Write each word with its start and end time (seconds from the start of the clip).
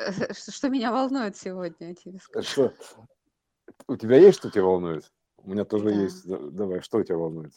что 0.32 0.68
меня 0.68 0.92
волнует 0.92 1.36
сегодня, 1.36 1.88
я 1.88 1.94
тебе 1.94 2.18
скажу. 2.18 2.48
Что, 2.48 2.74
у 3.88 3.96
тебя 3.96 4.16
есть, 4.16 4.38
что 4.38 4.50
тебя 4.50 4.64
волнует? 4.64 5.10
У 5.38 5.50
меня 5.50 5.64
тоже 5.64 5.84
Да. 5.86 5.90
есть. 5.90 6.26
Да- 6.26 6.38
Давай, 6.38 6.80
что 6.80 7.02
тебя 7.02 7.16
волнует? 7.16 7.52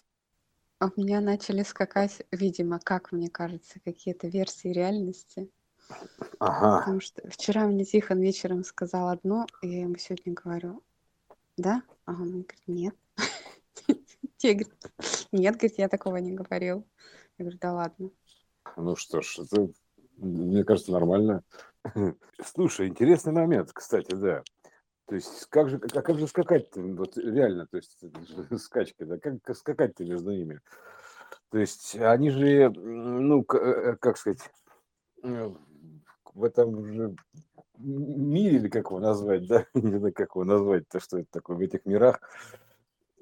У 0.79 1.01
меня 1.01 1.21
начали 1.21 1.63
скакать, 1.63 2.23
видимо, 2.31 2.79
как 2.79 3.11
мне 3.11 3.29
кажется, 3.29 3.79
какие-то 3.79 4.27
версии 4.27 4.67
реальности. 4.69 5.49
Ага. 6.39 6.79
Потому 6.79 6.99
что 6.99 7.21
вчера 7.29 7.65
мне 7.67 7.85
Тихон 7.85 8.19
вечером 8.19 8.63
сказал 8.63 9.10
одно, 9.10 9.46
и 9.62 9.69
я 9.69 9.81
ему 9.81 9.96
сегодня 9.97 10.33
говорю, 10.33 10.83
да? 11.57 11.83
А 12.05 12.12
он 12.12 12.29
мне 12.29 12.44
говорит, 12.44 12.67
нет. 12.67 12.96
Я 14.41 14.53
говорю, 14.55 14.75
нет, 15.31 15.55
говорит, 15.55 15.78
я 15.78 15.87
такого 15.87 16.17
не 16.17 16.34
говорил. 16.34 16.85
Я 17.38 17.45
говорю, 17.45 17.57
да 17.62 17.73
ладно. 17.73 18.09
Ну 18.75 18.95
что 18.98 19.21
ж, 19.21 19.39
это, 19.39 19.70
мне 20.17 20.66
кажется, 20.66 20.91
нормально. 20.91 21.44
Слушай, 22.45 22.88
интересный 22.88 23.34
момент, 23.34 23.72
кстати, 23.73 24.14
да. 24.16 24.44
То 25.08 25.16
есть 25.16 25.48
как 25.50 25.70
же, 25.70 25.82
а 25.94 26.02
как 26.02 26.20
же 26.20 26.28
скакать-то, 26.28 26.82
вот 26.82 27.18
реально, 27.18 27.68
то 27.68 27.78
есть 27.78 27.98
скачки, 28.60 29.04
да, 29.04 29.18
как, 29.20 29.41
как 29.44 29.58
скакать-то 29.58 30.05
между 30.05 30.32
ними? 30.32 30.62
То 31.52 31.60
есть 31.60 31.96
они 31.98 32.32
же, 32.32 32.70
ну, 32.72 33.44
к- 33.44 33.58
э, 33.58 33.98
как 33.98 34.18
сказать, 34.18 34.40
э, 35.24 35.52
в 36.34 36.44
этом 36.44 36.94
же 36.94 37.16
мире, 37.77 38.58
или 38.58 38.70
как 38.70 38.88
его 38.88 39.00
назвать, 39.00 39.48
да, 39.48 39.66
не 39.76 39.98
знаю, 40.00 40.13
как 40.13 40.32
его 40.36 40.46
назвать, 40.46 40.88
то 40.90 41.00
что 41.00 41.20
это 41.20 41.27
такое 41.32 41.58
в 41.58 41.62
этих 41.62 41.86
мирах, 41.86 42.22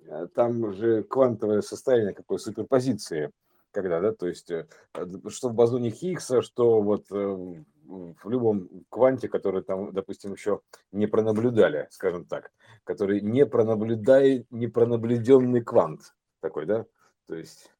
э, 0.05 0.27
там 0.33 0.73
же 0.73 1.03
квантовое 1.03 1.61
состояние 1.61 2.13
какой 2.13 2.39
суперпозиции, 2.39 3.31
когда, 3.71 3.99
да, 4.01 4.11
то 4.13 4.27
есть 4.27 4.51
э, 4.51 4.67
э, 4.93 5.05
что 5.29 5.49
в 5.49 5.53
бозоне 5.53 5.91
Хиггса, 5.91 6.41
что 6.41 6.81
вот 6.81 7.05
э, 7.11 7.63
в 7.91 8.29
любом 8.29 8.69
кванте, 8.89 9.27
который 9.27 9.63
там, 9.63 9.91
допустим, 9.91 10.33
еще 10.33 10.61
не 10.91 11.07
пронаблюдали, 11.07 11.87
скажем 11.91 12.25
так, 12.25 12.51
который 12.83 13.21
не 13.21 13.45
пронаблюдает, 13.45 14.49
не 14.51 14.67
пронаблюденный 14.67 15.61
квант 15.61 16.15
такой, 16.39 16.65
да, 16.65 16.85
то 17.27 17.35
есть 17.35 17.71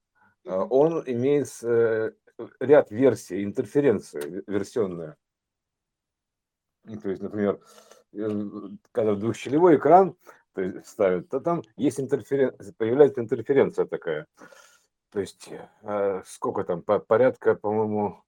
э, 0.45 0.53
он 0.53 1.03
имеет 1.05 1.47
э, 1.63 2.11
ряд 2.59 2.91
версий, 2.91 3.43
интерференцию 3.43 4.43
версионную. 4.47 5.15
Ну, 6.83 6.99
То 6.99 7.09
есть, 7.09 7.21
например, 7.21 7.59
э, 8.13 8.29
когда 8.91 9.15
двухщелевой 9.15 9.77
экран 9.77 10.15
то 10.53 10.61
есть, 10.61 10.87
ставят, 10.87 11.29
то 11.29 11.39
там 11.39 11.63
есть 11.77 11.99
интерферен... 11.99 12.53
появляется 12.77 13.21
интерференция 13.21 13.85
такая. 13.85 14.27
То 15.11 15.19
есть, 15.19 15.49
сколько 16.25 16.63
там, 16.63 16.81
по- 16.83 16.99
порядка, 16.99 17.55
по-моему, 17.55 18.23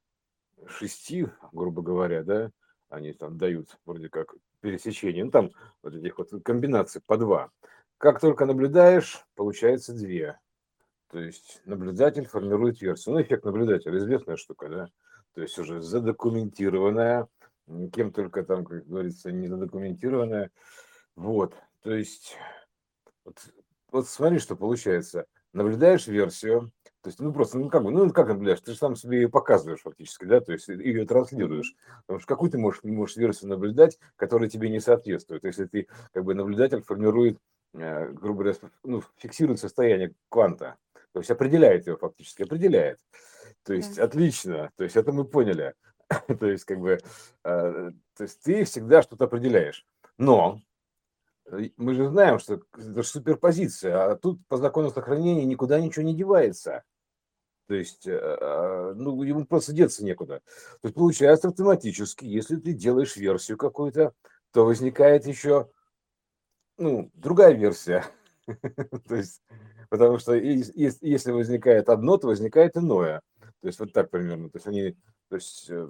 шести, 0.68 1.28
грубо 1.52 1.82
говоря, 1.82 2.24
да, 2.24 2.52
они 2.90 3.14
там 3.14 3.38
дают 3.38 3.78
вроде 3.86 4.10
как 4.10 4.36
пересечение, 4.62 5.26
ну 5.26 5.32
там 5.32 5.52
вот 5.82 5.94
этих 5.94 6.18
вот 6.18 6.30
комбинаций 6.44 7.02
по 7.06 7.18
два. 7.18 7.52
Как 7.98 8.20
только 8.20 8.46
наблюдаешь, 8.46 9.26
получается 9.36 9.94
две. 9.94 10.40
То 11.10 11.20
есть 11.20 11.62
наблюдатель 11.66 12.26
формирует 12.26 12.82
версию. 12.82 13.16
Ну, 13.16 13.22
эффект 13.22 13.46
наблюдателя, 13.46 13.98
известная 13.98 14.36
штука, 14.36 14.68
да. 14.70 14.88
То 15.34 15.42
есть 15.42 15.58
уже 15.60 15.82
задокументированная, 15.82 17.28
кем 17.92 18.12
только 18.12 18.44
там, 18.44 18.66
как 18.66 18.86
говорится, 18.88 19.32
не 19.32 19.48
задокументированная. 19.48 20.52
Вот, 21.16 21.56
то 21.82 21.94
есть, 21.94 22.36
вот, 23.24 23.38
вот 23.92 24.08
смотри, 24.08 24.40
что 24.40 24.56
получается. 24.56 25.26
Наблюдаешь 25.54 26.08
версию, 26.08 26.72
то 27.04 27.10
есть, 27.10 27.20
ну 27.20 27.34
просто, 27.34 27.58
ну 27.60 27.70
как 27.70 27.84
бы, 27.84 27.92
ну 27.92 28.10
как 28.12 28.30
наблюдаешь, 28.30 28.62
ты 28.62 28.72
же 28.72 28.78
сам 28.78 28.96
себе 28.96 29.24
ее 29.24 29.30
показываешь 29.30 29.82
фактически, 29.82 30.24
да, 30.24 30.40
то 30.40 30.54
есть 30.54 30.70
ее 30.70 31.06
транслируешь. 31.06 31.76
Потому 32.06 32.20
что 32.20 32.28
какую 32.28 32.50
ты 32.50 32.58
можешь, 32.58 32.82
можешь 32.84 33.18
версию 33.18 33.50
наблюдать, 33.50 34.00
которая 34.16 34.50
тебе 34.50 34.70
не 34.70 34.80
соответствует. 34.80 35.44
Если 35.44 35.66
ты, 35.66 35.88
как 36.14 36.24
бы, 36.24 36.34
наблюдатель 36.34 36.82
формирует, 36.82 37.40
э, 37.74 38.08
грубо 38.14 38.44
говоря, 38.44 38.58
ну, 38.86 39.04
фиксирует 39.18 39.60
состояние 39.60 40.14
кванта, 40.30 40.78
то 41.12 41.20
есть 41.20 41.30
определяет 41.30 41.88
его 41.88 41.98
фактически, 41.98 42.44
определяет. 42.44 43.00
То 43.64 43.74
есть 43.74 43.98
Да. 43.98 44.06
отлично, 44.06 44.72
то 44.78 44.86
есть 44.86 44.96
это 44.96 45.12
мы 45.12 45.26
поняли. 45.26 45.74
То 46.40 46.48
есть 46.48 46.64
как 46.64 46.80
бы, 46.80 47.00
э, 47.44 47.92
то 48.16 48.24
есть 48.24 48.42
ты 48.44 48.64
всегда 48.64 49.02
что-то 49.02 49.26
определяешь. 49.26 49.86
Но 50.18 50.62
э, 51.52 51.70
мы 51.76 51.96
же 51.96 52.08
знаем, 52.08 52.40
что 52.40 52.62
это 52.78 53.04
же 53.04 53.08
суперпозиция, 53.08 54.12
а 54.12 54.16
тут 54.16 54.40
по 54.48 54.56
закону 54.56 54.90
сохранения 54.90 55.46
никуда 55.46 55.82
ничего 55.82 56.06
не 56.06 56.16
девается. 56.16 56.84
То 57.68 57.76
есть, 57.76 58.08
э, 58.08 58.20
а, 58.20 58.94
ну, 58.96 59.24
ему 59.24 59.46
просто 59.46 59.74
деться 59.74 60.04
некуда. 60.04 60.42
То 60.82 60.88
есть 60.88 60.96
получается 60.96 61.48
автоматически, 61.48 62.26
если 62.26 62.58
ты 62.58 62.74
делаешь 62.74 63.16
версию 63.16 63.58
какую-то, 63.58 64.14
то 64.52 64.66
возникает 64.66 65.26
еще, 65.26 65.70
ну, 66.78 67.10
другая 67.14 67.54
версия. 67.54 68.06
То 69.08 69.16
есть, 69.16 69.42
потому 69.90 70.18
что 70.20 70.34
если 70.34 71.32
возникает 71.32 71.90
одно, 71.90 72.18
то 72.18 72.28
возникает 72.28 72.76
иное. 72.76 73.22
То 73.64 73.68
есть 73.68 73.80
вот 73.80 73.94
так 73.94 74.10
примерно. 74.10 74.50
То 74.50 74.58
есть 74.58 74.68
они, 74.68 74.98
то 75.30 75.38
есть, 75.38 75.70
э, 75.70 75.88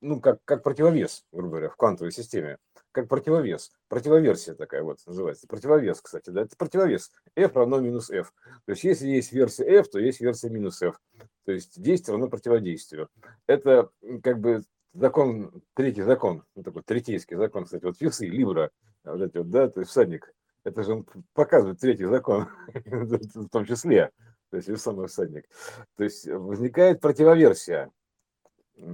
ну, 0.00 0.20
как, 0.20 0.38
как 0.44 0.62
противовес, 0.62 1.24
грубо 1.32 1.48
говоря, 1.48 1.68
в 1.68 1.76
квантовой 1.76 2.12
системе. 2.12 2.58
Как 2.92 3.08
противовес. 3.08 3.72
Противоверсия 3.88 4.54
такая 4.54 4.84
вот 4.84 5.00
называется. 5.04 5.48
Противовес, 5.48 6.00
кстати, 6.00 6.30
да, 6.30 6.42
это 6.42 6.56
противовес. 6.56 7.10
F 7.34 7.56
равно 7.56 7.80
минус 7.80 8.10
F. 8.10 8.32
То 8.64 8.70
есть 8.70 8.84
если 8.84 9.08
есть 9.08 9.32
версия 9.32 9.64
F, 9.64 9.90
то 9.90 9.98
есть 9.98 10.20
версия 10.20 10.50
минус 10.50 10.80
F. 10.82 11.00
То 11.44 11.50
есть 11.50 11.82
действие 11.82 12.12
равно 12.12 12.28
противодействию. 12.28 13.08
Это 13.48 13.90
как 14.22 14.38
бы 14.38 14.62
закон, 14.92 15.50
третий 15.74 16.02
закон, 16.02 16.44
ну, 16.54 16.62
такой 16.62 16.84
третейский 16.84 17.36
закон, 17.36 17.64
кстати, 17.64 17.84
вот 17.84 18.00
весы, 18.00 18.28
Либра, 18.28 18.70
вот 19.02 19.20
эти 19.20 19.36
вот, 19.36 19.50
да, 19.50 19.68
то 19.68 19.80
есть 19.80 19.90
всадник, 19.90 20.32
это 20.62 20.84
же 20.84 20.92
он 20.92 21.06
показывает 21.34 21.80
третий 21.80 22.06
закон, 22.06 22.48
в 22.84 23.48
том 23.48 23.66
числе, 23.66 24.12
то 24.54 24.58
есть 24.58 24.68
весомый 24.68 25.08
всадник. 25.08 25.48
То 25.96 26.04
есть 26.04 26.28
возникает 26.28 27.00
противоверсия. 27.00 27.90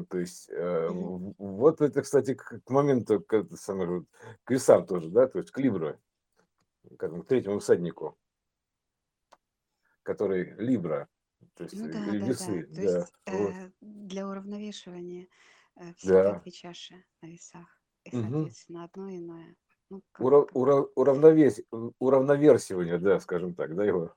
То 0.09 0.19
есть 0.19 0.49
э, 0.49 0.89
вот 0.89 1.83
это, 1.83 2.01
кстати, 2.01 2.33
к, 2.33 2.63
к 2.65 2.71
моменту, 2.71 3.21
к, 3.21 3.43
вот, 3.43 4.07
к 4.45 4.51
весам 4.51 4.87
тоже, 4.87 5.11
да, 5.11 5.29
то 5.29 5.39
есть 5.39 5.51
к 5.51 5.59
Либру, 5.59 5.99
к, 6.97 7.09
к 7.09 7.27
третьему 7.27 7.59
всаднику, 7.59 8.17
который 10.03 10.55
Либра, 10.57 11.09
то 11.53 11.65
есть 11.65 11.77
Ну 11.77 11.89
э, 11.89 11.93
да, 11.93 12.07
или 12.07 12.13
да, 12.13 12.19
да. 12.21 12.27
весы, 12.27 12.67
То 12.67 12.73
да, 12.73 12.83
есть 12.83 13.13
вот, 13.27 13.55
э, 13.55 13.71
для 13.83 14.27
уравновешивания 14.27 15.29
э, 15.77 15.93
всегда 15.99 16.33
да. 16.33 16.39
две 16.41 16.53
чаши 16.53 17.05
на 17.21 17.27
весах. 17.27 17.83
И, 18.05 18.11
соответственно, 18.13 18.85
одно 18.85 19.15
иное. 19.15 19.57
Ну, 19.91 20.01
как, 20.13 20.25
Ура- 20.25 20.49
ура- 20.55 20.89
уравновес- 20.97 21.65
уравноверсивание, 21.99 22.97
да, 22.99 23.21
скажем 23.21 23.55
так, 23.55 23.75
да, 23.75 23.85
его. 23.85 24.15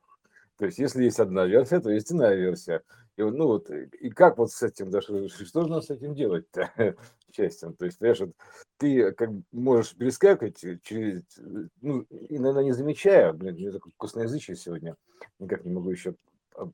То 0.58 0.66
есть, 0.66 0.78
если 0.78 1.04
есть 1.04 1.20
одна 1.20 1.46
версия, 1.46 1.80
то 1.80 1.90
есть 1.90 2.12
иная 2.12 2.36
версия. 2.36 2.84
И, 3.18 3.22
ну 3.22 3.46
вот, 3.48 3.70
и 3.70 3.86
и 4.00 4.10
как 4.10 4.38
вот 4.38 4.52
с 4.52 4.64
этим, 4.64 4.90
да, 4.90 5.02
что, 5.02 5.28
что 5.28 5.64
же 5.64 5.70
нам 5.70 5.82
с 5.82 5.90
этим 5.90 6.16
делать-то, 6.16 6.72
счастьем? 7.36 7.76
То 7.76 7.86
есть, 7.86 8.00
понимаешь, 8.00 8.20
вот 8.20 8.32
ты 8.78 9.12
как 9.12 9.30
можешь 9.52 9.96
перескакивать 9.96 10.64
через, 10.84 11.22
э, 11.38 11.68
ну, 11.82 12.02
и, 12.02 12.40
наверное, 12.40 12.64
не 12.64 12.72
замечая, 12.72 13.34
блин, 13.34 13.56
у 13.56 13.58
меня 13.58 13.72
такое 13.72 13.92
вкусноязычие 13.94 14.56
сегодня, 14.56 14.96
никак 15.40 15.64
не 15.64 15.72
могу 15.72 15.90
еще 15.90 16.16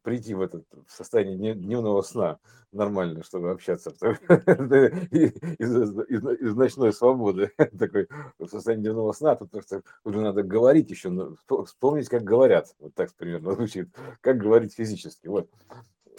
прийти 0.04 0.34
в 0.34 0.42
этот 0.42 0.66
в 0.88 0.92
состояние 0.92 1.38
дне- 1.38 1.56
дневного 1.56 2.02
сна 2.02 2.40
нормально, 2.72 3.24
чтобы 3.24 3.52
общаться 3.52 3.90
из, 5.10 5.72
из- 5.72 6.56
ночной 6.56 6.94
свободы 6.94 7.52
такой 7.80 8.08
в 8.38 8.48
состоянии 8.48 8.84
дневного 8.84 9.12
сна, 9.14 9.36
тут 9.36 9.52
просто 9.52 9.84
уже 10.04 10.22
надо 10.22 10.44
говорить 10.44 10.90
еще, 10.90 11.10
ну, 11.10 11.36
вспо- 11.36 11.66
вспомнить, 11.66 12.10
как 12.10 12.24
говорят, 12.24 12.76
вот 12.80 12.94
так 12.96 13.14
примерно 13.16 13.54
звучит, 13.56 13.90
как 14.22 14.38
говорить 14.38 14.74
физически, 14.76 15.28
вот. 15.28 15.50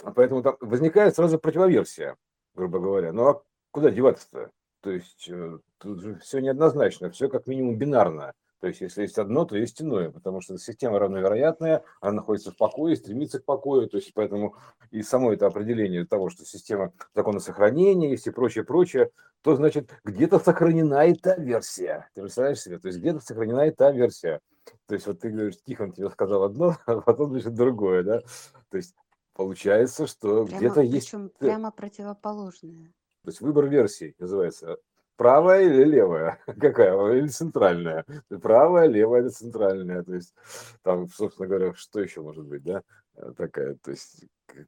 А 0.03 0.13
Поэтому 0.13 0.43
там 0.43 0.57
возникает 0.61 1.15
сразу 1.15 1.39
противоверсия, 1.39 2.17
грубо 2.55 2.79
говоря. 2.79 3.13
Ну 3.13 3.29
а 3.29 3.43
куда 3.71 3.91
деваться-то? 3.91 4.51
То 4.81 4.91
есть 4.91 5.29
э, 5.29 5.59
тут 5.79 6.01
же 6.01 6.19
все 6.21 6.41
неоднозначно, 6.41 7.11
все 7.11 7.29
как 7.29 7.47
минимум 7.47 7.77
бинарно. 7.77 8.33
То 8.61 8.69
есть 8.69 8.83
если 8.83 9.03
есть 9.03 9.19
одно, 9.19 9.47
то 9.47 9.57
есть 9.57 9.81
иное, 9.81 10.11
потому 10.11 10.43
что 10.43 10.59
система 10.59 10.99
равновероятная, 10.99 11.83
она 12.01 12.13
находится 12.13 12.53
в 12.53 12.57
покое, 12.57 12.95
стремится 12.95 13.41
к 13.41 13.45
покою, 13.45 13.89
то 13.89 13.97
есть 13.97 14.13
поэтому 14.13 14.55
и 14.91 15.03
само 15.03 15.33
это 15.33 15.47
определение 15.47 16.05
того, 16.05 16.29
что 16.29 16.45
система 16.45 16.93
закона 17.15 17.41
сохранения 17.41 18.11
есть 18.11 18.27
и 18.27 18.31
прочее, 18.31 18.65
прочее, 18.65 19.11
то 19.43 19.57
значит 19.57 19.91
где-то 20.05 20.39
сохранена 20.39 21.07
и 21.07 21.15
та 21.15 21.37
версия. 21.37 22.11
Ты 22.15 22.21
представляешь 22.21 22.61
себе? 22.61 22.79
То 22.79 22.89
есть 22.89 22.99
где-то 22.99 23.21
сохранена 23.21 23.67
и 23.69 23.71
та 23.71 23.91
версия. 23.93 24.41
То 24.87 24.95
есть 24.95 25.07
вот 25.07 25.21
ты 25.21 25.31
говоришь, 25.31 25.57
Тихон 25.65 25.93
тебе 25.93 26.11
сказал 26.11 26.43
одно, 26.45 26.77
а 26.87 27.01
потом 27.01 27.31
значит 27.31 27.55
другое, 27.55 28.03
да? 28.03 28.21
То 28.69 28.77
есть 28.77 28.95
получается, 29.33 30.07
что 30.07 30.45
прямо, 30.45 30.59
где-то 30.59 30.81
есть, 30.83 31.15
прямо 31.39 31.71
противоположное. 31.71 32.93
то 33.25 33.31
есть 33.31 33.41
выбор 33.41 33.69
версий 33.69 34.15
называется. 34.19 34.77
Правая 35.21 35.65
или 35.65 35.85
левая? 35.85 36.39
Какая? 36.59 37.13
Или 37.13 37.29
центральная? 37.29 38.07
Правая, 38.41 38.87
левая 38.87 39.21
или 39.21 39.29
центральная? 39.29 40.03
То 40.03 40.15
есть 40.15 40.35
там, 40.81 41.11
собственно 41.11 41.47
говоря, 41.47 41.75
что 41.75 42.01
еще 42.01 42.23
может 42.23 42.47
быть, 42.47 42.63
да? 42.63 42.83
Э, 43.17 43.31
Такая, 43.37 43.75
то 43.75 43.91
есть 43.91 44.25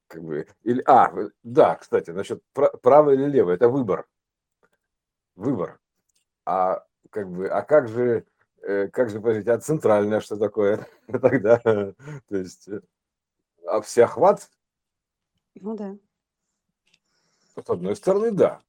как 0.09 0.23
бы... 0.23 0.47
Или, 0.63 0.83
а, 0.85 1.11
да, 1.43 1.77
кстати, 1.77 2.11
насчет 2.11 2.43
пра- 2.53 2.77
правая 2.83 3.15
или 3.15 3.31
левая, 3.31 3.55
это 3.55 3.71
выбор. 3.71 4.07
выбор. 5.37 5.81
А 6.45 6.85
как 7.09 7.31
бы, 7.31 7.49
а 7.49 7.63
как 7.63 7.89
же, 7.89 8.27
э, 8.61 8.89
как 8.89 9.09
же, 9.09 9.21
подождите, 9.23 9.53
а 9.53 9.59
центральное 9.59 10.21
что 10.21 10.37
такое 10.37 10.87
тогда? 11.07 11.61
То 11.61 11.95
есть, 12.29 12.69
э, 12.69 12.83
а 13.67 13.81
всеохват? 13.81 14.51
Ну 15.55 15.75
да, 15.79 15.97
С 17.57 17.71
одной 17.71 17.97
стороны, 17.97 18.33
да. 18.33 18.61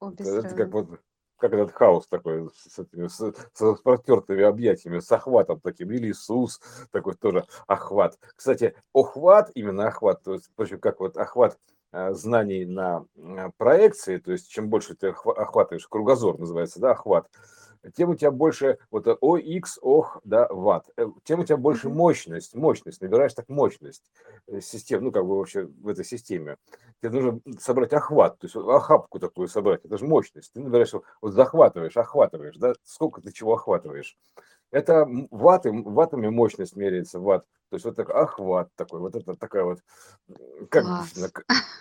обе 0.00 0.22
Это 0.22 0.54
как 0.54 0.68
вот 0.72 1.00
как 1.40 1.52
этот 1.52 1.72
хаос 1.72 2.06
такой 2.06 2.48
с, 2.54 2.78
этими, 2.78 3.08
с, 3.08 3.18
с 3.52 3.60
распростертыми 3.60 4.44
объятиями, 4.44 5.00
с 5.00 5.10
охватом 5.10 5.60
таким, 5.60 5.90
или 5.90 6.10
Иисус 6.10 6.60
такой 6.92 7.14
тоже 7.14 7.44
охват. 7.66 8.18
Кстати, 8.36 8.74
охват, 8.92 9.50
именно 9.54 9.88
охват, 9.88 10.22
то 10.22 10.34
есть, 10.34 10.46
впрочем, 10.46 10.78
как 10.78 11.00
вот 11.00 11.16
охват 11.16 11.58
э, 11.92 12.12
знаний 12.12 12.64
на 12.64 13.04
э, 13.16 13.50
проекции, 13.56 14.18
то 14.18 14.32
есть 14.32 14.50
чем 14.50 14.68
больше 14.68 14.94
ты 14.94 15.08
охва- 15.08 15.34
охватываешь, 15.34 15.88
кругозор 15.88 16.38
называется, 16.38 16.80
да, 16.80 16.92
охват, 16.92 17.28
тем 17.94 18.10
у 18.10 18.14
тебя 18.14 18.30
больше 18.30 18.78
вот 18.90 19.06
э, 19.06 19.16
ОХ, 19.20 20.20
да, 20.24 20.48
ватт, 20.48 20.90
э, 20.96 21.06
тем 21.24 21.40
у 21.40 21.44
тебя 21.44 21.56
больше 21.56 21.88
мощность, 21.88 22.54
мощность, 22.54 23.00
набираешь 23.00 23.34
так 23.34 23.48
мощность 23.48 24.10
э, 24.46 24.60
систем, 24.60 25.04
ну, 25.04 25.12
как 25.12 25.24
бы 25.26 25.38
вообще 25.38 25.64
в 25.64 25.88
этой 25.88 26.04
системе. 26.04 26.56
Тебе 27.00 27.10
нужно 27.10 27.40
собрать 27.58 27.92
охват, 27.92 28.38
то 28.38 28.46
есть 28.46 28.56
охапку 28.56 29.18
такую 29.18 29.48
собрать, 29.48 29.84
это 29.84 29.96
же 29.96 30.04
мощность. 30.06 30.52
Ты 30.52 30.60
набираешь, 30.60 30.92
вот 30.92 31.32
захватываешь, 31.32 31.96
охватываешь, 31.96 32.56
да, 32.56 32.74
сколько 32.84 33.20
ты 33.22 33.32
чего 33.32 33.54
охватываешь. 33.54 34.16
Это 34.70 34.92
м, 35.02 35.28
ваттами 35.30 36.28
мощность 36.28 36.76
меряется, 36.76 37.18
ватт. 37.20 37.44
То 37.70 37.76
есть 37.76 37.84
вот 37.84 37.96
так 37.96 38.10
охват 38.10 38.68
такой, 38.76 39.00
вот 39.00 39.14
это 39.16 39.34
такая 39.34 39.64
вот, 39.64 39.80
как 40.70 40.84
Класс. 40.84 41.32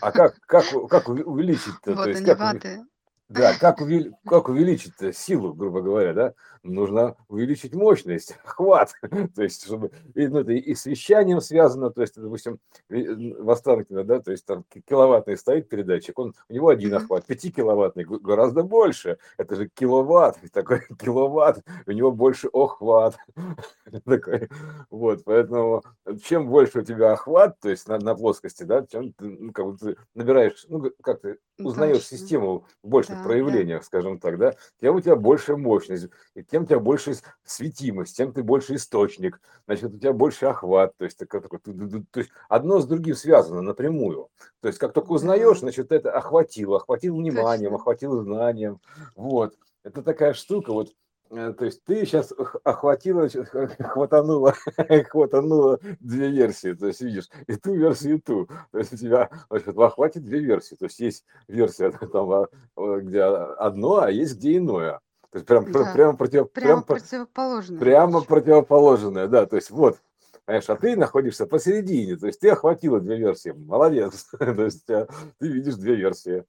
а 0.02 0.12
как, 0.12 0.36
как, 0.42 0.66
как 0.90 1.08
уве- 1.10 1.24
увеличить-то, 1.24 1.96
то 1.96 1.96
Вот 1.96 2.08
есть 2.08 2.22
они 2.22 2.30
как, 2.32 2.40
ваты. 2.40 2.86
Да, 3.30 3.54
как, 3.58 3.80
увели- 3.82 4.12
как 4.26 4.50
увеличить 4.50 4.94
силу, 5.16 5.54
грубо 5.54 5.82
говоря, 5.82 6.14
да? 6.14 6.34
Нужно 6.64 7.16
увеличить 7.30 7.74
мощность, 7.74 8.36
охват. 8.44 8.94
То 9.36 9.44
есть, 9.44 9.64
чтобы 9.66 9.92
и, 10.16 10.28
ну, 10.28 10.40
это 10.40 10.52
и 10.52 10.74
с 10.76 10.86
вещанием 10.86 11.40
связано, 11.40 11.92
то 11.92 12.02
есть, 12.02 12.20
допустим, 12.20 12.60
н- 12.90 13.42
в 13.42 13.50
Останкино, 13.50 14.04
да, 14.04 14.20
то 14.20 14.32
есть 14.32 14.46
там 14.46 14.64
ки- 14.64 14.82
киловаттный 14.82 15.38
стоит 15.38 15.70
передатчик, 15.70 16.18
он, 16.20 16.34
у 16.50 16.54
него 16.54 16.70
один 16.70 16.94
охват, 16.96 17.26
пятикиловаттный 17.26 18.04
гораздо 18.04 18.64
больше. 18.64 19.20
Это 19.38 19.56
же 19.56 19.70
киловатт, 19.70 20.38
такой 20.52 20.82
киловатт, 21.00 21.64
у 21.86 21.92
него 21.92 22.12
больше 22.12 22.48
охват. 22.52 23.18
Такой, 24.06 24.50
вот, 24.90 25.24
поэтому 25.24 25.84
чем 26.24 26.48
больше 26.48 26.80
у 26.80 26.84
тебя 26.84 27.14
охват, 27.14 27.60
то 27.60 27.70
есть 27.70 27.88
на, 27.88 27.98
на 27.98 28.16
плоскости, 28.16 28.64
да, 28.64 28.86
чем 28.86 29.14
ты, 29.14 29.26
ну, 29.26 29.52
как 29.52 29.66
бы 29.66 29.78
ты 29.78 29.96
набираешь, 30.14 30.66
ну, 30.70 30.92
как 31.02 31.22
ты 31.22 31.38
узнаешь 31.58 32.04
Точно. 32.04 32.18
систему 32.18 32.66
в 32.84 32.88
больших 32.90 33.19
Да, 33.22 33.24
да. 33.24 33.30
проявлениях, 33.30 33.84
скажем 33.84 34.20
так, 34.20 34.38
да, 34.38 34.56
тем 34.82 34.96
у 34.96 35.02
тебя 35.02 35.16
больше 35.16 35.56
мощность, 35.58 36.08
и 36.36 36.44
тем 36.44 36.64
у 36.64 36.66
тебя 36.66 36.80
больше 36.80 37.16
светимость, 37.44 38.18
тем 38.18 38.34
ты 38.34 38.44
больше 38.44 38.76
источник, 38.76 39.42
значит, 39.66 39.94
у 39.94 39.98
тебя 39.98 40.14
больше 40.14 40.46
охват, 40.48 40.96
то 40.98 41.06
есть, 41.06 41.18
такой, 41.18 41.60
то 41.60 42.20
есть 42.20 42.32
одно 42.48 42.80
с 42.80 42.86
другим 42.86 43.16
связано 43.16 43.62
напрямую. 43.62 44.30
То 44.62 44.68
есть 44.68 44.80
как 44.80 44.94
только 44.94 45.12
узнаешь, 45.12 45.58
Да, 45.58 45.62
значит, 45.62 45.92
это 45.92 46.12
охватило, 46.12 46.78
охватил 46.78 47.16
вниманием, 47.18 47.72
точно. 47.72 47.76
охватил 47.76 48.22
знанием, 48.24 48.80
вот. 49.16 49.56
Это 49.84 50.02
такая 50.04 50.34
штука, 50.34 50.74
вот, 50.74 50.94
то 51.30 51.66
есть 51.66 51.84
ты 51.84 52.06
сейчас 52.06 52.34
охватила, 52.64 53.30
хватанула, 53.80 54.56
хватанула 55.10 55.80
две 56.00 56.32
версии, 56.32 56.74
то 56.74 56.88
есть 56.88 57.02
видишь, 57.02 57.30
и 57.48 57.56
ту 57.56 57.76
версию, 57.76 58.16
и 58.18 58.20
ту. 58.20 58.48
То 58.72 58.80
есть 58.80 58.94
у 58.94 58.98
тебя 58.98 59.30
значит, 59.50 59.76
в 59.76 59.82
охвате 59.82 60.20
две 60.20 60.40
версии, 60.40 60.76
то 60.76 60.86
есть 60.86 61.00
есть 61.00 61.26
версия 61.48 61.92
там, 62.14 62.32
а, 62.32 62.48
а, 62.76 62.98
где 62.98 63.22
одно, 63.22 64.02
а 64.02 64.10
есть 64.12 64.38
где 64.38 64.58
иное. 64.58 65.00
То 65.32 65.38
есть 65.38 65.46
прям, 65.46 65.66
пр- 65.66 65.84
Да, 65.86 65.94
прямо, 65.94 66.18
против, 66.18 66.52
прямо 66.52 66.68
прям, 66.68 66.84
по- 66.84 66.94
противоположное 66.96 67.80
прямо 67.80 68.22
противоположное, 68.22 69.28
да, 69.28 69.46
то 69.46 69.56
есть 69.56 69.70
вот, 69.70 69.98
Понимаешь, 70.46 70.70
а 70.72 70.76
ты 70.78 70.96
находишься 70.96 71.46
посередине, 71.46 72.16
то 72.18 72.26
есть 72.26 72.40
ты 72.40 72.50
охватила 72.50 73.00
две 73.00 73.18
версии, 73.18 73.52
молодец, 73.52 74.26
то 74.40 74.64
есть 74.64 74.88
тебя- 74.88 75.08
ты 75.38 75.48
видишь 75.48 75.76
две 75.76 75.94
версии, 75.96 76.44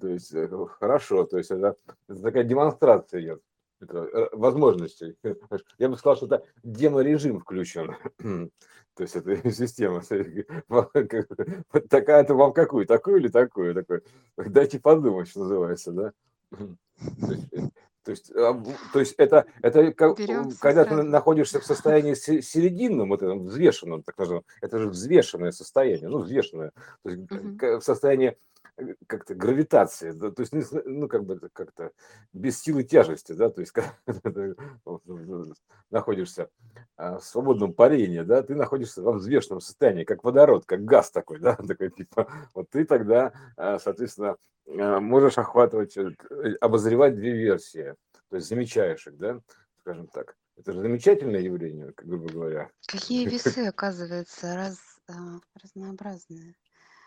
то 0.00 0.06
есть 0.06 0.32
э, 0.32 0.48
хорошо, 0.78 1.24
то 1.24 1.38
есть 1.38 1.50
это, 1.50 1.74
это 2.08 2.22
такая 2.22 2.44
демонстрация 2.44 3.20
идет 3.20 3.42
это, 3.84 3.98
э, 3.98 4.28
возможностей. 4.32 5.16
Я 5.78 5.88
бы 5.88 5.96
сказал, 5.96 6.16
что 6.16 6.26
это 6.26 6.44
деморежим 6.62 7.40
включен, 7.40 7.94
то 8.94 9.02
есть 9.02 9.16
это 9.16 9.36
система, 9.50 10.02
такая-то 11.88 12.34
вам 12.34 12.52
какую, 12.52 12.86
такую 12.86 13.20
или 13.20 13.28
такую, 13.28 13.84
дайте 14.36 14.80
подумать, 14.80 15.28
что 15.28 15.40
называется, 15.40 15.92
да. 15.92 16.12
То 16.50 17.32
есть, 17.32 17.52
э, 17.52 17.60
то 18.04 18.10
есть, 18.10 18.30
а, 18.36 18.62
то 18.92 19.00
есть 19.00 19.14
это, 19.16 19.46
это 19.62 19.92
как, 19.92 20.16
когда 20.60 20.84
ты 20.84 21.02
находишься 21.02 21.58
в 21.58 21.64
состоянии 21.64 22.14
се- 22.14 22.42
серединном, 22.42 23.08
вот 23.08 23.22
этом 23.22 23.44
взвешенном, 23.46 24.02
так 24.02 24.18
называемом, 24.18 24.44
это 24.60 24.78
же 24.78 24.88
взвешенное 24.90 25.52
состояние, 25.52 26.08
ну, 26.08 26.18
взвешенное, 26.18 26.72
то 27.02 27.10
есть 27.10 27.26
к- 27.56 27.78
в 27.78 27.82
состоянии 27.82 28.36
как-то 29.06 29.34
гравитации, 29.34 30.10
да, 30.12 30.30
то 30.30 30.40
есть, 30.40 30.52
ну, 30.84 31.08
как 31.08 31.24
бы 31.24 31.38
как-то 31.52 31.92
без 32.32 32.60
силы 32.60 32.82
тяжести, 32.82 33.32
да, 33.32 33.50
то 33.50 33.60
есть, 33.60 33.72
когда 34.04 34.30
ты 34.30 34.56
находишься 35.90 36.50
а, 36.96 37.18
в 37.18 37.24
свободном 37.24 37.72
парении, 37.72 38.20
да, 38.20 38.42
ты 38.42 38.54
находишься 38.54 39.02
во 39.02 39.12
взвешенном 39.12 39.60
состоянии, 39.60 40.04
как 40.04 40.24
водород, 40.24 40.64
как 40.66 40.84
газ 40.84 41.10
такой, 41.10 41.38
да, 41.38 41.56
такой 41.68 41.90
типа, 41.90 42.28
вот 42.54 42.68
ты 42.70 42.84
тогда, 42.84 43.32
а, 43.56 43.78
соответственно, 43.78 44.36
а, 44.66 45.00
можешь 45.00 45.38
охватывать, 45.38 45.96
э, 45.96 46.14
э, 46.30 46.54
обозревать 46.60 47.14
две 47.14 47.32
версии, 47.32 47.94
то 48.30 48.36
есть 48.36 48.48
замечаешь 48.48 49.06
их, 49.06 49.16
да, 49.16 49.40
скажем 49.80 50.08
так. 50.08 50.36
Это 50.56 50.72
же 50.72 50.80
замечательное 50.80 51.40
явление, 51.40 51.92
грубо 51.96 52.32
говоря. 52.32 52.70
Какие 52.86 53.26
весы, 53.28 53.66
оказывается, 53.66 54.54
раз, 54.54 54.78
разнообразные. 55.62 56.54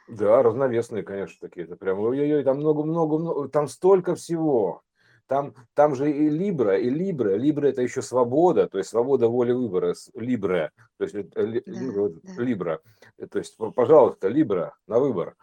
Да, 0.07 0.41
разновесные, 0.41 1.03
конечно, 1.03 1.35
такие. 1.41 1.65
Это 1.65 1.75
прям, 1.75 1.99
ой-ой-ой, 1.99 2.43
там 2.43 2.57
много-много, 2.57 3.49
там 3.49 3.67
столько 3.67 4.15
всего. 4.15 4.81
Там, 5.27 5.53
там 5.73 5.93
же 5.95 6.09
и 6.09 6.29
Либра, 6.29 6.77
и 6.77 6.89
Либра. 6.89 7.35
Либра 7.35 7.67
это 7.67 7.81
еще 7.81 8.01
свобода, 8.01 8.67
то 8.69 8.77
есть 8.77 8.89
свобода 8.89 9.27
воли 9.27 9.51
выбора. 9.51 9.93
Либра, 10.15 10.71
то 10.97 11.03
есть 11.03 11.15
э, 11.15 11.45
ли- 11.45 11.63
Да, 11.65 12.09
да. 12.23 12.41
Либра. 12.43 12.79
Э, 13.17 13.27
То 13.27 13.39
есть, 13.39 13.57
пожалуйста, 13.75 14.29
Либра 14.29 14.73
на 14.87 14.99
выбор. 14.99 15.35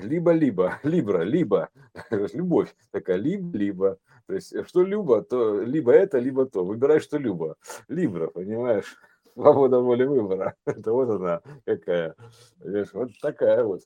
Либо-либо, 0.00 0.78
Либра, 0.82 1.22
либо. 1.24 1.68
Любовь 2.10 2.74
такая, 2.90 3.16
либо-либо. 3.18 3.98
То 4.26 4.34
есть, 4.34 4.54
э, 4.54 4.64
что 4.64 4.82
любо, 4.82 5.20
то 5.22 5.60
либо 5.60 5.92
это, 5.92 6.18
либо 6.18 6.46
то. 6.46 6.64
Выбирай, 6.64 7.00
что 7.00 7.18
любо. 7.18 7.56
Либра, 7.88 8.28
понимаешь? 8.28 8.96
Свобода 9.38 9.78
воли 9.78 10.02
выбора. 10.04 10.56
Это 10.66 10.92
вот 10.92 11.10
она 11.10 11.40
какая. 11.64 12.16
Понимаешь, 12.58 12.92
Вот 12.92 13.10
такая 13.22 13.62
вот. 13.62 13.82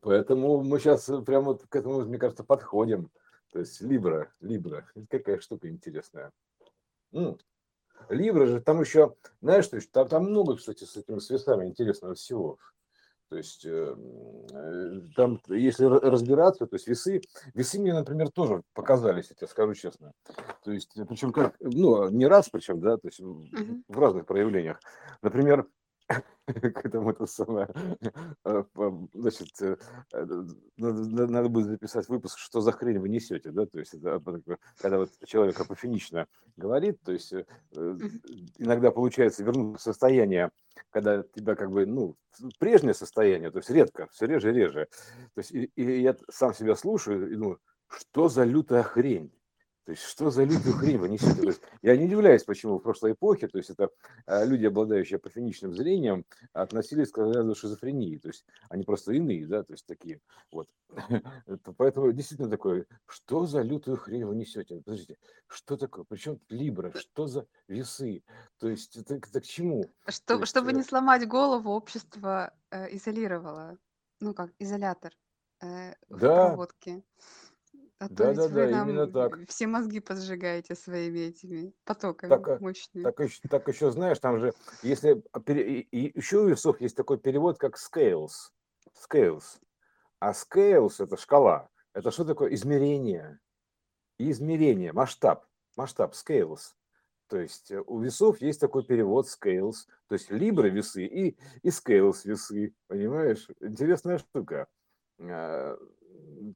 Поэтому 0.00 0.62
мы 0.62 0.80
сейчас 0.80 1.10
прямо 1.26 1.48
вот 1.48 1.66
к 1.68 1.76
этому, 1.76 2.00
мне 2.06 2.18
кажется, 2.18 2.42
подходим. 2.42 3.10
То 3.52 3.58
есть 3.58 3.82
Либра, 3.82 4.32
Либра, 4.40 4.88
какая 5.10 5.38
штука 5.40 5.68
интересная. 5.68 6.32
М, 7.12 7.38
Либра 8.08 8.46
же, 8.46 8.60
там 8.62 8.80
еще, 8.80 9.14
знаешь, 9.42 9.66
что 9.66 9.80
там, 9.92 10.08
там 10.08 10.24
много, 10.24 10.56
кстати, 10.56 10.84
с 10.84 10.96
этими 10.96 11.18
связками 11.18 11.66
интересного 11.66 12.14
всего. 12.14 12.58
То 13.34 13.38
есть 13.38 13.66
э, 13.66 13.68
м, 13.68 14.46
э, 14.52 15.00
там, 15.16 15.40
если 15.48 15.88
ра- 15.88 15.98
разбираться, 16.08 16.68
то 16.68 16.76
есть 16.76 16.86
весы, 16.86 17.20
весы 17.52 17.80
мне, 17.80 17.92
например, 17.92 18.30
тоже 18.30 18.62
показались, 18.74 19.26
я 19.30 19.34
тебе 19.34 19.48
скажу 19.48 19.74
честно. 19.74 20.12
То 20.62 20.70
есть, 20.70 20.92
причем 21.08 21.32
как, 21.32 21.56
ну, 21.58 22.08
не 22.10 22.28
раз, 22.28 22.48
причем, 22.48 22.78
да, 22.78 22.96
то 22.96 23.08
есть 23.08 23.18
Мгм. 23.18 23.82
в 23.88 23.98
разных 23.98 24.26
проявлениях. 24.26 24.78
Например, 25.20 25.66
к 26.46 26.84
этому 26.84 27.10
это 27.10 27.26
самое, 27.26 27.68
э, 28.44 28.64
значит, 29.14 29.48
э, 29.62 29.76
надо, 30.76 31.26
надо- 31.26 31.48
будет 31.48 31.66
записать 31.66 32.08
выпуск, 32.08 32.38
что 32.38 32.60
за 32.60 32.72
хрень 32.72 32.98
вы 32.98 33.08
несете, 33.08 33.50
да, 33.50 33.66
то 33.66 33.78
есть, 33.78 33.94
это, 33.94 34.20
когда 34.78 34.98
вот 34.98 35.10
человек 35.26 35.58
апофенично 35.60 36.26
говорит, 36.56 37.00
то 37.02 37.12
есть, 37.12 37.32
э, 37.32 37.44
иногда 38.58 38.90
получается 38.90 39.42
вернуться 39.44 39.78
в 39.78 39.82
состояние, 39.82 40.50
когда 40.90 41.22
тебя 41.22 41.54
как 41.54 41.70
бы, 41.70 41.86
ну, 41.86 42.16
прежнее 42.58 42.94
состояние, 42.94 43.50
то 43.50 43.58
есть 43.58 43.70
редко, 43.70 44.08
все 44.12 44.26
реже 44.26 44.50
и 44.50 44.54
реже. 44.54 44.88
То 45.34 45.38
есть, 45.38 45.52
и, 45.52 45.64
и 45.76 46.02
я 46.02 46.16
сам 46.30 46.52
себя 46.52 46.76
слушаю 46.76 47.30
и 47.30 47.36
думаю, 47.36 47.60
что 47.88 48.28
за 48.28 48.44
лютая 48.44 48.82
хрень? 48.82 49.32
То 49.84 49.92
есть, 49.92 50.02
что 50.02 50.30
за 50.30 50.44
лютую 50.44 50.74
хрень 50.76 50.96
вы 50.96 51.08
несете? 51.10 51.40
То 51.40 51.46
есть, 51.48 51.60
я 51.82 51.96
не 51.96 52.06
удивляюсь, 52.06 52.42
почему 52.42 52.78
в 52.78 52.82
прошлой 52.82 53.12
эпохе, 53.12 53.48
то 53.48 53.58
есть, 53.58 53.68
это 53.68 53.90
э, 54.26 54.46
люди, 54.46 54.64
обладающие 54.64 55.16
апофеничным 55.16 55.74
зрением, 55.74 56.24
относились 56.54 57.10
к 57.10 57.18
разряду 57.18 57.54
шизофрении, 57.54 58.16
то 58.16 58.28
есть, 58.28 58.46
они 58.70 58.84
просто 58.84 59.12
иные, 59.12 59.46
да, 59.46 59.62
то 59.62 59.72
есть, 59.72 59.86
такие, 59.86 60.20
вот. 60.50 60.68
Это 61.46 61.72
Поэтому 61.72 62.12
действительно 62.12 62.48
такое, 62.48 62.86
что 63.06 63.44
за 63.44 63.60
лютую 63.60 63.98
хрень 63.98 64.24
вы 64.24 64.34
несете? 64.36 64.80
Подождите, 64.84 65.18
что 65.48 65.76
такое? 65.76 66.04
Причем 66.08 66.40
Либра, 66.48 66.92
что 66.96 67.26
за 67.26 67.46
весы? 67.68 68.22
То 68.58 68.68
есть, 68.68 68.96
это, 68.96 69.16
это 69.16 69.40
к 69.40 69.44
чему? 69.44 69.84
То 70.06 70.12
Что- 70.12 70.34
есть, 70.38 70.48
чтобы 70.48 70.70
э, 70.70 70.74
не 70.74 70.82
сломать 70.82 71.28
голову, 71.28 71.70
общество 71.70 72.54
э, 72.70 72.94
изолировало. 72.96 73.76
Ну 74.20 74.32
как, 74.32 74.50
изолятор 74.58 75.12
э, 75.60 75.92
в 76.08 76.18
да. 76.18 76.56
А 78.04 78.08
то 78.10 78.26
ведь 78.26 78.50
вы 78.50 78.66
Да-да-да, 78.66 78.70
именно 78.70 79.06
нам 79.06 79.08
так. 79.08 79.40
все 79.48 79.66
мозги 79.66 79.98
поджигаете 79.98 80.74
своими 80.74 81.20
этими 81.20 81.72
потоками 81.84 82.30
Так, 82.30 82.48
а, 82.48 82.60
мощными. 82.60 83.02
так, 83.02 83.20
ещё, 83.20 83.48
так 83.48 83.68
еще 83.68 83.90
знаешь, 83.90 84.18
там 84.18 84.38
же, 84.40 84.52
если 84.82 85.22
а, 85.32 85.40
еще 85.50 86.38
у 86.40 86.48
весов 86.48 86.80
есть 86.80 86.96
такой 86.96 87.18
перевод, 87.18 87.58
как 87.58 87.76
scales. 87.76 88.50
Scales. 88.94 89.58
А 90.20 90.32
scales 90.32 91.02
это 91.02 91.16
шкала. 91.16 91.70
Это 91.94 92.10
что 92.10 92.24
такое? 92.24 92.54
Измерение. 92.54 93.40
Измерение, 94.18 94.92
масштаб. 94.92 95.46
Масштаб, 95.76 96.14
scales. 96.14 96.74
То 97.28 97.38
есть 97.40 97.70
э, 97.70 97.82
у 97.86 98.00
весов 98.00 98.40
есть 98.40 98.60
такой 98.60 98.84
перевод 98.84 99.26
scales, 99.26 99.86
то 100.08 100.14
есть 100.14 100.30
либры 100.30 100.70
весы 100.70 101.06
и, 101.06 101.38
и 101.62 101.68
scales 101.68 102.20
весы, 102.24 102.74
понимаешь? 102.86 103.48
Интересная 103.60 104.18
штука. 104.18 104.68
А, 105.20 105.76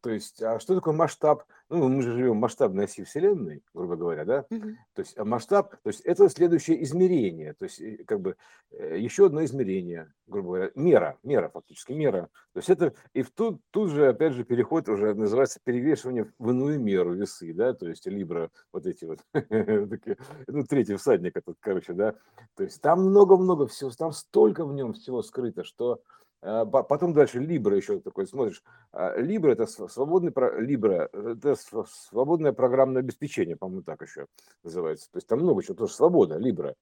То 0.02 0.10
есть, 0.10 0.42
а 0.42 0.58
что 0.58 0.74
такое 0.74 0.94
масштаб? 0.94 1.44
Ну, 1.68 1.88
мы 1.88 2.02
же 2.02 2.12
живем 2.12 2.32
в 2.32 2.40
масштабной 2.40 2.84
оси 2.84 3.04
Вселенной, 3.04 3.62
грубо 3.74 3.96
говоря, 3.96 4.24
да? 4.24 4.46
Мгм. 4.50 4.78
То 4.94 5.02
есть 5.02 5.18
а 5.18 5.24
масштаб, 5.24 5.76
то 5.82 5.88
есть 5.88 6.00
это 6.00 6.28
следующее 6.28 6.82
измерение, 6.82 7.54
то 7.54 7.64
есть 7.64 7.80
как 8.06 8.20
бы 8.20 8.36
э, 8.70 8.98
еще 8.98 9.26
одно 9.26 9.44
измерение, 9.44 10.12
грубо 10.26 10.48
говоря, 10.48 10.70
мера, 10.74 11.18
мера 11.22 11.50
фактически, 11.50 11.92
мера. 11.92 12.28
То 12.52 12.58
есть 12.58 12.70
это 12.70 12.94
и 13.12 13.22
в 13.22 13.30
тут, 13.30 13.60
тут 13.70 13.90
же 13.90 14.08
опять 14.08 14.32
же 14.32 14.44
переход 14.44 14.88
уже 14.88 15.14
называется 15.14 15.60
перевешивание 15.62 16.32
в 16.38 16.50
иную 16.50 16.80
меру 16.80 17.14
весы, 17.14 17.52
да, 17.52 17.74
то 17.74 17.88
есть 17.88 18.06
либо 18.06 18.50
вот 18.72 18.86
эти 18.86 19.04
вот, 19.04 19.20
ну, 20.48 20.64
третий 20.64 20.96
всадник 20.96 21.36
этот, 21.36 21.56
короче, 21.60 21.92
да, 21.92 22.14
то 22.56 22.64
есть 22.64 22.80
там 22.80 23.00
много-много 23.00 23.66
всего, 23.66 23.90
там 23.90 24.12
столько 24.12 24.64
в 24.64 24.72
нем 24.72 24.94
всего 24.94 25.22
скрыто, 25.22 25.64
что 25.64 26.00
Потом 26.40 27.12
дальше 27.14 27.38
Libra 27.40 27.76
еще 27.76 28.00
такой 28.00 28.26
смотришь. 28.26 28.62
а, 28.92 29.18
Libra 29.20 29.50
это 29.52 29.66
св- 29.66 29.90
свободный 29.92 30.30
Libra 30.30 31.08
это 31.12 31.56
св- 31.56 31.88
свободное 31.88 32.52
программное 32.52 33.02
обеспечение, 33.02 33.56
по-моему, 33.56 33.82
так 33.82 34.02
еще 34.02 34.26
называется. 34.62 35.10
То 35.10 35.16
есть 35.18 35.26
там 35.26 35.40
много 35.40 35.62
чего 35.62 35.74
тоже 35.74 35.92
свобода, 35.94 36.38
Libra, 36.38 36.74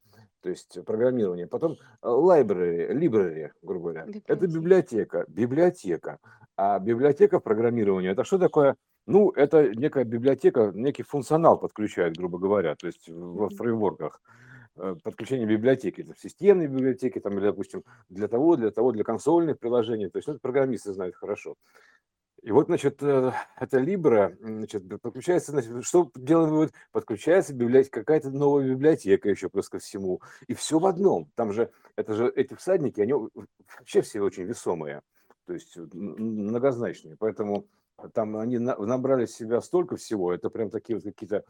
то 0.42 0.50
есть 0.50 0.78
программирование. 0.84 1.46
Потом 1.46 1.76
а, 2.02 2.08
library, 2.08 2.92
library, 2.92 3.50
грубо 3.62 3.92
говоря, 3.92 4.02
это 4.26 4.46
Библиотека. 4.46 4.46
библиотека, 4.46 5.24
библиотека. 5.28 6.18
А 6.58 6.78
библиотека 6.78 7.38
в 7.38 7.42
программировании 7.42 8.10
это 8.10 8.24
что 8.24 8.38
такое? 8.38 8.76
Ну, 9.06 9.30
это 9.30 9.68
некая 9.74 10.04
библиотека, 10.04 10.72
некий 10.74 11.02
функционал 11.04 11.58
подключает, 11.58 12.16
грубо 12.16 12.38
говоря, 12.38 12.74
то 12.74 12.88
есть 12.88 13.08
Мгм. 13.08 13.50
фреймворках 13.50 14.20
э, 14.20 14.45
подключение 15.02 15.46
библиотеки, 15.46 16.02
в 16.02 16.20
системной 16.20 16.68
библиотеке, 16.68 17.20
там, 17.20 17.38
или, 17.38 17.46
допустим, 17.46 17.84
для 18.08 18.28
того, 18.28 18.56
для 18.56 18.70
того, 18.70 18.92
для 18.92 19.04
консольных 19.04 19.58
приложений. 19.58 20.10
То 20.10 20.18
есть 20.18 20.28
ну, 20.28 20.34
это 20.34 20.40
программисты 20.40 20.92
знают 20.92 21.16
хорошо. 21.16 21.56
И 22.42 22.52
вот, 22.52 22.66
значит, 22.66 23.02
э, 23.02 23.32
это 23.58 23.78
Libra, 23.78 24.36
значит, 24.40 24.84
подключается, 25.00 25.50
значит, 25.50 25.84
что 25.84 26.10
делаем 26.14 26.50
вывод? 26.50 26.72
Подключается 26.92 27.54
библиотека, 27.54 28.00
какая-то 28.00 28.30
новая 28.30 28.68
библиотека 28.68 29.28
еще 29.28 29.48
плюс 29.48 29.68
ко 29.68 29.80
всему. 29.80 30.20
И 30.46 30.54
все 30.54 30.78
в 30.78 30.86
одном. 30.86 31.28
Там 31.34 31.52
же, 31.52 31.72
это 31.96 32.14
же 32.14 32.28
эти 32.28 32.54
всадники, 32.54 33.00
они 33.00 33.14
вообще 33.14 34.02
все 34.02 34.20
очень 34.20 34.44
весомые, 34.44 35.02
то 35.46 35.54
есть 35.54 35.76
многозначные. 35.76 37.16
Поэтому 37.18 37.66
там 38.12 38.36
они 38.36 38.58
на- 38.58 38.76
набрали 38.76 39.26
в 39.26 39.30
себя 39.30 39.60
столько 39.60 39.96
всего, 39.96 40.32
это 40.32 40.50
прям 40.50 40.70
такие 40.70 40.96
вот 40.96 41.04
какие-то 41.04 41.44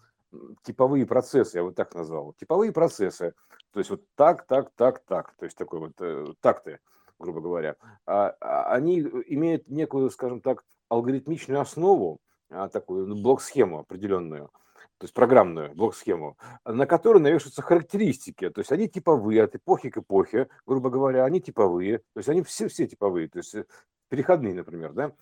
типовые 0.62 1.06
процессы, 1.06 1.58
я 1.58 1.62
вот 1.62 1.74
так 1.74 1.94
назвал. 1.94 2.34
Типовые 2.38 2.72
процессы. 2.72 3.34
То 3.72 3.80
есть 3.80 3.90
вот 3.90 4.02
так, 4.14 4.46
так, 4.46 4.70
так, 4.74 5.00
так. 5.04 5.34
То 5.38 5.44
есть 5.44 5.56
такой 5.56 5.80
вот 5.80 5.92
э, 6.00 6.32
такты, 6.40 6.78
грубо 7.18 7.40
говоря. 7.40 7.76
А, 8.06 8.34
а 8.40 8.72
они 8.74 9.00
имеют 9.00 9.68
некую, 9.68 10.10
скажем 10.10 10.40
так, 10.40 10.64
алгоритмичную 10.88 11.60
основу, 11.60 12.20
а, 12.50 12.68
такую 12.68 13.06
ну, 13.06 13.20
блок-схему 13.20 13.80
определенную, 13.80 14.50
то 14.98 15.04
есть 15.04 15.14
программную 15.14 15.74
блок-схему, 15.74 16.38
на 16.64 16.86
которой 16.86 17.18
навешиваются 17.18 17.60
характеристики. 17.60 18.48
То 18.48 18.60
есть 18.60 18.72
они 18.72 18.88
типовые 18.88 19.42
от 19.42 19.54
эпохи 19.54 19.90
к 19.90 19.98
эпохе, 19.98 20.48
грубо 20.64 20.88
говоря, 20.88 21.24
они 21.24 21.40
типовые. 21.40 21.98
То 21.98 22.18
есть 22.18 22.28
они 22.28 22.42
все, 22.42 22.68
все 22.68 22.86
типовые. 22.86 23.28
То 23.28 23.38
есть 23.38 23.54
э, 23.54 23.66
переходные, 24.08 24.54
например, 24.54 24.92
да. 24.92 25.12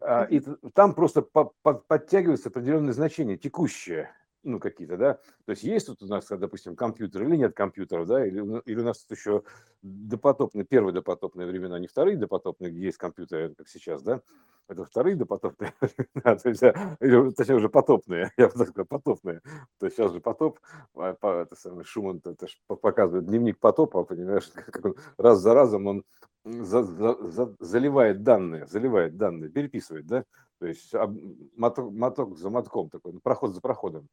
А, 0.00 0.24
И 0.24 0.40
там 0.74 0.94
просто 0.94 1.22
по- 1.22 1.52
по- 1.62 1.74
подтягиваются 1.74 2.50
определенные 2.50 2.92
значения, 2.92 3.38
текущие, 3.38 4.10
ну, 4.44 4.58
какие-то, 4.58 4.96
да. 4.96 5.14
То 5.44 5.50
есть 5.50 5.62
есть 5.62 5.86
тут 5.86 6.02
у 6.02 6.06
нас, 6.06 6.26
допустим, 6.28 6.76
компьютер 6.76 7.22
или 7.22 7.36
нет 7.36 7.54
компьютеров, 7.54 8.06
да, 8.06 8.26
или, 8.26 8.38
или 8.66 8.80
у 8.80 8.84
нас 8.84 9.04
тут 9.04 9.16
еще 9.18 9.42
допотопные, 9.82 10.64
первые 10.64 10.92
допотопные 10.92 11.46
времена, 11.46 11.78
не 11.78 11.86
вторые 11.86 12.16
допотопные, 12.16 12.70
где 12.70 12.86
есть 12.86 12.98
компьютеры, 12.98 13.54
как 13.54 13.68
сейчас, 13.68 14.02
да, 14.02 14.20
это 14.68 14.84
вторые 14.84 15.16
допотопные 15.16 15.72
времена, 15.80 16.36
то 16.36 16.48
есть, 16.48 16.62
или, 16.62 17.30
точнее, 17.32 17.56
уже 17.56 17.68
потопные, 17.68 18.32
я 18.36 18.48
бы 18.48 18.54
так 18.54 18.68
сказал, 18.68 18.86
потопные. 18.86 19.40
То 19.78 19.86
есть 19.86 19.96
сейчас 19.96 20.12
же 20.12 20.20
потоп, 20.20 20.58
а, 20.94 21.14
по- 21.14 21.42
это 21.42 21.54
самый 21.56 21.84
Шуман, 21.84 22.20
это 22.24 22.46
ж 22.48 22.58
по- 22.66 22.76
показывает 22.76 23.26
дневник 23.26 23.58
потопа, 23.58 24.04
понимаешь, 24.04 24.50
как 24.54 24.84
он 24.84 24.94
раз 25.18 25.38
за 25.40 25.54
разом 25.54 25.86
он 25.86 26.04
за- 26.44 26.82
за- 26.82 27.30
за- 27.30 27.56
заливает 27.60 28.22
данные, 28.22 28.66
заливает 28.66 29.16
данные, 29.16 29.50
переписывает, 29.50 30.06
да, 30.06 30.24
то 30.58 30.66
есть 30.66 30.94
об- 30.94 31.18
моток, 31.56 31.92
моток 31.92 32.36
за 32.38 32.50
мотком 32.50 32.90
такой, 32.90 33.12
ну, 33.12 33.20
проход 33.20 33.54
за 33.54 33.60
проходом, 33.60 34.08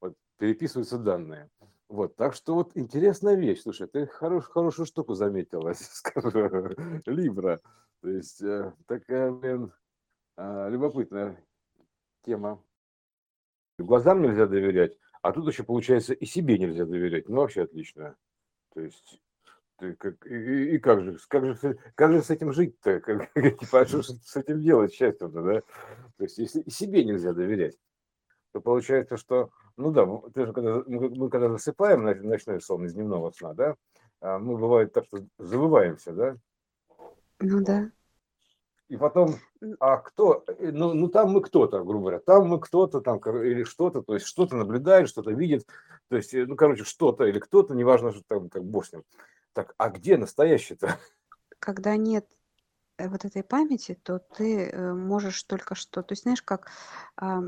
вот, 0.00 0.14
переписываются 0.38 0.98
данные. 0.98 1.48
Вот, 1.88 2.16
так 2.16 2.34
что 2.34 2.54
вот 2.54 2.74
интересная 2.74 3.34
вещь, 3.34 3.62
слушай, 3.62 3.86
ты 3.86 4.06
хорош, 4.06 4.44
хорошую 4.44 4.86
штуку 4.86 5.14
заметила, 5.14 5.72
скажу, 5.74 6.30
Либра, 7.06 7.60
то 8.00 8.08
есть 8.08 8.40
э, 8.42 8.72
такая, 8.86 9.30
блин, 9.30 9.72
а, 10.36 10.68
любопытная 10.68 11.44
тема. 12.24 12.62
Глазам 13.78 14.22
нельзя 14.22 14.46
доверять, 14.46 14.96
а 15.22 15.32
тут 15.32 15.48
еще, 15.48 15.64
получается, 15.64 16.14
и 16.14 16.24
себе 16.24 16.58
нельзя 16.58 16.86
доверять, 16.86 17.28
ну, 17.28 17.36
вообще 17.36 17.62
отлично, 17.62 18.16
то 18.74 18.80
есть 18.80 19.20
как, 19.98 20.26
и, 20.26 20.74
и- 20.74 20.78
как 20.78 21.02
же, 21.02 21.18
как 21.28 21.44
же, 21.44 21.78
как 21.94 22.12
же 22.12 22.22
с 22.22 22.30
этим 22.30 22.52
жить-то, 22.52 23.00
как, 23.04 23.32
типа, 23.32 23.80
а 23.80 23.86
что 23.86 24.02
с 24.02 24.36
этим 24.36 24.60
делать, 24.60 24.92
счастьем-то, 24.92 25.42
да? 25.42 25.60
То 26.16 26.24
есть, 26.24 26.38
если 26.38 26.60
и 26.60 26.70
себе 26.70 27.04
нельзя 27.04 27.32
доверять, 27.32 27.76
то 28.52 28.60
получается, 28.60 29.16
что, 29.16 29.50
ну 29.76 29.90
да, 29.90 30.06
ты 30.34 30.46
же 30.46 30.52
когда, 30.52 30.82
мы, 30.86 31.08
мы 31.10 31.30
когда 31.30 31.48
засыпаем 31.48 32.04
ночной 32.04 32.60
сон 32.60 32.84
из 32.84 32.94
дневного 32.94 33.30
сна, 33.32 33.54
да, 33.54 33.76
а 34.20 34.38
мы 34.38 34.56
бывает 34.56 34.92
так, 34.92 35.04
что 35.06 35.24
забываемся, 35.38 36.12
да, 36.12 36.36
Ну 37.40 37.64
да. 37.64 37.90
и 38.88 38.96
потом, 38.96 39.36
а 39.80 39.96
кто, 39.96 40.44
э, 40.46 40.70
ну, 40.70 40.92
ну 40.92 41.08
там 41.08 41.30
мы 41.30 41.40
кто-то, 41.40 41.82
грубо 41.82 42.00
говоря, 42.00 42.18
там 42.20 42.46
мы 42.46 42.60
кто-то, 42.60 43.00
там, 43.00 43.18
или 43.42 43.64
что-то, 43.64 44.02
то 44.02 44.14
есть 44.14 44.26
что-то 44.26 44.56
наблюдает, 44.56 45.08
что-то 45.08 45.32
видит, 45.32 45.66
то 46.08 46.16
есть, 46.16 46.34
э, 46.34 46.44
ну, 46.46 46.56
короче, 46.56 46.84
что-то 46.84 47.24
или 47.24 47.38
кто-то, 47.38 47.74
неважно, 47.74 48.12
что 48.12 48.22
там, 48.28 48.50
как 48.50 48.64
бог 48.64 48.84
с 48.84 48.92
ним. 48.92 49.02
Так, 49.52 49.74
а 49.78 49.90
где 49.90 50.16
настоящий-то? 50.16 50.98
Когда 51.58 51.96
нет 51.96 52.26
э, 52.98 53.08
вот 53.08 53.24
этой 53.24 53.42
памяти, 53.42 53.98
то 54.02 54.18
ты 54.18 54.68
э, 54.68 54.92
можешь 54.92 55.42
только 55.44 55.74
что, 55.74 56.02
то 56.02 56.12
есть 56.12 56.22
знаешь, 56.22 56.42
как 56.42 56.70
а, 57.16 57.42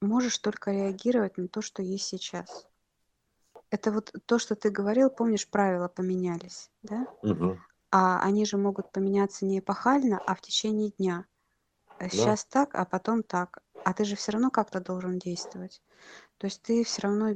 можешь 0.00 0.38
только 0.38 0.70
реагировать 0.70 1.36
на 1.38 1.48
то, 1.48 1.62
что 1.62 1.82
есть 1.82 2.06
сейчас. 2.06 2.66
Это 3.70 3.90
вот 3.90 4.12
то, 4.26 4.38
что 4.38 4.54
ты 4.54 4.70
говорил, 4.70 5.10
помнишь, 5.10 5.48
правила 5.48 5.88
поменялись, 5.88 6.70
да? 6.82 7.06
Мгм. 7.22 7.60
А 7.90 8.20
они 8.20 8.44
же 8.44 8.56
могут 8.56 8.92
поменяться 8.92 9.44
не 9.46 9.58
эпохально, 9.60 10.18
а 10.26 10.34
в 10.34 10.40
течение 10.40 10.90
дня. 10.90 11.26
Да. 11.98 12.08
Сейчас 12.08 12.44
так, 12.44 12.74
а 12.74 12.84
потом 12.84 13.22
так. 13.22 13.62
А 13.84 13.92
ты 13.92 14.04
же 14.04 14.16
все 14.16 14.32
равно 14.32 14.50
как-то 14.50 14.80
должен 14.80 15.18
действовать. 15.18 15.82
То 16.38 16.46
есть 16.46 16.62
ты 16.62 16.84
все 16.84 17.02
равно, 17.02 17.34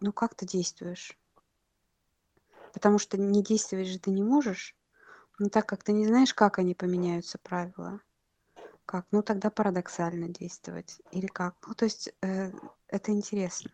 ну, 0.00 0.12
как-то 0.12 0.46
действуешь. 0.46 1.18
Потому 2.74 2.98
что 2.98 3.16
не 3.16 3.42
действовать 3.42 3.86
же 3.86 4.00
ты 4.00 4.10
не 4.10 4.22
можешь, 4.22 4.76
ну, 5.38 5.48
так 5.48 5.64
как 5.66 5.84
ты 5.84 5.92
не 5.92 6.06
знаешь, 6.06 6.34
как 6.34 6.58
они 6.58 6.74
поменяются, 6.74 7.38
правила. 7.38 8.00
Как? 8.84 9.06
Ну, 9.12 9.22
тогда 9.22 9.48
парадоксально 9.48 10.28
действовать. 10.28 11.00
Или 11.12 11.26
как? 11.28 11.54
Ну, 11.66 11.74
то 11.74 11.84
есть 11.84 12.12
э, 12.20 12.50
это 12.88 13.12
интересно. 13.12 13.70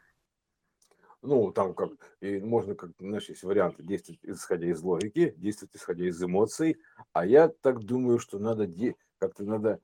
Ну, 1.23 1.50
там 1.50 1.75
как, 1.75 1.92
и 2.21 2.38
можно, 2.40 2.75
как, 2.75 2.90
знаешь, 2.99 3.28
есть 3.28 3.42
варианты 3.42 3.83
действовать 3.83 4.21
исходя 4.23 4.71
из 4.71 4.83
логики, 4.83 5.35
действовать 5.37 5.75
исходя 5.75 6.07
из 6.07 6.23
эмоций, 6.23 6.78
а 7.12 7.26
я 7.26 7.49
так 7.49 7.85
думаю, 7.85 8.19
что 8.19 8.38
надо, 8.38 8.66
де- 8.66 8.97
как-то 9.19 9.45
надо, 9.45 9.80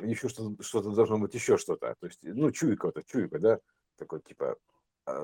еще 0.00 0.28
что-то, 0.28 0.62
что-то 0.62 0.90
должно 0.90 1.18
быть, 1.18 1.34
еще 1.34 1.56
что-то, 1.58 1.94
то 1.98 2.06
есть, 2.06 2.20
ну, 2.22 2.50
чуйка, 2.50 2.86
вот 2.86 3.04
чуйка, 3.06 3.38
да, 3.38 3.60
такой, 3.96 4.20
типа, 4.20 4.56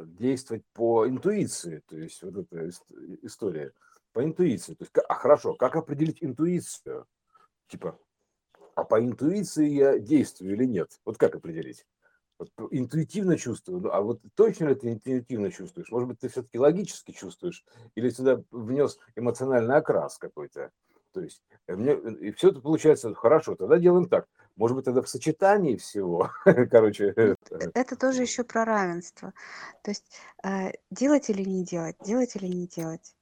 действовать 0.07 0.64
по 0.73 1.09
интуиции, 1.09 1.83
то 1.87 1.97
есть, 1.97 2.23
вот 2.23 2.37
эта 2.37 2.66
ис- 2.66 3.19
история, 3.23 3.73
по 4.12 4.25
интуиции, 4.25 4.75
то 4.75 4.85
есть, 4.85 4.93
а 5.09 5.14
хорошо, 5.14 5.55
как 5.55 5.76
определить 5.76 6.23
интуицию, 6.23 7.07
типа, 7.69 7.99
а 8.75 8.85
по 8.85 9.00
интуиции 9.05 9.69
я 9.69 9.99
действую 9.99 10.55
или 10.55 10.64
нет, 10.64 11.00
вот 11.05 11.19
как 11.19 11.35
определить? 11.35 11.87
Вот 12.38 12.50
интуитивно 12.71 13.38
чувствую, 13.38 13.81
ну, 13.81 13.90
а 13.90 14.02
вот 14.02 14.21
точно 14.35 14.66
ли 14.69 14.75
ты 14.75 14.93
интуитивно 14.93 15.50
чувствуешь? 15.50 15.90
Может 15.90 16.09
быть, 16.09 16.21
ты 16.21 16.28
все-таки 16.28 16.59
логически 16.59 17.12
чувствуешь, 17.12 17.64
или 17.95 18.11
сюда 18.11 18.43
внес 18.50 18.99
эмоциональный 19.16 19.76
окрас 19.76 20.19
какой-то? 20.19 20.71
То 21.16 21.23
есть, 21.23 21.42
э, 21.66 21.75
мне, 21.75 21.92
э, 21.92 22.11
и 22.26 22.30
все 22.32 22.50
это 22.50 22.61
получается 22.61 23.14
хорошо. 23.14 23.54
Тогда 23.54 23.78
делаем 23.78 24.06
так. 24.06 24.26
может 24.54 24.76
быть, 24.76 24.85
тогда 24.85 25.00
в 25.00 25.08
сочетании 25.08 25.76
всего, 25.76 26.30
короче. 26.70 27.14
Э, 27.16 27.35
это 27.73 27.96
тоже 27.96 28.20
еще 28.20 28.44
про 28.44 28.66
равенство. 28.66 29.32
То 29.82 29.92
есть 29.92 30.20
э, 30.44 30.73
делать 30.90 31.30
или 31.30 31.42
не 31.42 31.64
делать, 31.64 31.96
делать 32.04 32.37
или 32.37 32.49
не 32.49 32.66
делать. 32.66 33.16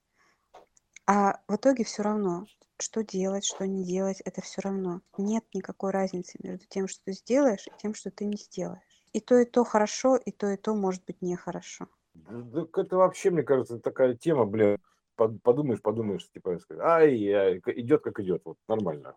А 1.06 1.38
в 1.46 1.54
итоге 1.54 1.84
все 1.84 2.02
равно, 2.02 2.46
что 2.80 3.04
делать, 3.04 3.44
что 3.44 3.64
не 3.64 3.84
делать, 3.84 4.20
это 4.22 4.40
все 4.40 4.60
равно. 4.62 5.00
Нет 5.16 5.44
никакой 5.54 5.92
разницы 5.92 6.36
между 6.42 6.66
тем, 6.66 6.88
что 6.88 7.00
ты 7.04 7.12
сделаешь, 7.12 7.64
и 7.68 7.70
тем, 7.80 7.94
что 7.94 8.10
ты 8.10 8.24
не 8.24 8.36
сделаешь. 8.36 8.82
И 9.12 9.20
то, 9.20 9.38
и 9.38 9.44
то 9.44 9.62
хорошо, 9.62 10.16
и 10.16 10.32
то, 10.32 10.50
и 10.50 10.56
то 10.56 10.74
может 10.74 11.04
быть 11.04 11.22
нехорошо. 11.22 11.86
Да, 12.14 12.66
это 12.76 12.96
вообще, 12.96 13.30
мне 13.30 13.44
кажется, 13.44 13.78
такая 13.78 14.14
тема, 14.14 14.46
блин, 14.46 14.78
подумаешь, 15.16 15.82
подумаешь, 15.82 16.28
типа, 16.30 16.58
ай, 16.80 17.58
идет 17.76 18.02
как 18.02 18.20
идет, 18.20 18.42
вот 18.44 18.58
нормально. 18.68 19.16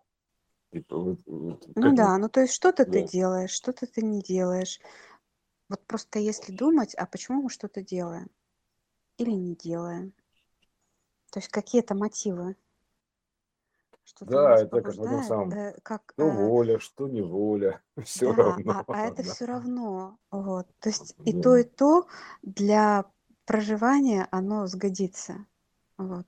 Типа, 0.72 0.98
вот, 0.98 1.20
вот, 1.26 1.64
ну 1.76 1.96
да, 1.96 2.18
ну 2.18 2.28
то 2.30 2.42
есть 2.42 2.54
что-то 2.54 2.86
да. 2.86 2.92
ты 2.92 3.04
делаешь, 3.04 3.52
что-то 3.52 3.88
ты 3.88 4.02
не 4.02 4.22
делаешь. 4.22 4.80
Вот 5.70 5.86
просто 5.86 6.20
если 6.20 6.52
думать, 6.54 6.94
а 6.96 7.06
почему 7.06 7.44
мы 7.44 7.50
что-то 7.50 7.82
делаем 7.82 8.30
или 9.18 9.32
не 9.32 9.56
делаем? 9.56 10.14
То 11.32 11.40
есть 11.40 11.50
какие-то 11.50 11.96
мотивы? 11.96 12.56
Что 14.04 14.26
да, 14.26 14.56
это 14.56 14.82
как 14.82 14.94
этом 14.94 15.24
самом, 15.24 15.50
да, 15.50 15.74
как, 15.84 16.14
что 16.14 16.24
э, 16.24 16.32
воля, 16.32 16.80
что 16.80 17.10
не 17.10 17.22
воля, 17.22 17.82
все 18.04 18.34
да, 18.34 18.44
равно. 18.44 18.72
А, 18.72 18.84
а 18.88 19.08
это 19.08 19.24
да. 19.24 19.24
все 19.24 19.46
равно, 19.46 20.18
вот. 20.32 20.68
То 20.80 20.90
есть 20.90 21.16
да. 21.18 21.24
и 21.26 21.42
то, 21.42 21.56
и 21.58 21.64
то 21.64 22.08
для 22.42 23.06
проживания 23.46 24.28
оно 24.32 24.66
сгодится, 24.68 25.46
вот. 25.98 26.26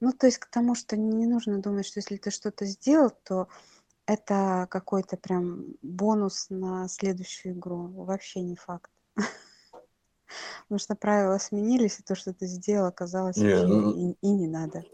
Ну, 0.00 0.12
то 0.12 0.26
есть 0.26 0.38
к 0.38 0.46
тому, 0.46 0.74
что 0.74 0.96
не 0.96 1.26
нужно 1.26 1.60
думать, 1.60 1.86
что 1.86 2.00
если 2.00 2.16
ты 2.16 2.30
что-то 2.30 2.66
сделал, 2.66 3.10
то 3.10 3.48
это 4.06 4.66
какой-то 4.70 5.16
прям 5.16 5.64
бонус 5.82 6.46
на 6.50 6.88
следующую 6.88 7.54
игру. 7.54 7.88
Вообще 8.04 8.40
не 8.40 8.56
факт. 8.56 8.90
Потому 10.64 10.78
что 10.78 10.94
правила 10.94 11.38
сменились, 11.38 11.98
и 11.98 12.02
то, 12.02 12.14
что 12.14 12.32
ты 12.32 12.46
сделал, 12.46 12.86
оказалось 12.86 13.36
не, 13.36 13.62
ну... 13.62 13.92
и, 13.92 14.16
и 14.20 14.30
не 14.30 14.48
надо. 14.48 14.84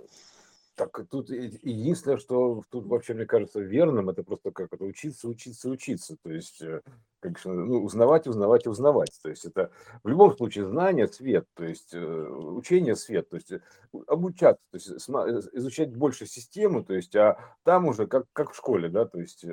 Так 0.74 1.06
тут 1.10 1.28
единственное, 1.28 2.16
что 2.16 2.62
тут 2.70 2.86
вообще, 2.86 3.12
мне 3.12 3.26
кажется, 3.26 3.60
верным, 3.60 4.08
это 4.08 4.22
просто 4.22 4.52
как 4.52 4.72
это 4.72 4.84
учиться, 4.84 5.28
учиться, 5.28 5.68
учиться. 5.68 6.16
То 6.22 6.30
есть, 6.32 6.62
э, 6.62 6.80
как, 7.20 7.44
ну, 7.44 7.84
узнавать, 7.84 8.26
узнавать, 8.26 8.66
узнавать. 8.66 9.10
То 9.22 9.28
есть 9.28 9.44
это 9.44 9.70
в 10.02 10.08
любом 10.08 10.34
случае 10.34 10.64
знание 10.66 11.08
свет, 11.08 11.46
то 11.54 11.64
есть 11.64 11.92
э, 11.92 12.00
учение 12.00 12.96
свет, 12.96 13.28
то 13.28 13.36
есть 13.36 13.52
э, 13.52 13.60
обучаться, 14.06 14.62
то 14.70 14.76
есть 14.76 14.88
изучать 14.88 15.94
больше 15.94 16.26
систему, 16.26 16.82
то 16.82 16.94
есть, 16.94 17.14
а 17.16 17.38
там 17.64 17.86
уже 17.86 18.06
как, 18.06 18.24
как 18.32 18.52
в 18.52 18.56
школе, 18.56 18.88
да, 18.88 19.04
то 19.04 19.20
есть 19.20 19.44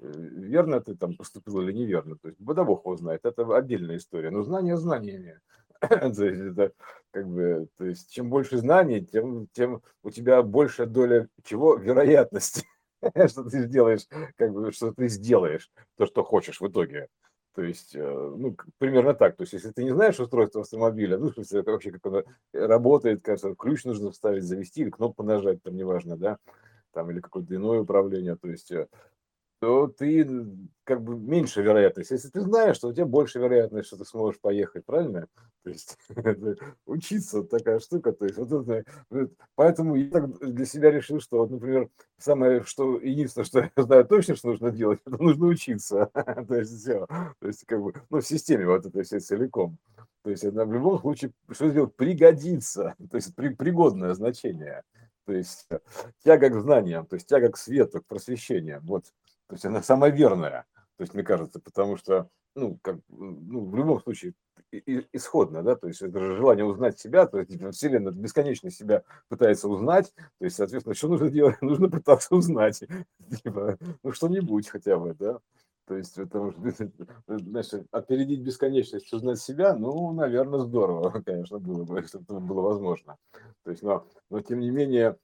верно 0.00 0.80
ты 0.80 0.96
там 0.96 1.16
поступил 1.16 1.60
или 1.60 1.72
неверно, 1.72 2.16
то 2.16 2.28
есть 2.28 2.40
Бог 2.40 2.84
его 2.84 2.96
знает, 2.96 3.24
это 3.24 3.56
отдельная 3.56 3.96
история, 3.96 4.30
но 4.30 4.42
знание 4.42 4.76
знаниями. 4.76 5.40
то 5.88 6.24
есть 6.24 6.40
это 6.40 6.72
как 7.10 7.26
бы, 7.28 7.68
то 7.76 7.84
есть 7.84 8.12
чем 8.12 8.30
больше 8.30 8.58
знаний, 8.58 9.04
тем, 9.04 9.46
тем 9.52 9.82
у 10.02 10.10
тебя 10.10 10.42
большая 10.42 10.86
доля 10.86 11.28
чего? 11.44 11.76
Вероятности, 11.76 12.64
что 13.28 13.44
ты 13.44 13.62
сделаешь, 13.62 14.06
как 14.36 14.52
бы, 14.52 14.72
что 14.72 14.92
ты 14.92 15.08
сделаешь 15.08 15.70
то, 15.96 16.06
что 16.06 16.22
хочешь 16.22 16.60
в 16.60 16.66
итоге. 16.68 17.08
То 17.54 17.62
есть, 17.62 17.96
э, 17.96 18.34
ну, 18.36 18.56
примерно 18.78 19.14
так. 19.14 19.36
То 19.36 19.42
есть, 19.42 19.52
если 19.52 19.72
ты 19.72 19.82
не 19.82 19.90
знаешь 19.90 20.20
устройство 20.20 20.60
автомобиля, 20.60 21.18
ну, 21.18 21.32
в 21.34 21.62
вообще, 21.64 21.90
как 21.90 22.06
оно 22.06 22.22
работает, 22.52 23.22
кажется, 23.22 23.54
ключ 23.56 23.84
нужно 23.84 24.12
вставить, 24.12 24.44
завести 24.44 24.82
или 24.82 24.90
кнопку 24.90 25.24
нажать, 25.24 25.60
там, 25.64 25.74
неважно, 25.74 26.16
да, 26.16 26.38
там, 26.92 27.10
или 27.10 27.18
какое-то 27.20 27.56
иное 27.56 27.80
управление. 27.80 28.36
То 28.36 28.48
есть, 28.48 28.70
э, 28.70 28.86
то 29.60 29.88
ты 29.88 30.26
как 30.84 31.02
бы 31.02 31.16
меньше 31.18 31.62
вероятность. 31.62 32.10
Если 32.10 32.28
ты 32.28 32.40
знаешь, 32.40 32.76
что 32.76 32.88
у 32.88 32.92
тебя 32.92 33.06
больше 33.06 33.38
вероятность, 33.38 33.88
что 33.88 33.96
ты 33.96 34.04
сможешь 34.04 34.40
поехать, 34.40 34.84
правильно? 34.84 35.26
То 35.64 35.70
есть 35.70 35.98
учиться 36.86 37.42
такая 37.42 37.80
штука. 37.80 38.12
То 38.12 38.24
есть 38.24 38.38
вот 38.38 38.68
это, 38.68 38.84
поэтому 39.54 39.96
я 39.96 40.10
так 40.10 40.38
для 40.38 40.64
себя 40.64 40.90
решил, 40.90 41.20
что 41.20 41.38
вот, 41.38 41.50
например, 41.50 41.88
самое, 42.18 42.62
что 42.62 42.98
единственное, 42.98 43.44
что 43.44 43.70
я 43.76 43.82
знаю 43.82 44.06
точно, 44.06 44.36
что 44.36 44.48
нужно 44.48 44.70
делать, 44.70 45.00
это 45.06 45.22
нужно 45.22 45.46
учиться. 45.46 46.10
То 46.48 46.54
есть 46.54 46.78
все. 46.78 47.06
То 47.40 47.46
есть 47.46 47.66
как 47.66 47.82
бы, 47.82 47.92
ну, 48.10 48.20
в 48.20 48.26
системе 48.26 48.66
вот 48.66 48.86
этой 48.86 49.02
все 49.02 49.20
целиком. 49.20 49.78
То 50.22 50.30
есть 50.30 50.44
это 50.44 50.64
в 50.64 50.72
любом 50.72 50.98
случае, 51.00 51.32
что 51.50 51.68
сделать, 51.68 51.94
пригодится. 51.96 52.94
То 53.10 53.16
есть 53.16 53.34
при, 53.34 53.48
пригодное 53.48 54.14
значение. 54.14 54.82
То 55.26 55.34
есть 55.34 55.68
тяга 56.24 56.48
к 56.48 56.60
знаниям, 56.60 57.04
то 57.04 57.14
есть 57.14 57.26
тяга 57.26 57.50
к 57.50 57.58
свету, 57.58 58.00
к 58.00 58.06
просвещению. 58.06 58.80
Вот 58.82 59.04
то 59.48 59.54
есть 59.54 59.64
она 59.64 59.82
самая 59.82 60.10
верная, 60.10 60.66
то 60.96 61.02
есть 61.02 61.14
мне 61.14 61.22
кажется, 61.22 61.60
потому 61.60 61.96
что, 61.96 62.28
ну, 62.54 62.78
как, 62.82 62.96
ну, 63.08 63.66
в 63.66 63.76
любом 63.76 64.00
случае 64.02 64.34
исходно, 65.12 65.62
да, 65.62 65.76
то 65.76 65.88
есть 65.88 66.02
это 66.02 66.18
же 66.20 66.36
желание 66.36 66.64
узнать 66.64 66.98
себя, 66.98 67.26
то 67.26 67.38
есть 67.38 67.50
Вселенная 67.72 68.12
бесконечно 68.12 68.70
себя 68.70 69.02
пытается 69.28 69.68
узнать, 69.68 70.12
то 70.38 70.44
есть, 70.44 70.56
соответственно, 70.56 70.94
что 70.94 71.08
нужно 71.08 71.30
делать? 71.30 71.56
Нужно 71.62 71.88
пытаться 71.88 72.34
узнать, 72.34 72.84
типа, 73.42 73.78
ну, 74.02 74.12
что-нибудь 74.12 74.68
хотя 74.68 74.98
бы, 74.98 75.14
да, 75.14 75.40
то 75.86 75.96
есть, 75.96 76.16
потому 76.16 76.52
что, 76.52 76.90
знаешь, 77.26 77.70
опередить 77.92 78.40
бесконечность, 78.40 79.10
узнать 79.14 79.40
себя, 79.40 79.74
ну, 79.74 80.12
наверное, 80.12 80.60
здорово, 80.60 81.22
конечно, 81.24 81.58
было 81.58 81.84
бы, 81.84 81.98
если 82.00 82.20
это 82.20 82.34
было 82.34 82.60
возможно. 82.60 83.16
То 83.64 83.70
есть, 83.70 83.82
но, 83.82 84.06
но 84.28 84.40
тем 84.42 84.60
не 84.60 84.70
менее, 84.70 85.16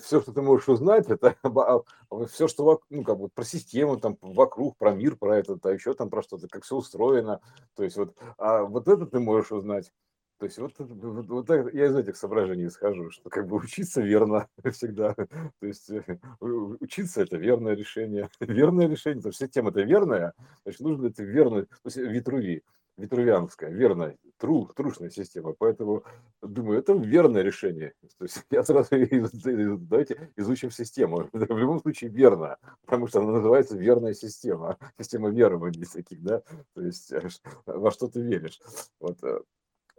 все, 0.00 0.20
что 0.20 0.32
ты 0.32 0.42
можешь 0.42 0.68
узнать, 0.68 1.08
это 1.08 1.36
а, 1.42 2.26
все, 2.26 2.48
что 2.48 2.80
ну, 2.90 3.04
как 3.04 3.18
бы 3.18 3.28
про 3.28 3.44
систему, 3.44 3.98
там, 3.98 4.16
вокруг, 4.20 4.76
про 4.76 4.92
мир, 4.92 5.16
про 5.16 5.38
это, 5.38 5.58
а 5.62 5.70
еще 5.70 5.94
там 5.94 6.10
про 6.10 6.22
что-то, 6.22 6.48
как 6.48 6.64
все 6.64 6.76
устроено. 6.76 7.40
То 7.76 7.84
есть 7.84 7.96
вот, 7.96 8.14
а 8.38 8.62
вот 8.62 8.88
это 8.88 9.06
ты 9.06 9.20
можешь 9.20 9.52
узнать. 9.52 9.92
То 10.38 10.46
есть 10.46 10.58
вот, 10.58 10.72
вот, 10.78 11.26
вот 11.26 11.50
я 11.50 11.86
из 11.86 11.96
этих 11.96 12.16
соображений 12.16 12.66
исхожу, 12.66 13.10
что 13.10 13.28
как 13.28 13.48
бы 13.48 13.56
учиться 13.56 14.00
верно 14.00 14.48
всегда. 14.72 15.14
То 15.14 15.66
есть 15.66 15.90
э, 15.90 16.18
учиться 16.40 17.22
это 17.22 17.36
верное 17.36 17.74
решение. 17.74 18.30
Верное 18.40 18.86
решение, 18.86 19.18
потому 19.18 19.32
что 19.32 19.46
система 19.46 19.70
это 19.70 19.82
верная, 19.82 20.34
значит 20.62 20.80
нужно 20.80 21.08
это 21.08 21.24
верно, 21.24 21.64
то 21.64 21.78
есть 21.86 21.96
витруви 21.96 22.62
витрувианская, 22.98 23.70
верная, 23.70 24.16
тру, 24.36 24.66
трушная 24.76 25.10
система. 25.10 25.54
Поэтому 25.56 26.04
думаю, 26.42 26.78
это 26.78 26.92
верное 26.92 27.42
решение. 27.42 27.94
То 28.18 28.24
есть 28.24 28.44
я 28.50 28.62
сразу 28.62 28.88
давайте 29.78 30.30
изучим 30.36 30.70
систему. 30.70 31.28
Это 31.32 31.54
в 31.54 31.58
любом 31.58 31.80
случае 31.80 32.10
верно, 32.10 32.58
потому 32.84 33.06
что 33.06 33.20
она 33.20 33.32
называется 33.32 33.76
верная 33.76 34.14
система, 34.14 34.76
система 34.98 35.30
верований 35.30 35.84
таких, 35.84 36.22
да, 36.22 36.42
то 36.74 36.82
есть 36.82 37.12
э, 37.12 37.28
во 37.66 37.90
что 37.90 38.08
ты 38.08 38.20
веришь. 38.20 38.60
Вот. 39.00 39.22
Э, 39.22 39.40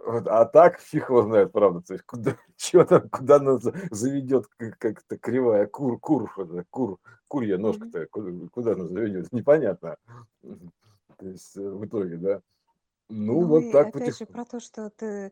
вот, 0.06 0.28
а 0.28 0.46
так 0.46 0.80
фиг 0.80 1.10
его 1.10 1.24
знает, 1.24 1.52
правда. 1.52 1.82
То 1.82 1.94
есть 1.94 2.06
куда, 2.06 2.38
что 2.56 2.86
там, 2.86 3.10
куда 3.10 3.40
нас 3.40 3.64
заведет 3.92 4.46
как-то 4.78 5.18
кривая 5.18 5.68
кур, 5.68 6.00
кур, 6.00 6.32
кур, 6.70 7.00
курья 7.28 7.58
ножка-то, 7.58 8.08
куда, 8.08 8.32
куда 8.52 8.74
она 8.74 8.86
заведет, 8.88 9.32
непонятно. 9.34 9.98
То 11.20 11.28
есть 11.28 11.58
э, 11.58 11.62
в 11.62 11.86
итоге, 11.86 12.18
да. 12.18 12.42
Ну, 13.10 13.42
Ну 13.42 13.46
вот 13.46 13.70
и 13.70 13.72
так 13.72 13.90
опять 13.90 14.18
же 14.18 14.26
про 14.26 14.46
то, 14.46 14.60
что 14.60 14.90
ты 14.90 15.32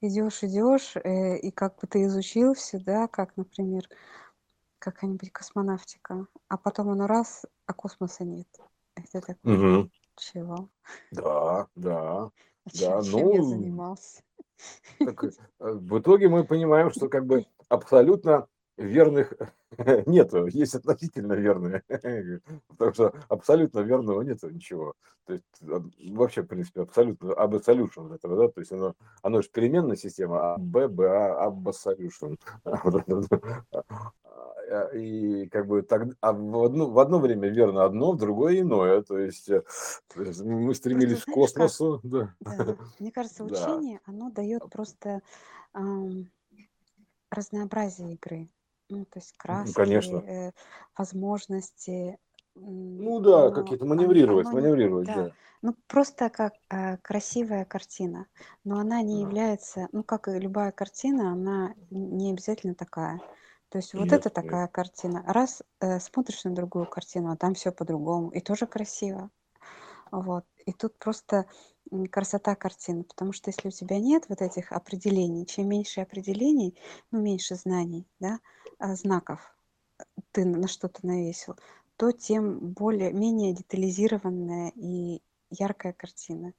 идешь, 0.00 0.44
идешь, 0.44 0.96
э, 0.96 1.38
и 1.38 1.50
как 1.52 1.76
бы 1.80 1.86
ты 1.88 2.04
изучил 2.04 2.54
все, 2.54 2.78
да, 2.80 3.08
как, 3.08 3.36
например, 3.36 3.88
какая-нибудь 4.80 5.32
космонавтика, 5.32 6.26
а 6.48 6.58
потом 6.58 6.90
оно 6.90 7.06
раз, 7.08 7.46
а 7.66 7.74
космоса 7.74 8.24
нет. 8.24 8.48
Это 8.96 9.20
такой, 9.22 9.40
Мгм. 9.44 9.90
чего? 10.16 10.70
Да, 11.10 11.66
да, 11.74 12.30
А 12.64 12.70
да. 12.72 13.02
чем 13.02 13.30
я 13.30 13.42
Ну, 13.42 13.42
занимался? 13.42 14.22
так, 15.02 15.22
э, 15.24 15.30
в 15.58 15.98
итоге 15.98 16.28
мы 16.28 16.44
понимаем, 16.44 16.90
что 16.90 17.08
как 17.08 17.26
бы 17.26 17.46
абсолютно 17.68 18.48
верных 18.78 19.34
нету, 20.06 20.46
есть 20.46 20.74
относительно 20.74 21.34
верные, 21.34 21.82
потому 22.68 22.94
что 22.94 23.12
абсолютно 23.28 23.80
верного 23.80 24.22
нет 24.22 24.42
ничего. 24.42 24.94
То 25.26 25.34
есть 25.34 25.44
вообще, 26.10 26.42
в 26.42 26.46
принципе, 26.46 26.82
абсолютно 26.82 27.32
absolution 27.32 28.14
этого, 28.14 28.36
да, 28.36 28.48
то 28.48 28.60
есть 28.60 28.72
оно, 28.72 28.94
оно 29.22 29.42
же 29.42 29.48
переменная 29.50 29.96
система, 29.96 30.54
а 30.54 30.58
Б, 30.58 30.88
Б, 30.88 31.06
А, 31.06 31.50
absolution. 31.50 32.38
И 34.94 35.48
как 35.48 35.66
бы 35.66 35.82
так, 35.82 36.08
а 36.20 36.32
в, 36.32 36.64
одно, 36.64 36.90
в 36.90 36.98
одно 36.98 37.18
время 37.18 37.48
верно 37.48 37.84
одно, 37.84 38.12
в 38.12 38.18
другое 38.18 38.60
иное. 38.60 39.02
То 39.02 39.18
есть, 39.18 39.48
э, 39.48 39.62
то 40.14 40.22
есть 40.22 40.42
мы 40.42 40.74
стремились 40.74 41.24
просто, 41.24 41.30
к 41.30 41.34
космосу. 41.34 42.00
Да. 42.02 42.34
Да. 42.40 42.76
Мне 42.98 43.10
кажется, 43.10 43.44
учение, 43.44 44.00
да. 44.06 44.12
оно 44.12 44.30
дает 44.30 44.68
просто 44.70 45.22
эм, 45.72 46.30
разнообразие 47.30 48.14
игры. 48.14 48.48
Ну, 48.88 49.04
то 49.04 49.18
есть 49.18 49.34
краски, 49.36 49.74
конечно. 49.74 50.16
э, 50.18 50.52
возможности. 50.96 52.18
Ну 52.54 53.20
да, 53.20 53.50
какие-то 53.50 53.84
маневрировать, 53.84 54.46
оно, 54.46 54.56
маневрировать, 54.56 55.06
да. 55.06 55.14
да. 55.14 55.32
Ну, 55.60 55.74
просто 55.86 56.30
как 56.30 56.54
э, 56.70 56.96
красивая 56.98 57.64
картина. 57.64 58.26
Но 58.64 58.78
она 58.78 59.02
не 59.02 59.20
является, 59.20 59.88
ну, 59.92 60.02
как 60.02 60.28
и 60.28 60.38
любая 60.38 60.72
картина, 60.72 61.32
она 61.32 61.74
не 61.90 62.32
обязательно 62.32 62.74
такая. 62.74 63.20
То 63.68 63.78
есть 63.78 63.92
вот 63.92 64.04
Нет, 64.04 64.12
это 64.14 64.28
нет. 64.28 64.34
такая 64.34 64.66
картина. 64.68 65.22
Раз 65.26 65.62
э, 65.80 66.00
смотришь 66.00 66.44
на 66.44 66.54
другую 66.54 66.86
картину, 66.86 67.32
а 67.32 67.36
там 67.36 67.54
все 67.54 67.70
по-другому, 67.70 68.30
и 68.30 68.40
тоже 68.40 68.66
красиво. 68.66 69.30
Вот. 70.10 70.44
И 70.64 70.72
тут 70.72 70.98
просто 70.98 71.46
красота 72.10 72.54
картины, 72.54 73.04
потому 73.04 73.32
что 73.32 73.50
если 73.50 73.68
у 73.68 73.70
тебя 73.70 73.98
нет 73.98 74.24
вот 74.28 74.42
этих 74.42 74.72
определений, 74.72 75.46
чем 75.46 75.68
меньше 75.68 76.00
определений, 76.00 76.78
ну, 77.10 77.20
меньше 77.20 77.54
знаний, 77.54 78.06
да, 78.20 78.40
а, 78.78 78.94
знаков 78.94 79.40
э, 79.98 80.04
ты 80.32 80.44
на 80.44 80.68
что-то 80.68 81.06
навесил, 81.06 81.56
то 81.96 82.12
тем 82.12 82.58
более, 82.58 83.12
менее 83.12 83.54
детализированная 83.54 84.72
и 84.76 85.22
яркая 85.50 85.92
картина. 85.92 86.52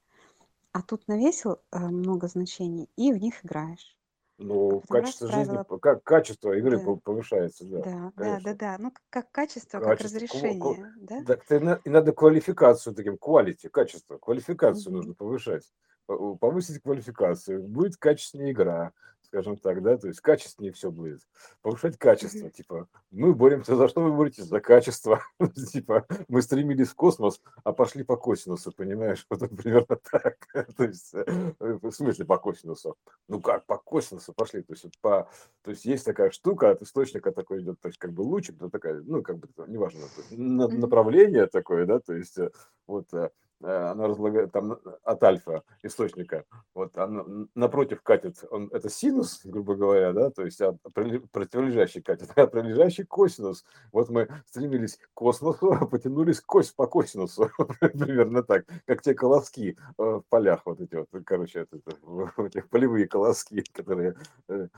А 0.72 0.82
тут 0.82 1.08
навесил 1.08 1.58
э, 1.72 1.78
много 1.78 2.28
значений 2.28 2.88
и 2.96 3.12
в 3.12 3.18
них 3.18 3.44
играешь. 3.44 3.96
Ну, 4.42 4.80
раз 4.88 4.88
качество 4.88 5.28
жизни, 5.28 5.44
правила, 5.44 5.78
как 5.78 6.02
качество 6.02 6.52
игры 6.56 6.78
да, 6.78 6.84
пов- 6.84 7.00
повышается, 7.04 7.64
да, 7.66 7.82
да, 7.82 7.84
да, 7.84 8.10
да, 8.16 8.40
конечно. 8.40 8.54
да. 8.54 8.76
Ну, 8.78 8.90
к- 8.90 9.00
как 9.10 9.30
качество, 9.30 9.78
как 9.80 9.98
Качество, 9.98 10.08
ква- 10.18 10.58
ква- 10.58 10.76
разрешение, 10.76 10.92
да? 10.96 11.24
так 11.24 11.44
ты 11.44 11.60
на- 11.60 11.80
и 11.84 11.90
надо 11.90 12.12
квалификацию 12.12 12.94
таким, 12.94 13.14
quality, 13.14 13.68
качество, 13.68 14.16
квалификацию 14.16 14.92
Мгм. 14.92 14.96
нужно 14.96 15.14
повышать, 15.14 15.70
П- 16.06 16.16
повысить 16.40 16.82
квалификацию, 16.82 17.62
будет 17.62 17.96
качественнее 17.96 18.52
игра, 18.52 18.92
скажем 19.30 19.56
так, 19.56 19.80
да, 19.80 19.96
то 19.96 20.08
есть 20.08 20.20
качественнее 20.20 20.72
все 20.72 20.90
будет, 20.90 21.20
повышать 21.62 21.96
качество, 21.96 22.50
типа, 22.50 22.88
мы 23.12 23.32
боремся 23.32 23.76
за 23.76 23.88
что 23.88 24.00
вы 24.00 24.12
боретесь? 24.12 24.44
За 24.44 24.60
качество, 24.60 25.22
типа, 25.72 26.04
мы 26.26 26.42
стремились 26.42 26.88
в 26.88 26.96
космос, 26.96 27.40
а 27.62 27.72
пошли 27.72 28.02
по 28.02 28.16
косинусу, 28.16 28.72
понимаешь, 28.72 29.24
вот 29.30 29.48
примерно 29.56 29.96
так, 30.10 30.36
то 30.76 30.84
есть, 30.84 31.14
э, 31.14 31.52
в 31.60 31.92
смысле 31.92 32.24
по 32.24 32.38
косинусу, 32.38 32.96
ну 33.28 33.40
как, 33.40 33.66
по 33.66 33.78
косинусу 33.78 34.32
пошли, 34.32 34.62
то 34.62 34.72
есть, 34.72 34.82
вот 34.82 34.98
по, 35.00 35.28
то 35.62 35.70
есть 35.70 35.84
есть 35.84 36.04
такая 36.04 36.30
штука, 36.30 36.70
от 36.70 36.82
источника 36.82 37.30
такой 37.30 37.62
идет, 37.62 37.80
то 37.80 37.86
есть 37.86 37.98
как 37.98 38.12
бы 38.12 38.22
лучик, 38.22 38.56
да, 38.56 38.68
такая, 38.68 39.00
ну 39.00 39.22
как 39.22 39.38
бы, 39.38 39.48
неважно, 39.68 40.00
направление 40.30 41.46
такое, 41.46 41.86
да, 41.86 42.00
то 42.00 42.14
есть 42.14 42.36
э, 42.36 42.50
вот 42.88 43.14
э, 43.14 43.30
она 43.62 44.06
разлагает 44.06 44.52
там 44.52 44.68
на- 44.68 44.80
от 45.04 45.22
альфа 45.22 45.62
источника, 45.82 46.44
вот 46.74 46.96
она 46.96 47.24
напротив 47.54 48.02
катит, 48.02 48.42
он, 48.50 48.68
это 48.72 48.88
синус, 48.88 49.40
грубо 49.44 49.74
говоря, 49.74 50.12
да, 50.12 50.30
то 50.30 50.44
есть 50.44 50.60
а 50.60 50.76
противолежащий 50.92 52.02
катит, 52.02 52.30
а 52.36 52.46
прилежащий 52.46 53.04
косинус. 53.04 53.64
Вот 53.92 54.08
мы 54.08 54.28
стремились 54.46 54.96
к 54.96 55.10
космосу, 55.14 55.72
а 55.72 55.86
потянулись 55.86 56.40
кось 56.40 56.70
по 56.70 56.86
косинусу, 56.86 57.50
примерно 57.80 58.42
так, 58.42 58.64
как 58.86 59.02
те 59.02 59.14
колоски 59.14 59.76
э, 59.98 60.02
в 60.02 60.24
полях 60.28 60.62
вот 60.64 60.80
эти 60.80 60.94
вот, 60.94 61.08
короче, 61.24 61.60
это, 61.60 61.76
это, 61.76 61.96
в 62.02 62.44
этих 62.44 62.68
полевые 62.68 63.06
колоски, 63.06 63.62
которые 63.72 64.14
э, 64.48 64.68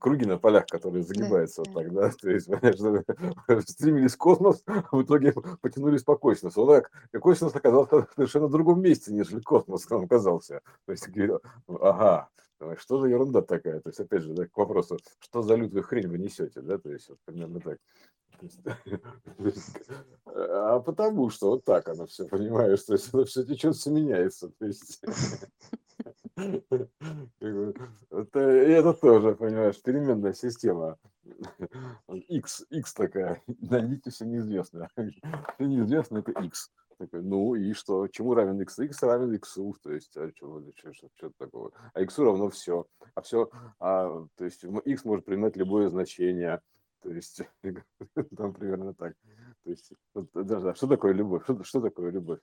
круги 0.00 0.26
на 0.26 0.38
полях, 0.38 0.66
которые 0.66 1.02
загибаются 1.02 1.62
вот 1.64 1.74
так, 1.74 1.92
да, 1.92 2.10
то 2.10 2.30
есть, 2.30 2.46
понятно, 2.46 3.04
что 3.44 3.60
стремились 3.62 4.14
в 4.14 4.18
космос, 4.18 4.62
а 4.66 4.96
в 4.96 5.02
итоге 5.02 5.32
потянулись 5.60 6.02
по 6.02 6.16
косинусу. 6.16 6.62
Он, 6.62 6.82
и 7.12 7.18
косинус 7.18 7.54
оказался 7.54 8.06
совершенно 8.32 8.50
другом 8.50 8.80
месте, 8.80 9.12
нежели 9.12 9.40
космос 9.40 9.86
он 9.90 10.04
оказался. 10.04 10.62
То 10.86 10.92
есть, 10.92 11.08
ага, 11.68 12.28
что 12.78 12.98
за 12.98 13.08
ерунда 13.08 13.42
такая? 13.42 13.80
То 13.80 13.90
есть, 13.90 14.00
опять 14.00 14.22
же, 14.22 14.32
да, 14.32 14.46
к 14.46 14.56
вопросу, 14.56 14.98
что 15.20 15.42
за 15.42 15.54
лютую 15.54 15.82
хрень 15.82 16.08
вы 16.08 16.18
несете, 16.18 16.62
да, 16.62 16.78
то 16.78 16.90
есть, 16.90 17.08
вот 17.08 17.18
примерно 17.24 17.60
так. 17.60 17.78
А 20.34 20.80
потому 20.80 21.30
что 21.30 21.50
вот 21.50 21.64
так 21.64 21.88
оно 21.88 22.06
все, 22.06 22.26
понимаешь, 22.26 22.82
то 22.82 22.94
есть, 22.94 23.12
оно 23.12 23.24
все 23.24 23.44
течет, 23.44 23.76
все 23.76 23.90
меняется. 23.90 24.50
То 24.58 24.66
есть, 24.66 25.00
это, 26.34 28.40
это 28.40 28.94
тоже, 28.94 29.34
понимаешь, 29.34 29.80
переменная 29.82 30.32
система. 30.32 30.98
X, 32.28 32.64
X 32.70 32.94
такая, 32.94 33.42
найдите 33.60 34.10
все 34.10 34.24
неизвестное. 34.24 34.88
Все 34.96 35.66
неизвестно 35.66 36.18
это 36.18 36.32
X. 36.42 36.72
Такой, 37.02 37.20
ну 37.22 37.56
и 37.56 37.72
что? 37.72 38.06
Чему 38.06 38.32
равен 38.32 38.60
X? 38.60 38.78
X 38.78 39.02
равен 39.02 39.32
X, 39.34 39.58
то 39.82 39.92
есть, 39.92 40.16
а 40.16 40.30
что, 40.36 40.62
что, 40.76 40.92
что, 40.92 41.08
что 41.16 41.32
такого? 41.36 41.72
А 41.94 42.00
X 42.00 42.16
равно 42.16 42.48
все. 42.48 42.86
А 43.16 43.22
все, 43.22 43.50
а, 43.80 44.24
то 44.36 44.44
есть 44.44 44.62
X 44.84 45.04
может 45.04 45.24
принимать 45.24 45.56
любое 45.56 45.88
значение. 45.88 46.60
То 47.00 47.10
есть, 47.10 47.42
там 48.36 48.54
примерно 48.54 48.94
так. 48.94 49.16
То 49.64 49.70
есть, 49.70 49.92
вот, 50.14 50.28
даже, 50.32 50.70
а 50.70 50.74
что 50.76 50.86
такое 50.86 51.12
любовь? 51.12 51.42
Что, 51.42 51.64
что 51.64 51.80
такое 51.80 52.12
любовь? 52.12 52.38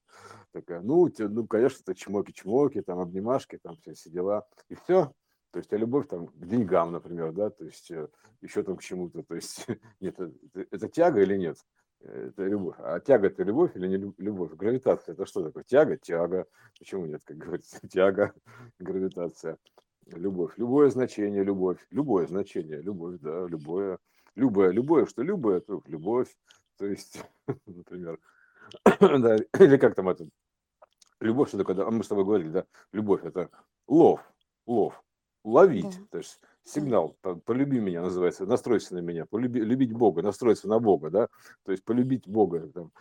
Такая, 0.51 0.81
ну, 0.81 1.07
те- 1.07 1.29
ну, 1.29 1.47
конечно, 1.47 1.81
это 1.81 1.93
чмоки-чмоки, 1.93 2.81
там, 2.81 2.99
обнимашки, 2.99 3.59
там, 3.63 3.77
все, 3.77 3.93
все 3.93 4.09
дела. 4.09 4.45
И 4.67 4.75
все. 4.75 5.13
То 5.51 5.59
есть, 5.59 5.71
а 5.71 5.77
любовь 5.77 6.09
там 6.09 6.27
к 6.27 6.45
деньгам, 6.45 6.91
например, 6.91 7.31
да, 7.31 7.49
то 7.49 7.63
есть, 7.63 7.89
э, 7.91 8.09
еще 8.41 8.61
там 8.63 8.75
к 8.75 8.83
чему-то. 8.83 9.23
То 9.23 9.35
есть, 9.35 9.65
нет, 10.01 10.19
это, 10.19 10.67
это 10.69 10.89
тяга 10.89 11.21
или 11.21 11.37
нет? 11.37 11.57
Это 12.01 12.45
любовь. 12.45 12.75
А 12.79 12.99
тяга 12.99 13.27
это 13.27 13.43
любовь 13.43 13.75
или 13.75 13.87
не 13.87 13.97
лю- 13.97 14.15
любовь? 14.17 14.53
Гравитация 14.53 15.13
это 15.13 15.25
что 15.25 15.43
такое? 15.43 15.63
Тяга, 15.63 15.97
тяга. 15.97 16.47
Почему 16.77 17.05
нет, 17.05 17.21
как 17.25 17.37
говорится? 17.37 17.79
Тяга, 17.89 18.33
гравитация. 18.79 19.57
Любовь. 20.05 20.53
Любое 20.57 20.89
значение, 20.89 21.43
любовь. 21.43 21.85
Любое 21.91 22.25
значение, 22.27 22.81
любовь, 22.81 23.19
да, 23.19 23.45
любое. 23.47 23.99
Любое, 24.35 24.71
любое, 24.71 25.05
что 25.05 25.21
любое, 25.21 25.59
то 25.59 25.81
любовь. 25.87 26.29
То 26.77 26.85
есть, 26.85 27.21
например, 27.65 28.19
да, 28.99 29.35
или 29.59 29.77
как 29.77 29.95
там 29.95 30.07
это, 30.07 30.29
любовь, 31.19 31.49
что 31.49 31.57
такое, 31.57 31.75
да, 31.75 31.89
мы 31.91 32.03
с 32.03 32.07
тобой 32.07 32.23
говорили, 32.23 32.49
да, 32.49 32.65
любовь 32.93 33.25
это 33.25 33.49
лов, 33.87 34.21
лов, 34.65 35.03
ловить, 35.43 35.99
Да, 35.99 36.05
то 36.11 36.17
есть. 36.19 36.39
Сигнал, 36.63 37.15
по- 37.21 37.35
полюби 37.35 37.79
меня 37.79 38.01
называется, 38.01 38.45
настройся 38.45 38.95
на 38.95 38.99
меня, 38.99 39.25
полюби, 39.25 39.61
любить 39.61 39.93
Бога, 39.93 40.21
настроиться 40.21 40.67
на 40.67 40.79
Бога, 40.79 41.09
да, 41.09 41.27
то 41.65 41.71
есть 41.71 41.83
полюбить 41.83 42.27
Бога, 42.27 42.69
там, 42.73 42.91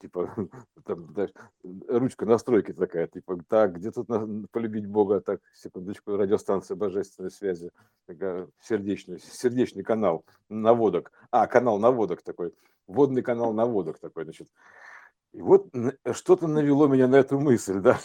типа, 0.00 0.34
там, 0.84 1.12
знаешь, 1.12 1.30
ручка 1.88 2.26
настройки 2.26 2.72
такая, 2.72 3.06
типа, 3.08 3.38
так, 3.48 3.76
где 3.76 3.90
тут 3.90 4.08
на- 4.08 4.46
полюбить 4.50 4.86
Бога, 4.86 5.20
так, 5.20 5.40
секундочку, 5.54 6.16
радиостанция 6.16 6.76
божественной 6.76 7.30
связи, 7.30 7.70
такая, 8.06 8.48
сердечный, 8.60 9.18
сердечный 9.18 9.82
канал 9.82 10.24
наводок, 10.48 11.12
а, 11.30 11.46
канал 11.46 11.78
наводок 11.78 12.22
такой, 12.22 12.52
водный 12.86 13.22
канал 13.22 13.52
наводок 13.52 13.98
такой, 13.98 14.24
значит, 14.24 14.48
и 15.36 15.42
вот 15.42 15.68
н- 15.74 15.92
что-то 16.12 16.46
навело 16.46 16.88
меня 16.88 17.06
на 17.08 17.16
эту 17.16 17.38
мысль, 17.38 17.80
да, 17.80 17.98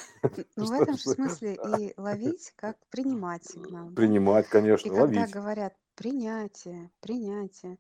Ну, 0.57 0.65
в 0.67 0.71
этом 0.73 0.95
же 0.95 1.01
смысле 1.01 1.55
и 1.55 1.93
ловить, 1.97 2.51
как 2.57 2.77
принимать 2.89 3.45
сигнал, 3.45 3.89
принимать, 3.95 4.47
И 4.47 4.49
конечно, 4.49 4.93
когда 4.93 5.03
ловить. 5.03 5.31
говорят 5.33 5.73
принятие, 5.95 6.91
принятие, 6.99 7.77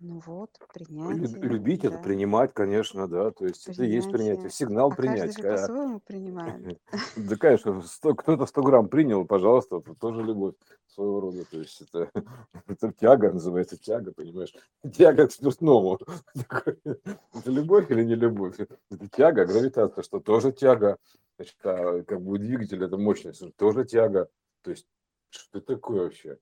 ну 0.00 0.20
вот, 0.26 0.50
принятие, 0.72 1.40
Любить 1.42 1.84
это 1.84 1.92
да, 1.96 2.02
принимать, 2.02 2.52
конечно, 2.52 3.08
да, 3.08 3.30
то 3.30 3.46
есть 3.46 3.68
это 3.68 3.84
и 3.84 3.88
есть 3.88 4.10
принятие, 4.10 4.36
принятие. 4.36 4.50
сигнал 4.50 4.90
А 4.90 4.94
каждый 4.96 5.06
принять. 5.06 5.34
же 5.34 5.42
ка- 5.42 5.48
по-своему 5.52 6.00
принимает. 6.00 6.76
Да, 7.16 7.36
конечно, 7.36 7.82
кто-то 8.16 8.46
100 8.46 8.62
грамм 8.62 8.88
принял, 8.88 9.24
пожалуйста, 9.24 9.76
это 9.78 9.94
тоже 9.94 10.22
любовь 10.22 10.54
своего 10.94 11.20
рода, 11.20 11.44
то 11.44 11.58
есть 11.58 11.80
это, 11.82 12.10
это 12.66 12.92
тяга, 12.92 13.32
называется 13.32 13.76
тяга, 13.76 14.12
понимаешь, 14.12 14.54
тяга 14.92 15.26
к. 15.26 15.98
Такое, 16.48 16.78
Это 16.84 17.50
любовь 17.50 17.90
или 17.90 18.04
не 18.04 18.14
любовь? 18.14 18.58
Это 18.60 19.08
тяга, 19.08 19.44
гравитация, 19.46 20.02
что 20.02 20.20
тоже 20.20 20.52
тяга, 20.52 20.98
значит, 21.36 21.56
а 21.64 22.02
как 22.02 22.20
бы 22.22 22.38
двигатель, 22.38 22.82
это 22.82 22.96
мощность, 22.96 23.56
тоже 23.56 23.84
тяга, 23.84 24.28
то 24.62 24.70
есть 24.70 24.86
что 25.30 25.60
такое 25.60 26.04
вообще? 26.04 26.38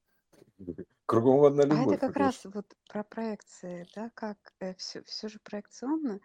Кругом 1.07 1.45
одна 1.45 1.63
А 1.63 1.67
это 1.67 1.75
любовь, 1.75 2.01
как 2.01 2.17
раз 2.17 2.45
вот 2.45 2.67
про 2.89 3.05
проекции, 3.05 3.87
да, 3.95 4.11
как 4.15 4.37
все, 4.77 5.03
все 5.05 5.29
же 5.29 5.39
проекционно, 5.43 6.21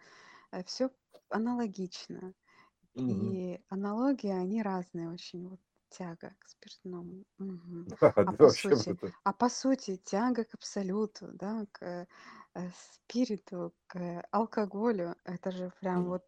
все 0.66 0.90
аналогично. 1.30 2.34
Мгм. 2.94 3.30
И 3.32 3.60
аналогии, 3.68 4.30
они 4.30 4.62
разные 4.62 5.08
очень. 5.08 5.48
Вот 5.48 5.60
тяга 5.90 6.34
к 6.38 6.48
спиртному. 6.48 7.24
Мгм. 7.38 7.88
Да, 8.00 8.12
А 8.24 8.32
да, 8.32 8.32
по 8.32 8.46
вообще 8.46 8.76
сути, 8.76 8.94
это 8.94 9.12
а 9.24 9.32
по 9.32 9.48
сути 9.48 9.96
тяга 9.96 10.44
к 10.44 10.54
абсолюту, 10.54 11.28
да, 11.32 11.66
к 11.72 12.06
э, 12.54 12.70
спириту, 12.74 13.74
к 13.86 14.22
алкоголю, 14.32 15.16
это 15.24 15.50
же 15.52 15.72
прям 15.80 16.06
вот 16.06 16.24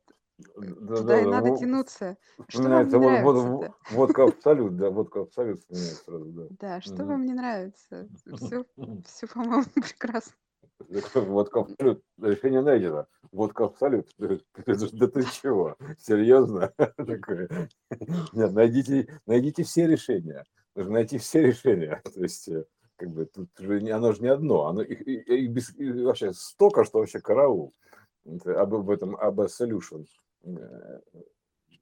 э, 0.63 0.73
Да, 0.89 1.01
туда 1.01 1.19
да, 1.19 1.21
и 1.21 1.25
да, 1.25 1.33
надо 1.33 1.51
во- 1.51 1.53
тянуться. 1.53 2.19
Что 2.49 2.71
вам 2.71 2.87
вспоминается 2.87 2.99
не 2.99 2.99
вот, 2.99 3.21
вот, 3.21 3.35
нравится-то? 3.37 3.75
во- 3.89 3.95
водка 3.97 4.25
абсолют, 4.25 4.77
да, 4.77 4.91
водка 4.91 5.21
абсолют 5.23 5.61
вспоминается 5.61 6.05
сразу, 6.07 6.27
да. 6.51 6.81
Что 6.81 7.07
вам 7.07 7.25
не 7.27 7.33
нравится? 7.35 8.11
Все, 8.35 8.65
все, 9.05 9.27
по-моему, 9.27 9.65
прекрасно. 9.65 10.35
Водка 11.15 11.61
абсолют, 11.61 12.03
решение 12.21 12.63
найдено. 12.63 13.07
Водка 13.33 13.65
абсолют. 13.65 14.09
Да 14.19 15.07
ты 15.09 15.25
чего? 15.25 15.77
Серьезно? 15.99 16.73
Такое. 16.97 17.49
Нет, 18.33 18.53
найдите, 18.53 19.21
найдите 19.27 19.63
все 19.65 19.87
решения. 19.87 20.45
Нужно 20.75 20.93
найти 20.95 21.19
все 21.19 21.43
решения. 21.43 22.01
То 22.15 22.23
есть, 22.23 22.49
э, 22.49 22.65
как 22.97 23.11
бы, 23.11 23.27
тут 23.27 23.49
же 23.59 23.79
оно 23.91 24.13
же 24.13 24.23
не 24.23 24.29
одно. 24.29 24.67
Оно 24.67 24.83
их, 24.83 25.07
и- 25.07 25.45
и 25.45 25.47
без- 25.49 25.75
и 25.77 25.91
вообще 26.03 26.33
столько, 26.33 26.85
что 26.85 26.99
вообще 27.01 27.21
караул. 27.21 27.75
Об, 28.45 28.75
об 28.75 28.91
этом, 28.91 29.17
об 29.17 29.41
solution 29.41 30.07
э, 30.45 31.01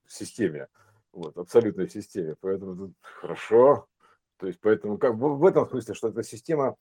системе. 0.07 0.69
Вот, 1.13 1.37
абсолютной 1.37 1.89
системе. 1.89 2.37
Поэтому 2.41 2.77
тут 2.77 2.93
хорошо. 3.03 3.87
То 4.39 4.47
есть, 4.47 4.61
поэтому 4.61 4.99
как, 4.99 5.15
в 5.15 5.45
этом 5.45 5.69
смысле, 5.69 5.95
что 5.95 6.09
эта 6.09 6.23
система 6.23 6.77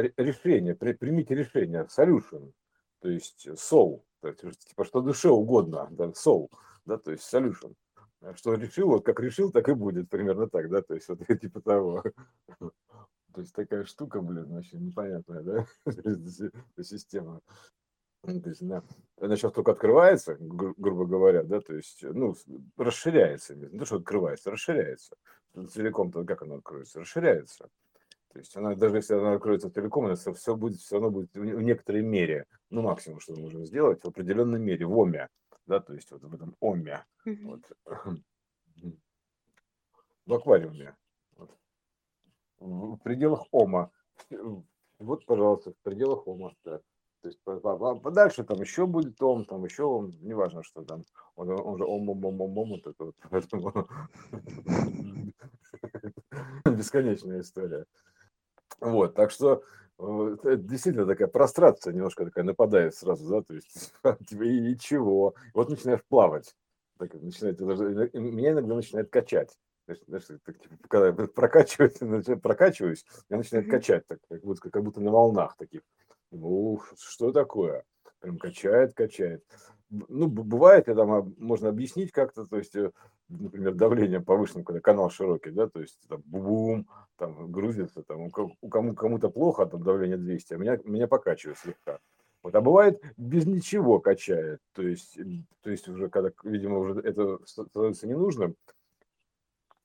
э, 0.00 0.12
решение, 0.16 0.74
примите 0.74 1.34
решение, 1.34 1.86
solution, 1.96 2.52
то 3.00 3.08
есть 3.08 3.46
soul, 3.48 4.02
то 4.20 4.28
есть, 4.28 4.68
типа 4.68 4.84
что 4.84 5.00
душе 5.00 5.28
угодно, 5.28 5.88
да, 5.90 6.06
soul, 6.08 6.48
да, 6.84 6.98
то 6.98 7.10
есть 7.10 7.32
solution. 7.32 7.74
Что 8.36 8.54
решил, 8.54 8.88
вот 8.88 9.04
как 9.04 9.18
решил, 9.18 9.50
так 9.50 9.68
и 9.68 9.74
будет, 9.74 10.08
примерно 10.08 10.48
так, 10.48 10.70
да, 10.70 10.80
то 10.82 10.94
есть 10.94 11.08
вот 11.08 11.18
типа 11.40 11.60
того. 11.60 12.04
То 13.34 13.40
есть 13.40 13.54
такая 13.54 13.84
штука, 13.84 14.20
блин, 14.20 14.46
вообще 14.52 14.76
непонятная, 14.78 15.42
да, 15.42 15.66
система. 16.82 17.40
Ну, 18.24 18.40
то 18.40 18.50
есть 18.50 18.62
она, 18.62 18.84
она 19.20 19.36
сейчас 19.36 19.52
только 19.52 19.72
открывается, 19.72 20.36
гру- 20.38 20.74
грубо 20.76 21.06
говоря, 21.06 21.42
да, 21.42 21.60
то 21.60 21.74
есть, 21.74 22.04
ну, 22.04 22.36
расширяется, 22.76 23.56
не 23.56 23.78
то, 23.78 23.84
что 23.84 23.96
открывается, 23.96 24.50
расширяется. 24.50 25.16
Целиком-то 25.54 26.24
как 26.24 26.42
она 26.42 26.56
откроется? 26.56 27.00
Расширяется. 27.00 27.68
То 28.32 28.38
есть 28.38 28.56
она, 28.56 28.74
даже 28.74 28.96
если 28.96 29.14
она 29.14 29.34
откроется 29.34 29.70
целиком, 29.70 30.06
она 30.06 30.14
все 30.14 30.56
будет, 30.56 30.80
все 30.80 30.94
равно 30.96 31.10
будет 31.10 31.34
в 31.34 31.62
некоторой 31.62 32.02
мере, 32.02 32.46
ну, 32.70 32.80
максимум, 32.80 33.20
что 33.20 33.34
мы 33.34 33.42
можем 33.42 33.66
сделать, 33.66 34.02
в 34.02 34.08
определенной 34.08 34.58
мере, 34.58 34.86
в 34.86 34.96
оме, 34.96 35.28
да, 35.66 35.80
то 35.80 35.92
есть 35.92 36.10
вот 36.10 36.22
в 36.22 36.34
этом 36.34 36.56
оме, 36.60 37.04
вот, 37.24 37.60
в 40.26 40.32
аквариуме, 40.32 40.96
вот, 41.36 41.50
в 42.58 42.96
пределах 42.98 43.46
ома. 43.50 43.90
Вот, 44.98 45.26
пожалуйста, 45.26 45.72
в 45.72 45.76
пределах 45.82 46.26
ома, 46.26 46.54
да. 46.64 46.80
То 47.22 47.28
есть 47.28 47.38
подальше 47.42 48.44
там 48.44 48.60
еще 48.60 48.86
будет 48.86 49.22
ом, 49.22 49.44
там 49.44 49.64
еще 49.64 49.84
ом, 49.84 50.10
неважно, 50.22 50.62
что 50.64 50.82
там. 50.84 51.04
Он, 51.36 51.50
он 51.50 51.78
же 51.78 51.84
ом, 51.84 52.08
ом, 52.08 52.24
ом, 52.24 52.40
ом, 52.40 52.58
ом, 52.58 52.70
вот 52.70 52.86
это 52.86 53.04
вот. 53.04 53.16
Поэтому 53.30 53.88
бесконечная 56.64 57.40
история. 57.40 57.86
Вот, 58.80 59.14
так 59.14 59.30
что 59.30 59.62
э, 59.98 60.36
это 60.42 60.56
действительно 60.56 61.06
такая 61.06 61.28
прострация 61.28 61.92
немножко 61.92 62.24
такая 62.24 62.44
нападает 62.44 62.94
сразу, 62.94 63.28
да, 63.28 63.42
то 63.42 63.54
есть 63.54 63.94
тебе 64.28 64.72
и 64.72 64.78
чего. 64.78 65.34
Вот 65.54 65.68
начинаешь 65.68 66.04
плавать. 66.08 66.54
Так, 66.98 67.14
начинает, 67.14 67.60
меня 67.60 68.52
иногда 68.52 68.74
начинает 68.74 69.10
качать. 69.10 69.56
Знаешь, 70.06 70.26
так, 70.44 70.58
типа, 70.58 70.76
когда 70.88 71.26
прокачиваюсь, 71.26 72.40
прокачиваюсь, 72.40 73.04
я 73.28 73.36
начинаю 73.36 73.68
качать, 73.68 74.06
так, 74.06 74.18
как, 74.28 74.42
будто, 74.42 74.70
как 74.70 74.82
будто 74.82 75.00
на 75.00 75.10
волнах 75.10 75.56
таких. 75.56 75.82
Ух, 76.30 76.92
что 76.98 77.32
такое? 77.32 77.84
Прям 78.20 78.38
качает, 78.38 78.94
качает. 78.94 79.44
Ну, 80.08 80.26
бывает, 80.26 80.86
когда 80.86 81.04
можно 81.04 81.68
объяснить 81.68 82.12
как-то, 82.12 82.46
то 82.46 82.56
есть, 82.56 82.74
э, 82.74 82.90
например, 83.28 83.74
давление 83.74 84.20
повышенное, 84.20 84.64
когда 84.64 84.80
канал 84.80 85.10
широкий, 85.10 85.50
да, 85.50 85.68
то 85.68 85.80
есть 85.80 85.98
там 86.08 86.22
бум, 86.24 86.88
там 87.18 87.52
грузится, 87.52 88.02
там 88.02 88.22
у 88.22 88.30
кому 88.30 88.94
кому-то 88.94 89.28
плохо, 89.28 89.66
там 89.66 89.82
давление 89.82 90.16
200, 90.16 90.54
а 90.54 90.56
меня, 90.56 90.78
меня 90.84 91.08
покачивает 91.08 91.58
слегка. 91.58 91.98
Вот, 92.42 92.54
а 92.54 92.62
бывает 92.62 93.02
без 93.18 93.44
ничего 93.46 94.00
качает, 94.00 94.60
то 94.72 94.82
есть, 94.82 95.18
то 95.62 95.70
есть 95.70 95.86
уже 95.88 96.08
когда, 96.08 96.32
видимо, 96.42 96.78
уже 96.78 97.00
это 97.00 97.38
становится 97.44 98.08
ненужным, 98.08 98.56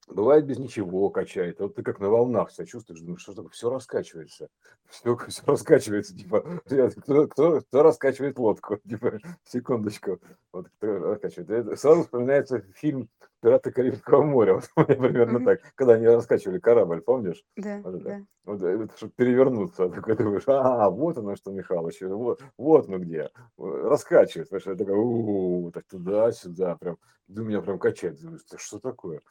Бывает 0.07 0.45
без 0.45 0.57
ничего 0.57 1.09
качает. 1.09 1.59
Вот 1.59 1.75
ты 1.75 1.83
как 1.83 1.99
на 1.99 2.09
волнах 2.09 2.49
себя 2.51 2.65
чувствуешь, 2.65 3.01
думаешь, 3.01 3.21
что 3.21 3.33
такое, 3.33 3.51
все 3.51 3.69
раскачивается. 3.69 4.47
Все, 4.89 5.17
все 5.17 5.43
раскачивается, 5.45 6.15
типа, 6.15 6.61
кто, 7.01 7.27
кто, 7.27 7.59
кто 7.59 7.83
раскачивает 7.83 8.39
лодку? 8.39 8.77
Типа, 8.87 9.19
секундочку. 9.43 10.21
Вот 10.53 10.69
кто 10.69 10.99
раскачивает. 10.99 11.49
Это 11.49 11.75
сразу 11.75 12.03
вспоминается 12.03 12.61
фильм 12.75 13.09
«Пираты 13.41 13.71
Карибского 13.71 14.23
моря». 14.23 14.53
Вот 14.53 14.69
у 14.77 14.81
меня 14.89 15.09
примерно 15.09 15.43
так. 15.43 15.59
Когда 15.75 15.95
они 15.95 16.07
раскачивали 16.07 16.59
корабль, 16.59 17.01
помнишь? 17.01 17.43
Да, 17.57 17.81
вот 17.83 18.01
да. 18.01 18.21
Вот 18.45 18.61
это, 18.61 18.95
чтобы 18.95 19.11
перевернуться. 19.13 19.89
Такой 19.89 20.15
думаешь, 20.15 20.43
а, 20.47 20.89
вот 20.89 21.17
оно 21.17 21.35
что, 21.35 21.51
Михалыч, 21.51 21.99
вот, 22.03 22.41
вот 22.57 22.87
мы 22.87 22.99
где. 22.99 23.29
Раскачивает. 23.57 24.49
Понимаешь, 24.49 24.67
я 24.67 24.75
такой, 24.75 24.95
у 24.95 25.71
так 25.71 25.83
туда-сюда. 25.83 26.77
Прям, 26.77 26.97
меня 27.27 27.61
прям 27.61 27.77
качает. 27.77 28.21
Думаю, 28.21 28.39
что 28.57 28.79
такое? 28.79 29.21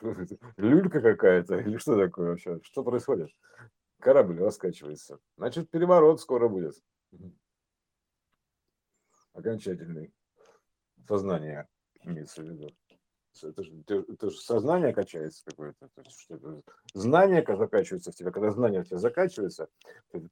Люлька 0.56 1.00
какая-то 1.00 1.58
или 1.58 1.78
что 1.78 1.96
такое 1.96 2.30
вообще? 2.30 2.60
Что 2.62 2.82
происходит? 2.82 3.30
Корабль 4.00 4.38
раскачивается. 4.38 5.18
Значит, 5.36 5.70
переворот 5.70 6.20
скоро 6.20 6.48
будет. 6.48 6.74
Окончательный. 9.32 10.12
Сознание 11.06 11.68
имеется 12.02 12.42
в 12.42 12.46
виду. 12.46 12.70
Это 13.42 13.62
же, 13.62 13.84
это 13.86 14.30
же 14.30 14.36
сознание 14.36 14.92
качается 14.92 15.44
какое-то. 15.44 15.88
Знание 16.94 17.44
закачивается 17.46 18.10
в 18.10 18.14
тебя. 18.14 18.30
Когда 18.30 18.50
знание 18.50 18.82
в 18.82 18.86
тебя 18.86 18.98
закачивается, 18.98 19.68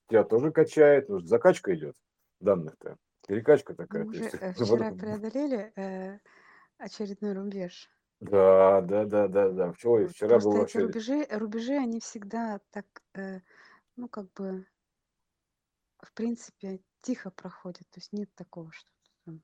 тебя 0.09 0.25
тоже 0.25 0.51
качает. 0.51 1.05
Что 1.05 1.21
закачка 1.21 1.75
идет 1.75 1.97
данных-то. 2.41 2.97
Перекачка 3.27 3.75
такая. 3.75 4.05
Мы 4.05 4.11
уже 4.11 4.25
э, 4.25 4.53
вчера 4.55 4.93
преодолели 4.93 5.73
э, 5.77 6.19
очередной 6.79 7.33
рубеж. 7.33 7.91
Да, 8.21 8.81
да, 8.81 9.05
да, 9.05 9.29
да, 9.29 9.51
да. 9.51 9.73
Вчера, 9.73 10.09
вчера 10.09 10.29
Просто 10.31 10.49
был 10.49 10.57
эти 10.57 10.63
вообще... 10.63 10.79
рубежи, 10.81 11.27
рубежи, 11.31 11.75
они 11.75 12.01
всегда 12.01 12.61
так, 12.71 12.87
э, 13.15 13.41
ну, 13.97 14.09
как 14.09 14.33
бы, 14.33 14.67
в 16.01 16.13
принципе, 16.15 16.81
тихо 17.03 17.31
проходят. 17.31 17.87
То 17.91 18.01
есть 18.01 18.13
нет 18.13 18.31
такого, 18.35 18.73
что 18.73 18.89
там... 19.27 19.43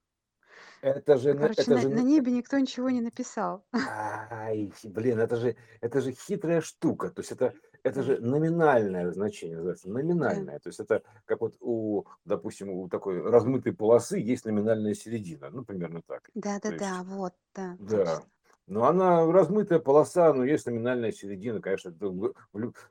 Это 0.80 1.18
же, 1.18 1.34
Короче, 1.34 1.62
это 1.62 1.70
на, 1.70 1.80
же... 1.80 1.88
на 1.90 2.00
небе 2.00 2.32
никто 2.32 2.58
ничего 2.58 2.88
не 2.88 3.02
написал. 3.02 3.64
Ай, 3.72 4.72
блин, 4.84 5.20
это 5.20 5.36
же, 5.36 5.56
это 5.82 6.00
же 6.00 6.12
хитрая 6.12 6.62
штука. 6.62 7.10
То 7.10 7.20
есть 7.20 7.32
это, 7.32 7.52
это 7.82 8.02
же 8.02 8.20
номинальное 8.20 9.10
значение, 9.12 9.56
называется, 9.56 9.90
номинальное. 9.90 10.58
То 10.60 10.68
есть 10.70 10.80
это 10.80 11.02
как 11.26 11.42
вот 11.42 11.56
у, 11.60 12.04
допустим, 12.24 12.70
у 12.70 12.88
такой 12.88 13.20
размытой 13.20 13.74
полосы 13.74 14.18
есть 14.18 14.46
номинальная 14.46 14.94
середина. 14.94 15.50
Ну, 15.50 15.62
примерно 15.62 16.00
так. 16.00 16.30
Да, 16.34 16.58
да, 16.62 16.70
да, 16.70 17.02
вот, 17.04 17.34
да, 17.54 17.76
Да. 17.78 18.22
Но 18.66 18.84
она 18.84 19.26
размытая 19.26 19.78
полоса, 19.78 20.32
но 20.32 20.44
есть 20.44 20.66
номинальная 20.66 21.12
середина, 21.12 21.60
конечно, 21.60 21.92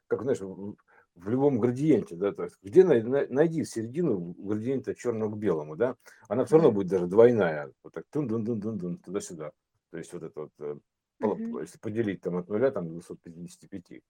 как 0.07 0.23
знаешь, 0.23 0.41
в 1.15 1.29
любом 1.29 1.59
градиенте, 1.59 2.15
да, 2.15 2.31
то 2.31 2.43
есть 2.43 2.55
где 2.61 2.83
найди 2.83 3.63
середину 3.65 4.33
градиента 4.37 4.95
черного 4.95 5.31
к 5.35 5.37
белому, 5.37 5.75
да, 5.75 5.95
она 6.27 6.45
все 6.45 6.55
равно 6.55 6.71
будет 6.71 6.87
даже 6.87 7.07
двойная, 7.07 7.71
вот 7.83 7.93
так 7.93 8.05
тун 8.11 8.27
дун 8.27 8.43
дун 8.43 8.59
дун 8.59 8.77
дун 8.77 8.97
туда-сюда, 8.97 9.51
то 9.91 9.97
есть 9.97 10.13
вот 10.13 10.23
это 10.23 10.41
вот, 10.41 10.51
uh-huh. 11.21 11.61
если 11.61 11.77
поделить 11.79 12.21
там 12.21 12.37
от 12.37 12.47
нуля 12.47 12.71
там 12.71 12.87
255, 12.87 14.01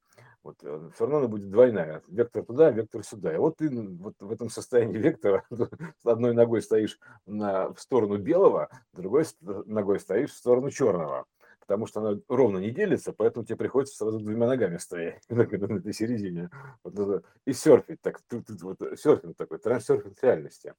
вот 0.44 0.58
э, 0.64 0.90
все 0.94 1.04
равно 1.06 1.18
она 1.18 1.28
будет 1.28 1.50
двойная, 1.50 2.04
вектор 2.08 2.46
туда, 2.46 2.70
вектор 2.70 3.04
сюда, 3.04 3.34
и 3.34 3.38
вот 3.38 3.58
ты 3.58 3.70
вот 3.70 4.16
в 4.20 4.32
этом 4.32 4.50
состоянии 4.50 4.98
вектора 4.98 5.44
с 5.50 6.06
одной 6.06 6.34
ногой 6.34 6.62
стоишь 6.62 7.00
на 7.26 7.74
в 7.74 7.82
сторону 7.82 8.18
белого, 8.18 8.70
другой 8.94 9.26
ногой 9.42 10.00
стоишь 10.00 10.32
в 10.32 10.38
сторону 10.38 10.70
черного, 10.70 11.26
потому 11.72 11.88
что 11.88 12.02
она 12.02 12.20
ровно 12.28 12.58
не 12.58 12.72
делится, 12.72 13.14
поэтому 13.14 13.46
тебе 13.46 13.56
приходится 13.56 13.96
сразу 13.96 14.20
двумя 14.20 14.46
ногами 14.46 14.78
стоять 14.78 15.24
на 15.30 15.44
этой 15.44 15.94
середине. 15.94 16.50
Вот 16.84 17.24
и 17.46 17.54
серфить, 17.54 18.02
так, 18.02 18.20
вот, 18.30 18.78
серфинг 19.00 19.38
такой, 19.38 19.58
трансерфинг 19.58 20.22
реальности. 20.22 20.74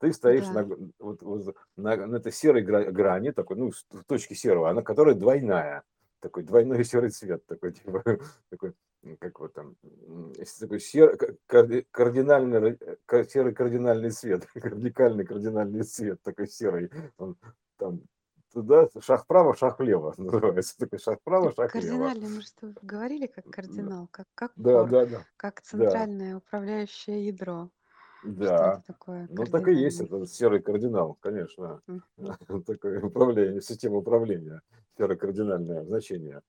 Ты 0.00 0.10
стоишь 0.12 0.46
да. 0.46 0.64
на, 0.64 0.76
вот, 0.98 1.22
вот, 1.22 1.54
на, 1.76 2.06
на 2.06 2.16
этой 2.16 2.32
серой 2.32 2.62
грани, 2.62 3.30
такой, 3.30 3.56
ну, 3.58 3.72
в 3.90 4.04
точке 4.04 4.34
серого, 4.34 4.70
она 4.70 4.80
которая 4.80 5.14
двойная, 5.14 5.82
такой 6.20 6.44
двойной 6.44 6.82
серый 6.84 7.10
цвет, 7.10 7.44
такой, 7.44 7.72
типа, 7.72 8.02
такой, 8.48 8.72
как 9.18 9.38
вот 9.40 9.52
там, 9.52 9.76
такой 10.60 10.80
сер, 10.80 11.18
кардинальный, 11.46 12.78
серый 13.28 13.54
кардинальный 13.54 14.10
цвет, 14.12 14.46
радикальный 14.54 15.26
кардинальный 15.26 15.82
цвет, 15.82 16.22
такой 16.22 16.48
серый, 16.48 16.90
он 17.18 17.36
там 17.76 18.00
туда, 18.62 18.88
шаг 19.00 19.24
вправо, 19.24 19.54
шаг 19.56 19.78
влево 19.78 20.14
называется. 20.18 20.78
Такой 20.78 20.98
шаг 20.98 21.20
вправо, 21.20 21.52
шаг 21.54 21.70
Кардинальный, 21.72 22.26
влево. 22.26 22.36
мы 22.36 22.42
что, 22.42 22.74
говорили 22.82 23.26
как 23.26 23.48
кардинал, 23.50 24.08
как, 24.10 24.26
как 24.34 24.52
да, 24.56 24.84
да, 24.84 25.06
да. 25.06 25.24
как 25.36 25.60
центральное 25.62 26.32
да. 26.32 26.38
управляющее 26.38 27.26
ядро. 27.26 27.70
Да. 28.24 28.82
такое 28.84 29.28
ну 29.30 29.44
так 29.44 29.68
и 29.68 29.74
есть, 29.74 30.00
это 30.00 30.26
серый 30.26 30.60
кардинал, 30.60 31.16
конечно. 31.20 31.80
Mm-hmm. 31.86 32.64
Такое 32.66 33.00
управление, 33.00 33.60
система 33.60 33.98
управления, 33.98 34.60
серо-кардинальное 34.96 35.84
значение. 35.84 36.42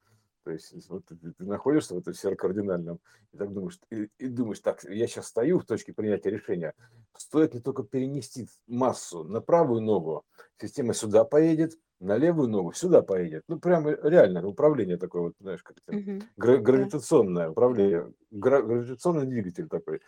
То 0.43 0.51
есть 0.51 0.89
вот 0.89 1.05
ты, 1.05 1.15
ты 1.15 1.45
находишься 1.45 1.93
в 1.93 1.99
этом 1.99 2.15
серокардинальном 2.15 2.99
и 3.33 3.37
так 3.37 3.53
думаешь, 3.53 3.79
и, 3.91 4.09
и 4.17 4.27
думаешь, 4.27 4.59
так, 4.61 4.83
я 4.83 5.05
сейчас 5.05 5.27
стою 5.27 5.59
в 5.59 5.65
точке 5.65 5.93
принятия 5.93 6.31
решения, 6.31 6.73
стоит 7.15 7.53
ли 7.53 7.59
только 7.59 7.83
перенести 7.83 8.47
массу 8.65 9.23
на 9.23 9.41
правую 9.41 9.81
ногу, 9.81 10.25
система 10.59 10.93
сюда 10.93 11.23
поедет, 11.23 11.77
на 11.99 12.17
левую 12.17 12.47
ногу 12.47 12.73
сюда 12.73 13.01
поедет. 13.01 13.43
Ну, 13.47 13.59
прямо 13.59 13.91
реально 13.91 14.45
управление 14.47 14.97
такое 14.97 15.21
вот, 15.23 15.33
знаешь, 15.39 15.63
как 15.63 15.77
то 15.81 15.93
uh 15.93 16.21
гравитационное 16.37 17.49
управление, 17.49 18.11
гравитационный 18.31 19.25
двигатель 19.25 19.67
такой. 19.67 20.01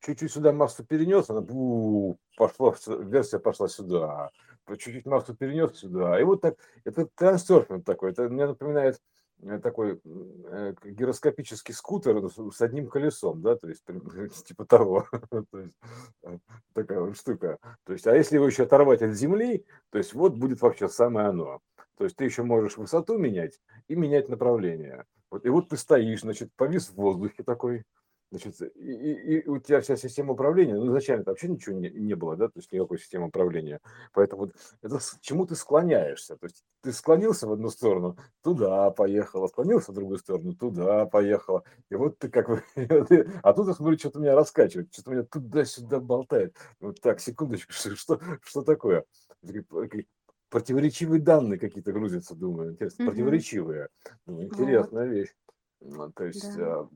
Чуть-чуть 0.00 0.32
сюда 0.32 0.52
массу 0.52 0.84
перенес, 0.84 1.30
она 1.30 1.40
бу, 1.40 2.18
пошла, 2.36 2.74
версия 2.86 3.38
пошла 3.38 3.68
сюда, 3.68 4.30
чуть-чуть 4.68 5.06
массу 5.06 5.34
перенес 5.34 5.76
сюда. 5.76 6.20
И 6.20 6.24
вот 6.24 6.40
так, 6.42 6.56
это 6.84 7.06
трансерфинг 7.14 7.84
такой, 7.84 8.10
это 8.10 8.28
мне 8.28 8.46
напоминает 8.46 9.00
такой 9.62 10.00
э, 10.04 10.74
гироскопический 10.84 11.74
скутер 11.74 12.22
с 12.30 12.60
одним 12.60 12.88
колесом, 12.88 13.42
да, 13.42 13.56
то 13.56 13.68
есть 13.68 13.84
типа 14.46 14.64
того, 14.64 15.06
то 15.30 15.60
есть, 15.60 15.74
э, 16.22 16.38
такая 16.72 17.00
вот 17.00 17.16
штука. 17.16 17.58
То 17.84 17.92
есть, 17.92 18.06
а 18.06 18.14
если 18.14 18.36
его 18.36 18.46
еще 18.46 18.64
оторвать 18.64 19.02
от 19.02 19.14
земли, 19.14 19.64
то 19.90 19.98
есть 19.98 20.14
вот 20.14 20.36
будет 20.36 20.60
вообще 20.62 20.88
самое 20.88 21.28
оно. 21.28 21.60
То 21.96 22.04
есть 22.04 22.16
ты 22.16 22.24
еще 22.24 22.42
можешь 22.42 22.76
высоту 22.76 23.18
менять 23.18 23.60
и 23.88 23.94
менять 23.94 24.28
направление. 24.28 25.04
Вот, 25.30 25.44
и 25.44 25.48
вот 25.48 25.68
ты 25.68 25.76
стоишь, 25.76 26.20
значит, 26.20 26.50
повис 26.56 26.88
в 26.88 26.94
воздухе 26.94 27.42
такой, 27.42 27.84
Значит, 28.32 28.60
и, 28.74 28.92
и, 28.92 29.38
и 29.38 29.48
у 29.48 29.58
тебя 29.60 29.80
вся 29.80 29.96
система 29.96 30.32
управления, 30.32 30.74
ну, 30.74 30.88
изначально 30.88 31.22
вообще 31.24 31.46
ничего 31.46 31.76
не, 31.76 31.90
не 31.90 32.14
было, 32.14 32.36
да, 32.36 32.48
то 32.48 32.58
есть 32.58 32.72
никакой 32.72 32.98
системы 32.98 33.28
управления. 33.28 33.80
Поэтому 34.12 34.46
вот 34.46 34.54
это 34.82 34.98
к 34.98 35.20
чему 35.20 35.46
ты 35.46 35.54
склоняешься? 35.54 36.36
То 36.36 36.46
есть 36.46 36.64
ты 36.80 36.92
склонился 36.92 37.46
в 37.46 37.52
одну 37.52 37.70
сторону, 37.70 38.16
туда 38.42 38.90
поехала, 38.90 39.46
склонился 39.46 39.92
в 39.92 39.94
другую 39.94 40.18
сторону, 40.18 40.54
туда 40.54 41.06
поехала. 41.06 41.62
И 41.88 41.94
вот 41.94 42.18
ты 42.18 42.28
как 42.28 42.48
бы... 42.48 42.62
А 43.42 43.52
тут 43.52 43.68
я 43.68 43.74
смотрю, 43.74 43.96
что-то 43.96 44.18
меня 44.18 44.34
раскачивает, 44.34 44.92
что-то 44.92 45.12
меня 45.12 45.22
туда-сюда 45.22 46.00
болтает. 46.00 46.56
Вот 46.80 47.00
так, 47.00 47.20
секундочку, 47.20 47.72
что, 47.94 48.18
что 48.42 48.62
такое? 48.62 49.04
Противоречивые 50.48 51.20
данные 51.20 51.60
какие-то 51.60 51.92
грузятся, 51.92 52.34
думаю. 52.34 52.72
Интересно, 52.72 53.04
mm-hmm. 53.04 53.06
противоречивые. 53.06 53.88
Ну, 54.26 54.42
интересная 54.42 55.06
вещь. 55.06 55.34
То 56.14 56.24
есть 56.24 56.56
да. 56.56 56.88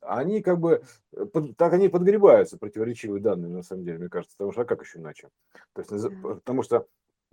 А, 0.00 0.18
они 0.18 0.42
как 0.42 0.58
бы, 0.58 0.82
э, 1.12 1.26
так 1.56 1.72
они 1.72 1.88
подгребаются, 1.88 2.58
противоречивые 2.58 3.22
данные, 3.22 3.50
на 3.50 3.62
самом 3.62 3.84
деле, 3.84 3.98
мне 3.98 4.08
кажется, 4.08 4.36
потому 4.36 4.52
что 4.52 4.62
а 4.62 4.64
как 4.64 4.82
еще 4.82 4.98
иначе? 4.98 5.28
То 5.72 5.82
есть, 5.82 5.90
да. 5.90 6.10
потому 6.34 6.62
что 6.62 6.86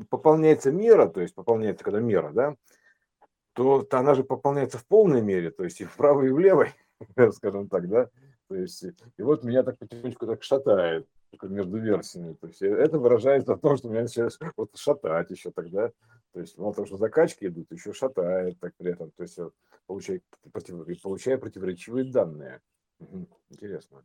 пополняется 0.09 0.71
мера, 0.71 1.07
то 1.07 1.21
есть 1.21 1.35
пополняется 1.35 1.83
когда 1.83 1.99
мера, 1.99 2.31
да, 2.31 2.55
то, 3.53 3.83
то 3.83 3.99
она 3.99 4.15
же 4.15 4.23
пополняется 4.23 4.77
в 4.77 4.85
полной 4.85 5.21
мере, 5.21 5.51
то 5.51 5.63
есть 5.63 5.81
и 5.81 5.85
вправо, 5.85 6.23
и 6.23 6.29
влево, 6.29 6.67
скажем 7.33 7.67
так, 7.67 7.87
да, 7.89 8.09
то 8.47 8.55
есть 8.55 8.83
и 9.17 9.21
вот 9.21 9.43
меня 9.43 9.63
так 9.63 9.77
потихонечку 9.77 10.25
так 10.27 10.43
шатает 10.43 11.07
между 11.43 11.77
версиями, 11.77 12.33
то 12.33 12.47
есть 12.47 12.61
это 12.61 12.99
выражается 12.99 13.55
в 13.55 13.59
том, 13.59 13.77
что 13.77 13.89
меня 13.89 14.07
сейчас 14.07 14.37
вот 14.57 14.75
шатать 14.75 15.29
еще 15.31 15.51
тогда, 15.51 15.91
то 16.33 16.39
есть 16.39 16.57
мало 16.57 16.73
того, 16.73 16.85
что 16.85 16.97
закачки 16.97 17.45
идут, 17.45 17.71
еще 17.71 17.93
шатает 17.93 18.59
так 18.59 18.73
при 18.77 18.91
этом, 18.91 19.11
то 19.11 19.23
есть 19.23 19.39
получая, 19.87 20.21
против, 20.51 21.01
получая 21.01 21.37
противоречивые 21.37 22.11
данные. 22.11 22.61
Интересно. 23.49 24.03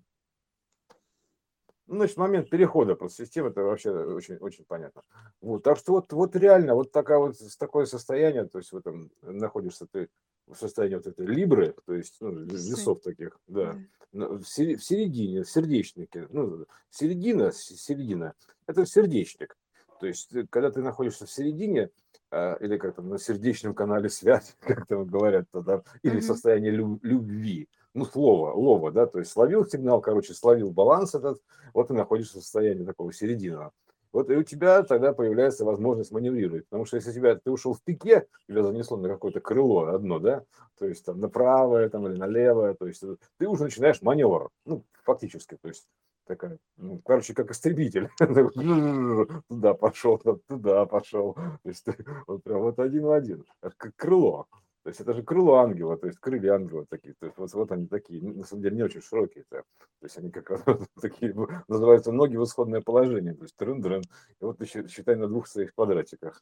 Ну, 1.89 1.99
значит, 1.99 2.17
момент 2.17 2.51
перехода 2.51 2.97
просто 2.97 3.25
системы, 3.25 3.51
это 3.51 3.62
вообще 3.62 3.93
очень, 3.93 4.37
очень 4.39 4.65
понятно. 4.65 5.03
Вот, 5.41 5.62
так 5.62 5.79
что 5.79 5.93
вот, 5.93 6.12
вот 6.12 6.35
реально, 6.35 6.75
вот 6.75 6.91
такая 6.91 7.19
вот, 7.19 7.37
такое 7.59 7.87
состояние, 7.87 8.47
то 8.47 8.59
есть 8.59 8.73
в 8.73 8.77
этом 8.77 9.12
находишься 9.23 9.87
ты 9.87 10.09
в 10.47 10.55
состоянии 10.57 10.97
вот 10.97 11.07
этой 11.07 11.27
либры, 11.27 11.75
то 11.87 11.95
есть 11.95 12.17
ну, 12.21 12.31
весов 12.31 13.03
таких, 13.03 13.39
да, 13.47 13.77
в 14.13 14.45
середине, 14.45 15.43
в 15.43 15.51
сердечнике, 15.51 16.27
ну, 16.31 16.67
середина, 16.91 17.53
середина, 17.53 18.35
это 18.67 18.87
сердечник. 18.87 19.57
То 20.01 20.07
есть, 20.07 20.31
когда 20.51 20.71
ты 20.71 20.83
находишься 20.83 21.27
в 21.27 21.31
середине, 21.31 21.91
а, 22.31 22.55
или 22.61 22.77
как 22.77 22.97
там 22.97 23.09
на 23.09 23.19
сердечном 23.19 23.75
канале 23.75 24.09
связи, 24.09 24.53
как 24.61 24.87
там 24.87 25.05
говорят 25.07 25.47
тогда, 25.51 25.83
или 26.03 26.19
mm-hmm. 26.19 26.23
состояние 26.23 26.73
любви, 26.73 27.69
ну, 27.95 28.05
слово, 28.05 28.53
лова, 28.53 28.93
да, 28.93 29.07
то 29.07 29.19
есть 29.19 29.31
словил 29.31 29.65
сигнал, 29.65 30.01
короче, 30.01 30.35
словил 30.35 30.71
баланс 30.71 31.15
этот, 31.15 31.41
вот 31.73 31.89
ты 31.89 31.95
находишься 31.95 32.39
в 32.39 32.43
состоянии 32.43 32.85
такого 32.85 33.13
серединного. 33.13 33.73
Вот 34.17 34.31
и 34.31 34.35
у 34.35 34.43
тебя 34.43 34.83
тогда 34.83 35.13
появляется 35.13 35.67
возможность 35.67 36.11
маневрировать, 36.11 36.67
потому 36.71 36.87
что 36.87 36.97
если 36.97 37.13
тебя, 37.13 37.35
ты 37.35 37.51
ушел 37.51 37.75
в 37.75 37.83
пике, 37.83 38.27
тебя 38.49 38.63
занесло 38.63 38.97
на 38.97 39.11
какое-то 39.11 39.41
крыло 39.41 39.89
одно, 39.89 40.19
да, 40.19 40.43
то 40.79 40.87
есть 40.87 41.05
там 41.05 41.21
на 41.21 41.29
правое 41.29 41.91
там, 41.91 42.07
или 42.07 42.17
на 42.17 42.27
левое, 42.27 42.73
то 42.73 42.87
есть 42.87 43.05
ты 43.37 43.47
уже 43.47 43.65
начинаешь 43.65 44.01
маневр, 44.01 44.49
ну, 44.65 44.85
фактически, 45.05 45.59
то 45.61 45.69
есть 45.69 45.87
такая, 46.27 46.57
ну, 46.79 46.99
короче, 47.05 47.35
как 47.35 47.51
истребитель. 47.51 48.09
Туда 49.51 49.75
пошел, 49.75 50.17
туда 50.49 50.87
пошел. 50.87 51.35
То 51.35 51.69
есть 51.69 51.87
вот 52.27 52.43
прям 52.43 52.61
вот 52.61 52.79
один 52.79 53.05
в 53.05 53.11
один, 53.11 53.45
как 53.77 53.95
крыло. 53.97 54.47
То 54.87 54.90
есть 54.90 55.01
это 55.01 55.14
же 55.14 55.25
крыло 55.25 55.57
ангела, 55.57 55.96
то 55.96 56.07
есть 56.07 56.20
крылья 56.20 56.55
ангела 56.55 56.87
такие. 56.88 57.12
То 57.18 57.27
есть 57.27 57.37
вот, 57.38 57.53
вот 57.55 57.72
они 57.72 57.88
такие, 57.88 58.22
на 58.22 58.44
самом 58.44 58.62
деле 58.62 58.77
не 58.77 58.83
очень 58.85 59.01
широкие. 59.01 59.42
-то. 59.51 59.64
То 59.99 60.05
есть 60.05 60.16
они 60.16 60.31
как 60.31 60.49
такие, 61.03 61.35
называются 61.66 62.12
ноги 62.12 62.37
в 62.37 62.44
исходное 62.44 62.81
положение. 62.83 63.35
То 63.35 63.42
есть 63.42 63.57
трын 63.57 63.83
-дрын. 63.83 64.03
И 64.40 64.44
вот 64.44 64.59
ты 64.59 64.64
считай 64.64 65.16
на 65.16 65.27
двух 65.27 65.49
своих 65.49 65.75
квадратиках. 65.75 66.40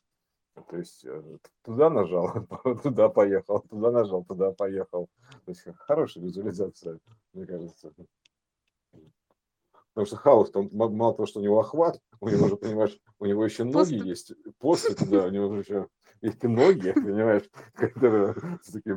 То 0.68 0.76
есть 0.76 1.06
э, 1.06 1.38
туда 1.62 1.88
нажал, 1.88 2.46
туда 2.82 3.08
поехал, 3.08 3.60
туда 3.60 3.90
нажал, 3.90 4.26
туда 4.26 4.52
поехал. 4.52 5.08
То 5.46 5.50
есть 5.52 5.66
хорошая 5.78 6.24
визуализация, 6.24 6.98
мне 7.32 7.46
кажется. 7.46 7.94
Потому 9.94 10.06
что 10.06 10.16
хаос, 10.16 10.50
там 10.50 10.68
мало 10.72 11.14
того, 11.14 11.26
что 11.26 11.40
у 11.40 11.42
него 11.42 11.60
охват, 11.60 12.00
у 12.20 12.28
него 12.28 12.48
же, 12.48 12.56
понимаешь, 12.56 12.98
у 13.20 13.26
него 13.26 13.44
еще 13.44 13.64
ноги 13.64 13.74
Поступ. 13.74 14.04
есть, 14.04 14.32
поступь, 14.58 15.08
да, 15.08 15.26
у 15.26 15.30
него 15.30 15.54
еще 15.56 15.86
есть 16.20 16.42
ноги, 16.42 16.92
понимаешь, 16.92 17.44
которые 17.74 18.34
такие, 18.72 18.96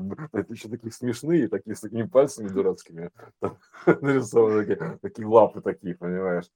еще 0.50 0.70
такие 0.70 0.92
смешные, 0.92 1.48
такие 1.50 1.76
с 1.76 1.82
такими 1.82 2.04
пальцами 2.04 2.48
дурацкими, 2.48 3.12
нарисованы 3.86 4.66
такие, 4.66 5.00
такие 5.02 5.28
лапы 5.28 5.62
такие, 5.62 5.96
понимаешь, 5.96 6.50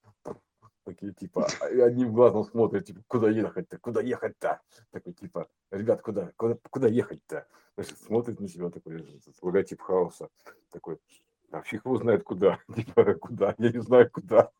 такие 0.85 1.13
типа 1.13 1.47
а, 1.59 1.65
одним 1.65 2.11
глазом 2.11 2.43
смотрят, 2.43 2.85
типа, 2.85 3.01
куда 3.07 3.29
ехать-то, 3.29 3.77
куда 3.77 4.01
ехать-то, 4.01 4.59
такой 4.89 5.13
типа, 5.13 5.47
ребят, 5.69 6.01
куда, 6.01 6.31
куда, 6.35 6.57
куда 6.69 6.87
ехать-то, 6.87 7.45
Значит, 7.75 7.99
смотрит 7.99 8.39
на 8.39 8.47
себя 8.47 8.69
такой 8.69 9.05
логотип 9.41 9.81
хаоса, 9.81 10.29
такой, 10.71 10.97
фиг 11.61 11.85
его 11.85 11.97
знает 11.97 12.23
куда. 12.23 12.59
Типа, 12.75 13.13
куда? 13.15 13.55
Я 13.57 13.71
не 13.71 13.81
знаю 13.81 14.09
куда. 14.11 14.51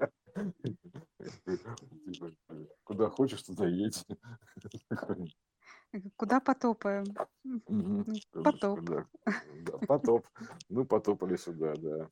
Типа, 1.46 2.32
куда 2.84 3.10
хочешь, 3.10 3.44
туда 3.44 3.68
едь. 3.68 4.06
Куда 6.16 6.40
потопаем? 6.40 7.06
Потоп. 8.44 8.80
Да, 8.82 9.78
потоп. 9.88 10.26
Ну, 10.70 10.86
потопали 10.86 11.36
сюда, 11.36 11.74
да. 11.76 12.10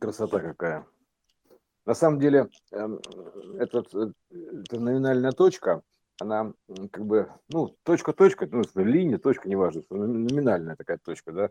Красота 0.00 0.40
какая. 0.40 0.86
На 1.86 1.94
самом 1.94 2.18
деле, 2.18 2.48
эм, 2.72 2.98
этот, 3.58 3.92
эта 3.94 4.80
номинальная 4.80 5.32
точка, 5.32 5.82
она 6.24 6.52
как 6.90 7.06
бы, 7.06 7.30
ну, 7.50 7.76
точка-точка, 7.84 8.48
ну, 8.50 8.62
линия, 8.74 9.18
точка, 9.18 9.48
неважно, 9.48 9.82
номинальная 9.90 10.76
такая 10.76 10.98
точка, 10.98 11.32
да, 11.32 11.50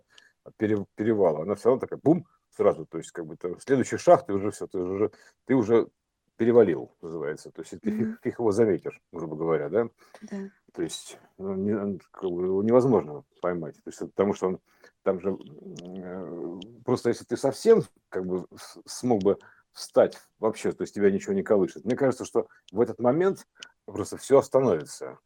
перевала, 0.58 1.44
она 1.44 1.56
все 1.56 1.70
равно 1.70 1.80
такая, 1.80 2.00
бум, 2.04 2.28
сразу, 2.56 2.86
то 2.86 2.98
есть 2.98 3.12
как 3.12 3.26
бы 3.26 3.38
ты, 3.38 3.56
следующий 3.60 3.98
шаг, 3.98 4.26
ты 4.26 4.34
уже 4.34 4.52
все, 4.52 4.68
ты 4.68 4.80
уже, 4.80 5.12
ты 5.46 5.56
уже 5.56 5.88
перевалил, 6.36 6.92
называется, 7.02 7.52
то 7.52 7.62
есть 7.62 7.80
ты 7.82 7.90
mm-hmm. 7.90 8.18
фиг, 8.22 8.40
его 8.40 8.52
заметишь, 8.52 9.00
грубо 9.12 9.36
говоря, 9.36 9.70
да, 9.70 9.90
да. 10.22 10.50
то 10.74 10.82
есть 10.82 11.18
ну, 11.38 11.56
не, 11.56 12.00
как 12.12 12.30
бы, 12.30 12.64
невозможно 12.64 13.24
поймать, 13.42 13.76
то 13.76 13.90
есть 13.90 14.00
потому 14.00 14.34
что 14.34 14.48
он 14.48 14.60
там 15.04 15.20
же 15.20 15.38
э, 15.84 16.60
просто 16.86 17.10
если 17.10 17.26
ты 17.26 17.38
совсем 17.38 17.84
как 18.10 18.26
бы 18.26 18.48
смог 18.86 19.22
бы 19.22 19.38
встать 19.74 20.18
вообще, 20.40 20.72
то 20.72 20.84
есть 20.84 20.94
тебя 20.94 21.12
ничего 21.12 21.34
не 21.34 21.44
колышет. 21.44 21.84
Мне 21.84 21.96
кажется, 21.96 22.26
что 22.26 22.48
в 22.72 22.80
этот 22.80 23.00
момент 23.00 23.48
просто 23.86 24.18
все 24.18 24.40
остановится. 24.40 25.20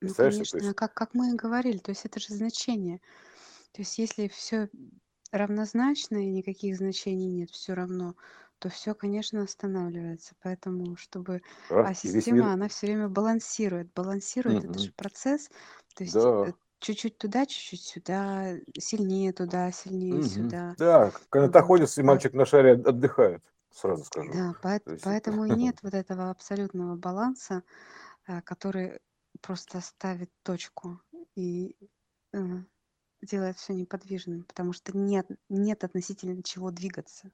Ну, 0.00 0.12
конечно, 0.14 0.58
есть... 0.58 0.74
как, 0.74 0.92
как 0.94 1.14
мы 1.14 1.30
и 1.30 1.34
говорили, 1.34 1.78
то 1.78 1.90
есть 1.90 2.04
это 2.04 2.20
же 2.20 2.34
значение. 2.34 3.00
То 3.72 3.82
есть 3.82 3.98
если 3.98 4.28
все 4.28 4.68
равнозначно 5.32 6.16
и 6.16 6.30
никаких 6.30 6.76
значений 6.76 7.28
нет, 7.28 7.50
все 7.50 7.74
равно, 7.74 8.14
то 8.58 8.68
все, 8.68 8.94
конечно, 8.94 9.42
останавливается. 9.42 10.34
Поэтому, 10.42 10.96
чтобы... 10.96 11.42
Да, 11.70 11.88
а 11.88 11.94
система, 11.94 12.38
мир... 12.38 12.46
она 12.46 12.68
все 12.68 12.86
время 12.86 13.08
балансирует. 13.08 13.92
Балансирует, 13.94 14.64
это 14.64 14.78
же 14.78 14.92
процесс. 14.92 15.48
То 15.94 16.04
есть 16.04 16.14
да. 16.14 16.48
Э, 16.48 16.52
чуть-чуть 16.78 17.18
туда, 17.18 17.46
чуть-чуть 17.46 17.82
сюда, 17.82 18.54
сильнее 18.78 19.32
туда, 19.32 19.72
сильнее 19.72 20.20
угу. 20.20 20.24
сюда. 20.24 20.74
Да, 20.78 21.12
когда 21.30 21.48
ты 21.48 21.66
ходишь, 21.66 21.98
и 21.98 22.02
мальчик 22.02 22.32
на 22.32 22.46
шаре 22.46 22.72
отдыхает 22.72 23.42
сразу 23.74 24.04
скажу. 24.04 24.32
Да, 24.32 24.54
поэт- 24.62 24.84
есть 24.92 25.04
поэтому 25.04 25.44
и 25.46 25.50
нет 25.54 25.82
вот 25.82 25.94
этого 25.94 26.30
абсолютного 26.30 26.96
баланса, 26.96 27.62
а, 28.26 28.42
который 28.42 29.00
просто 29.42 29.80
ставит 29.80 30.30
точку 30.42 31.00
и 31.36 31.76
э, 32.32 32.38
делает 33.22 33.58
все 33.58 33.74
неподвижным, 33.74 34.44
потому 34.44 34.72
что 34.72 34.96
нет, 34.96 35.26
нет 35.48 35.84
относительно 35.84 36.42
чего 36.42 36.70
двигаться. 36.70 37.32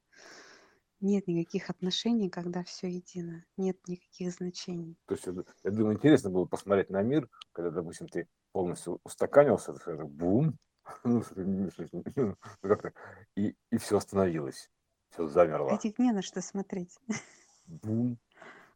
Нет 1.00 1.26
никаких 1.28 1.70
отношений, 1.70 2.30
когда 2.30 2.62
все 2.62 2.88
едино. 2.88 3.44
Нет 3.56 3.78
никаких 3.88 4.32
значений. 4.32 4.98
То 5.06 5.14
есть, 5.14 5.26
я 5.26 5.70
думаю, 5.70 5.96
интересно 5.96 6.30
было 6.30 6.44
посмотреть 6.44 6.90
на 6.90 7.02
мир, 7.02 7.28
когда, 7.52 7.70
допустим, 7.70 8.06
ты 8.08 8.28
полностью 8.52 9.00
устаканился, 9.04 9.74
бум, 10.06 10.58
ну, 11.04 11.22
ну, 11.34 11.70
и, 13.36 13.54
и 13.70 13.78
все 13.78 13.96
остановилось. 13.96 14.70
Все 15.10 15.26
замерло. 15.26 15.74
Этих 15.74 15.98
не 15.98 16.12
на 16.12 16.22
что 16.22 16.40
смотреть. 16.40 16.98
Бум. 17.66 18.18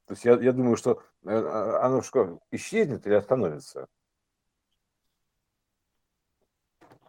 То 0.07 0.15
есть 0.15 0.25
я, 0.25 0.35
я 0.35 0.53
думаю, 0.53 0.77
что 0.77 1.03
э, 1.25 1.31
а, 1.31 1.87
оно 1.87 2.03
что, 2.03 2.41
исчезнет 2.51 3.07
или 3.07 3.15
остановится? 3.15 3.89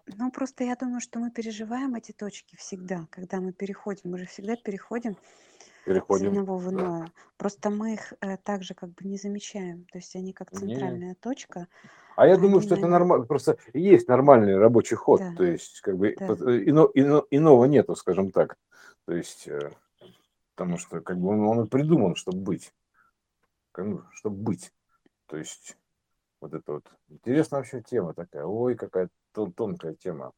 Ну, 0.06 0.32
просто 0.32 0.64
я 0.64 0.76
думаю, 0.76 1.02
что 1.02 1.20
мы 1.20 1.32
переживаем 1.32 1.96
эти 1.96 2.12
точки 2.12 2.56
всегда, 2.56 3.08
когда 3.10 3.42
мы 3.42 3.52
переходим. 3.52 4.12
Мы 4.12 4.20
же 4.20 4.26
всегда 4.26 4.56
переходим 4.56 5.18
переходим. 5.86 6.26
с 6.26 6.28
одного 6.30 6.58
в 6.58 6.70
иное. 6.70 7.02
Да. 7.02 7.12
Просто 7.38 7.70
мы 7.70 7.94
их 7.94 8.14
э, 8.22 8.38
также 8.38 8.74
как 8.74 8.90
бы 8.90 9.06
не 9.06 9.18
замечаем. 9.18 9.86
То 9.92 9.98
есть 9.98 10.16
они 10.16 10.34
как 10.34 10.52
центральная 10.52 11.10
не. 11.10 11.16
точка. 11.16 11.68
А 12.16 12.28
я 12.28 12.38
думаю, 12.38 12.62
что 12.62 12.76
это 12.76 12.88
нормально. 12.88 13.26
Просто 13.26 13.58
есть 13.74 14.08
нормальный 14.08 14.58
рабочий 14.58 14.96
ход. 14.96 15.20
Да. 15.20 15.36
То 15.36 15.44
есть, 15.44 15.82
как 15.82 15.98
бы 15.98 16.16
да. 16.18 16.28
Э, 16.28 16.64
ино, 16.66 16.90
ино, 16.94 17.26
иного 17.30 17.66
нету, 17.66 17.96
скажем 17.96 18.32
так. 18.32 18.58
То 19.06 19.14
есть, 19.14 19.48
э, 19.48 19.72
потому 20.56 20.78
что 20.78 21.02
как 21.02 21.18
бы 21.18 21.30
он, 21.30 21.60
он 21.60 21.68
придуман, 21.68 22.16
чтобы 22.16 22.40
быть. 22.40 22.74
Чтобы 23.74 24.38
быть. 24.38 24.74
То 25.28 25.38
есть, 25.38 25.78
вот 26.42 26.54
это 26.54 26.74
вот. 26.74 26.92
Интересная 27.10 27.60
вообще 27.60 27.82
тема 27.82 28.14
такая. 28.14 28.46
Ой, 28.46 28.76
какая 28.76 29.10
тон, 29.32 29.54
тонкая 29.54 29.96
тема. 29.96 30.32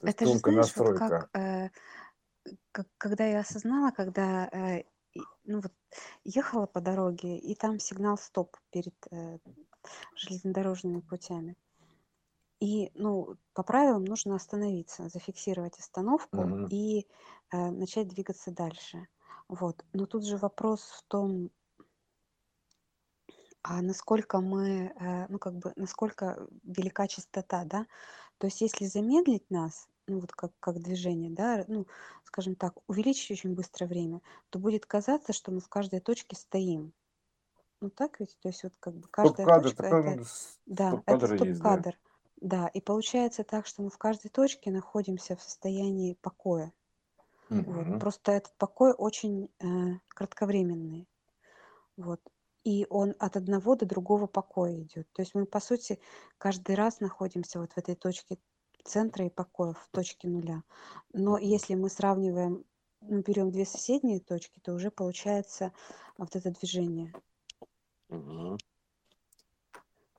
То 0.00 0.06
это 0.06 0.26
же, 0.26 0.34
знаешь, 0.38 0.56
настройка. 0.56 1.02
Вот 1.02 1.10
как, 1.10 1.36
э, 1.40 1.70
как, 2.72 2.86
когда 2.98 3.26
я 3.26 3.40
осознала, 3.40 3.90
когда 3.90 4.48
э, 4.48 4.84
ну 5.44 5.60
вот, 5.60 5.72
ехала 6.24 6.66
по 6.66 6.80
дороге, 6.80 7.38
и 7.38 7.54
там 7.54 7.78
сигнал 7.78 8.18
стоп 8.18 8.56
перед 8.70 8.94
э, 9.10 9.38
железнодорожными 10.14 11.00
путями. 11.00 11.56
И, 12.62 12.92
ну, 12.94 13.34
по 13.54 13.64
правилам 13.64 14.04
нужно 14.04 14.36
остановиться, 14.36 15.08
зафиксировать 15.08 15.76
остановку 15.80 16.42
угу. 16.42 16.68
и 16.70 17.08
э, 17.50 17.70
начать 17.70 18.06
двигаться 18.06 18.52
дальше. 18.52 19.08
Вот. 19.48 19.84
Но 19.92 20.06
тут 20.06 20.24
же 20.24 20.36
вопрос 20.36 20.82
в 20.82 21.02
том, 21.08 21.50
а 23.64 23.82
насколько 23.82 24.40
мы, 24.40 24.94
э, 24.94 25.26
ну, 25.28 25.40
как 25.40 25.54
бы, 25.54 25.72
насколько 25.74 26.46
велика 26.62 27.08
частота, 27.08 27.64
да? 27.64 27.88
То 28.38 28.46
есть, 28.46 28.60
если 28.60 28.84
замедлить 28.86 29.50
нас, 29.50 29.88
ну, 30.06 30.20
вот 30.20 30.30
как, 30.30 30.52
как 30.60 30.80
движение, 30.80 31.32
да, 31.32 31.64
ну, 31.66 31.88
скажем 32.22 32.54
так, 32.54 32.74
увеличить 32.86 33.32
очень 33.32 33.56
быстро 33.56 33.86
время, 33.86 34.20
то 34.50 34.60
будет 34.60 34.86
казаться, 34.86 35.32
что 35.32 35.50
мы 35.50 35.58
в 35.58 35.68
каждой 35.68 35.98
точке 35.98 36.36
стоим. 36.36 36.92
Ну, 37.80 37.90
так 37.90 38.20
ведь? 38.20 38.38
То 38.40 38.50
есть, 38.50 38.62
вот 38.62 38.74
как 38.78 38.94
бы 38.94 39.08
каждая 39.08 39.46
Стоп-кадр, 39.46 39.62
точка 39.64 39.82
такой 39.82 40.00
это, 40.14 40.24
да, 40.66 41.02
это 41.06 41.26
стоп-кадр 41.26 41.32
есть, 41.32 41.40
да. 41.40 41.46
стоп-кадр. 41.46 41.98
Да, 42.42 42.66
и 42.66 42.80
получается 42.80 43.44
так, 43.44 43.66
что 43.66 43.82
мы 43.82 43.90
в 43.90 43.98
каждой 43.98 44.28
точке 44.28 44.72
находимся 44.72 45.36
в 45.36 45.42
состоянии 45.42 46.18
покоя. 46.20 46.72
Вот. 47.48 47.86
Мгм. 47.86 48.00
Просто 48.00 48.32
этот 48.32 48.52
покой 48.56 48.92
очень 48.92 49.48
э, 49.60 49.66
кратковременный. 50.08 51.08
Вот. 51.96 52.20
И 52.64 52.84
он 52.90 53.14
от 53.20 53.36
одного 53.36 53.76
до 53.76 53.86
другого 53.86 54.26
покоя 54.26 54.74
идет. 54.74 55.06
То 55.12 55.22
есть 55.22 55.36
мы, 55.36 55.46
по 55.46 55.60
сути, 55.60 56.00
каждый 56.36 56.74
раз 56.74 56.98
находимся 56.98 57.60
вот 57.60 57.72
в 57.74 57.78
этой 57.78 57.94
точке 57.94 58.38
центра 58.84 59.24
и 59.24 59.30
покоя, 59.30 59.74
в 59.74 59.88
точке 59.92 60.26
нуля. 60.26 60.64
Но 61.12 61.38
если 61.38 61.76
мы 61.76 61.90
сравниваем, 61.90 62.64
мы 63.02 63.22
берем 63.22 63.52
две 63.52 63.64
соседние 63.64 64.18
точки, 64.18 64.58
то 64.58 64.74
уже 64.74 64.90
получается 64.90 65.72
вот 66.18 66.34
это 66.34 66.50
движение. 66.50 67.12
Мгм. 68.08 68.58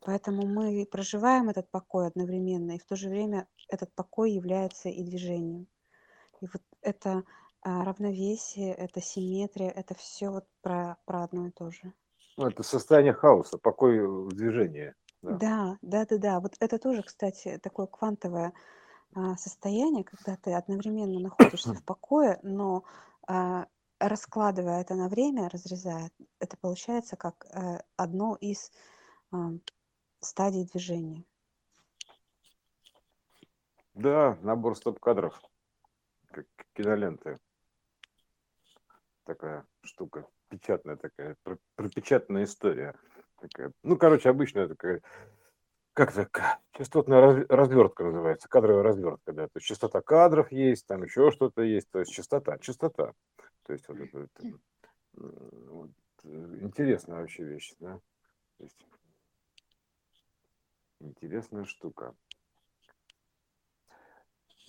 Поэтому 0.06 0.46
мы 0.46 0.86
проживаем 0.86 1.50
этот 1.50 1.70
покой 1.72 2.08
одновременно, 2.08 2.74
и 2.74 2.80
в 2.80 2.86
то 2.86 2.96
же 2.96 3.10
время 3.10 3.48
этот 3.70 3.94
покой 3.94 4.32
является 4.34 4.90
и 4.90 5.02
движением. 5.02 5.68
И 6.42 6.48
вот 6.52 6.62
это 6.82 7.24
а, 7.62 7.86
равновесие, 7.86 8.74
это 8.74 9.02
симметрия, 9.02 9.70
это 9.70 9.96
все 9.96 10.30
вот 10.30 10.46
про, 10.62 10.98
про 11.06 11.24
одно 11.24 11.48
и 11.48 11.52
то 11.52 11.72
же. 11.72 11.94
Ну, 12.36 12.48
это 12.48 12.64
состояние 12.64 13.14
хаоса, 13.14 13.58
покой 13.58 14.06
в 14.06 14.30
движении. 14.30 14.94
Да. 15.22 15.38
да, 15.38 15.78
да, 15.82 16.06
да, 16.06 16.18
да. 16.18 16.40
Вот 16.42 16.56
это 16.60 16.80
тоже, 16.80 17.04
кстати, 17.04 17.58
такое 17.64 17.86
квантовое 17.88 18.52
а, 19.16 19.38
состояние, 19.38 20.04
когда 20.04 20.36
ты 20.36 20.54
одновременно 20.54 21.20
находишься 21.20 21.74
в 21.74 21.84
покое, 21.86 22.40
но 22.44 22.84
а, 23.26 23.68
раскладывая 24.00 24.82
это 24.82 24.96
на 24.96 25.08
время, 25.08 25.48
разрезая, 25.48 26.12
это 26.40 26.58
получается 26.58 27.16
как 27.16 27.46
а, 27.54 27.84
одно 27.96 28.36
из 28.42 28.70
стадий 30.24 30.66
движения. 30.66 31.24
Да, 33.94 34.38
набор 34.42 34.76
стоп-кадров, 34.76 35.40
как 36.32 36.48
киноленты. 36.74 37.40
Такая 39.24 39.66
штука, 39.84 40.28
печатная 40.50 40.98
такая, 40.98 41.38
пропечатанная 41.76 42.44
история. 42.46 42.96
Такая. 43.40 43.72
Ну, 43.84 43.98
короче, 43.98 44.30
обычная 44.30 44.68
такая, 44.68 45.02
как 45.94 46.12
так, 46.12 46.60
частотная 46.72 47.46
развертка 47.48 48.04
называется, 48.04 48.50
кадровая 48.50 48.84
развертка, 48.84 49.32
да. 49.32 49.48
То 49.48 49.58
есть 49.58 49.68
частота 49.68 50.02
кадров 50.02 50.52
есть, 50.52 50.88
там 50.88 51.04
еще 51.04 51.30
что-то 51.32 51.62
есть, 51.62 51.90
то 51.92 52.00
есть 52.00 52.12
частота, 52.12 52.58
частота. 52.58 53.14
То 53.64 53.74
есть 53.74 53.88
вот 53.88 54.00
это, 54.00 54.20
это 54.20 54.60
вот, 55.68 55.92
интересная 56.24 57.20
вообще 57.20 57.44
вещь, 57.44 57.74
да. 57.80 58.00
То 58.58 58.64
есть, 58.64 58.86
Интересная 61.04 61.66
штука. 61.66 62.16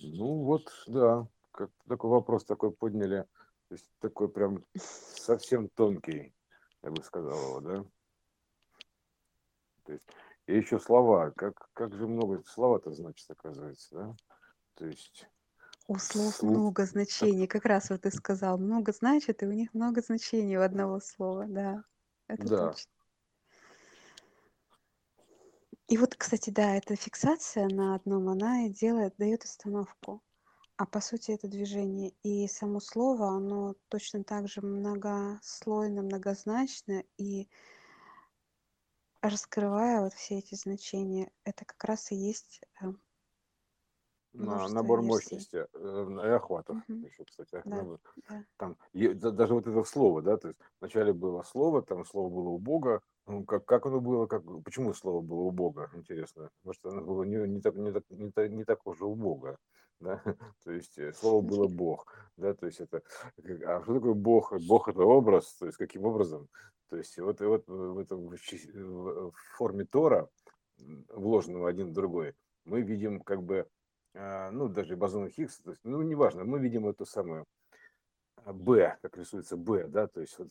Ну 0.01 0.43
вот, 0.43 0.69
да, 0.87 1.25
как 1.51 1.71
такой 1.87 2.09
вопрос 2.09 2.43
такой 2.43 2.71
подняли, 2.71 3.21
то 3.69 3.75
есть 3.75 3.89
такой 3.99 4.27
прям 4.27 4.65
совсем 4.75 5.69
тонкий, 5.69 6.35
я 6.83 6.91
бы 6.91 7.01
сказал 7.03 7.37
его, 7.37 7.61
да. 7.61 7.85
То 9.85 9.93
есть, 9.93 10.05
и 10.47 10.57
еще 10.57 10.77
слова, 10.77 11.31
как, 11.31 11.69
как 11.71 11.95
же 11.95 12.05
много 12.05 12.43
слова-то 12.45 12.91
значит, 12.91 13.31
оказывается, 13.31 13.95
да. 13.95 14.15
То 14.73 14.85
есть... 14.87 15.29
У 15.87 15.95
слов 15.97 16.35
слов... 16.35 16.51
много 16.51 16.85
значений, 16.85 17.47
как 17.47 17.63
раз 17.63 17.91
вот 17.91 18.01
ты 18.01 18.11
сказал, 18.11 18.57
много 18.57 18.91
значит, 18.91 19.41
и 19.41 19.47
у 19.47 19.53
них 19.53 19.73
много 19.73 20.01
значений 20.01 20.57
у 20.57 20.61
одного 20.61 20.99
слова, 20.99 21.45
да, 21.47 21.85
это 22.27 22.45
да. 22.45 22.67
точно. 22.71 22.94
И 25.87 25.97
вот, 25.97 26.15
кстати, 26.15 26.49
да, 26.49 26.75
эта 26.75 26.95
фиксация 26.95 27.67
на 27.67 27.95
одном, 27.95 28.29
она 28.29 28.65
и 28.65 28.69
делает, 28.69 29.15
дает 29.17 29.43
остановку. 29.43 30.21
А 30.77 30.85
по 30.85 30.99
сути 30.99 31.31
это 31.31 31.47
движение. 31.47 32.13
И 32.23 32.47
само 32.47 32.79
слово, 32.79 33.29
оно 33.29 33.75
точно 33.87 34.23
так 34.23 34.47
же 34.47 34.61
многослойно, 34.61 36.01
многозначно. 36.01 37.03
И 37.17 37.47
раскрывая 39.21 40.01
вот 40.01 40.13
все 40.13 40.39
эти 40.39 40.55
значения, 40.55 41.31
это 41.43 41.65
как 41.65 41.83
раз 41.83 42.11
и 42.11 42.15
есть 42.15 42.61
э, 42.81 42.87
на 44.33 44.67
набор 44.67 45.01
версий. 45.01 45.07
мощности 45.07 45.67
э, 45.71 46.27
и 46.27 46.29
охватов 46.29 46.77
угу. 46.87 47.05
еще, 47.05 47.23
кстати. 47.23 47.61
Да, 47.63 47.83
ну, 47.83 47.99
да. 48.27 48.45
Там, 48.57 48.77
даже 48.93 49.53
вот 49.53 49.67
это 49.67 49.83
слово, 49.83 50.21
да, 50.21 50.37
то 50.37 50.49
есть 50.49 50.59
вначале 50.79 51.13
было 51.13 51.43
слово, 51.43 51.81
там 51.81 52.05
слово 52.05 52.29
было 52.29 52.49
у 52.49 52.57
Бога, 52.57 53.01
ну, 53.27 53.43
как, 53.43 53.65
как 53.65 53.85
оно 53.85 54.01
было, 54.01 54.27
как, 54.27 54.43
почему 54.63 54.93
слово 54.93 55.21
было 55.21 55.41
у 55.41 55.51
Бога, 55.51 55.89
интересно, 55.93 56.49
может, 56.63 56.85
оно 56.85 57.01
было 57.01 57.23
не, 57.23 57.37
не, 57.47 57.61
так, 57.61 57.75
не, 57.75 57.91
так, 57.91 58.03
не, 58.09 58.31
так, 58.31 58.51
не 58.51 58.63
так 58.63 58.85
уже 58.87 59.05
у 59.05 59.15
Бога, 59.15 59.57
да, 59.99 60.21
то 60.63 60.71
есть 60.71 60.97
э, 60.97 61.13
слово 61.13 61.41
было 61.41 61.67
Бог, 61.75 62.05
да, 62.37 62.53
то 62.53 62.65
есть 62.65 62.79
это, 62.79 63.01
а 63.65 63.81
что 63.83 63.93
такое 63.95 64.13
Бог? 64.13 64.53
Бог 64.67 64.87
это 64.87 65.03
образ, 65.03 65.55
то 65.55 65.65
есть 65.65 65.77
каким 65.77 66.05
образом, 66.05 66.47
то 66.89 66.97
есть 66.97 67.17
вот, 67.17 67.41
и 67.41 67.45
вот 67.45 67.67
в 67.67 67.97
этом 67.97 68.27
в 68.27 69.31
форме 69.57 69.85
Тора, 69.85 70.29
вложенного 71.09 71.69
один 71.69 71.89
в 71.89 71.93
другой, 71.93 72.35
мы 72.65 72.81
видим 72.81 73.21
как 73.21 73.41
бы 73.43 73.67
а, 74.15 74.49
ну, 74.51 74.69
даже 74.69 74.95
бозон 74.95 75.29
Хиггса, 75.29 75.61
то 75.63 75.71
есть, 75.71 75.81
ну, 75.83 76.01
неважно, 76.01 76.45
мы 76.45 76.59
видим 76.59 76.87
эту 76.87 77.05
самую 77.05 77.45
Б, 78.53 78.97
как 79.01 79.17
рисуется 79.17 79.57
Б, 79.57 79.87
да, 79.87 80.07
то 80.07 80.21
есть 80.21 80.37
вот 80.37 80.49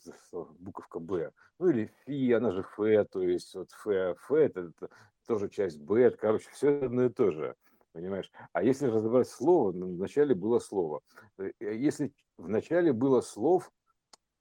буковка 0.58 0.98
Б, 0.98 1.30
ну 1.58 1.68
или 1.68 1.92
Фи, 2.04 2.32
она 2.32 2.50
же 2.50 2.60
Ф, 2.60 3.08
то 3.10 3.22
есть 3.22 3.54
вот 3.54 3.70
Ф, 3.70 3.86
Ф 3.86 4.30
это, 4.32 4.60
это 4.60 4.90
тоже 5.26 5.48
часть 5.48 5.78
Б, 5.80 6.02
это, 6.02 6.16
короче, 6.16 6.48
все 6.50 6.84
одно 6.84 7.04
и 7.04 7.08
то 7.08 7.30
же, 7.30 7.54
понимаешь? 7.92 8.30
А 8.52 8.62
если 8.62 8.86
разобрать 8.86 9.28
слово, 9.28 9.72
ну, 9.72 9.94
вначале 9.94 10.34
было 10.34 10.58
слово. 10.58 11.02
Э, 11.38 11.50
если 11.60 12.12
вначале 12.36 12.92
было 12.92 13.20
слов, 13.20 13.70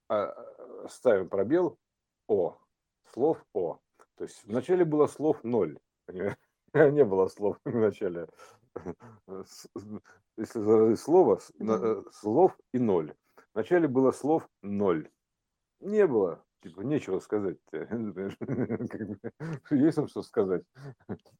а, 0.08 0.34
ставим 0.88 1.28
пробел 1.28 1.78
О, 2.26 2.58
слов 3.12 3.44
О, 3.54 3.78
то 4.16 4.24
есть 4.24 4.44
вначале 4.44 4.84
было 4.84 5.06
слов 5.06 5.42
ноль, 5.44 5.78
понимаешь? 6.06 6.36
Не 6.74 7.04
было 7.04 7.28
слов 7.28 7.58
в 7.64 7.74
начале 7.74 8.26
если 10.36 10.94
слово, 10.96 11.38
э, 11.60 12.02
слов 12.12 12.58
и 12.72 12.78
ноль. 12.78 13.14
Вначале 13.54 13.88
было 13.88 14.10
слов 14.10 14.48
ноль. 14.62 15.08
Не 15.80 16.06
было. 16.06 16.44
Типа, 16.62 16.80
нечего 16.80 17.20
сказать. 17.20 17.58
Есть 19.70 19.96
вам 19.98 20.08
что 20.08 20.22
сказать? 20.22 20.64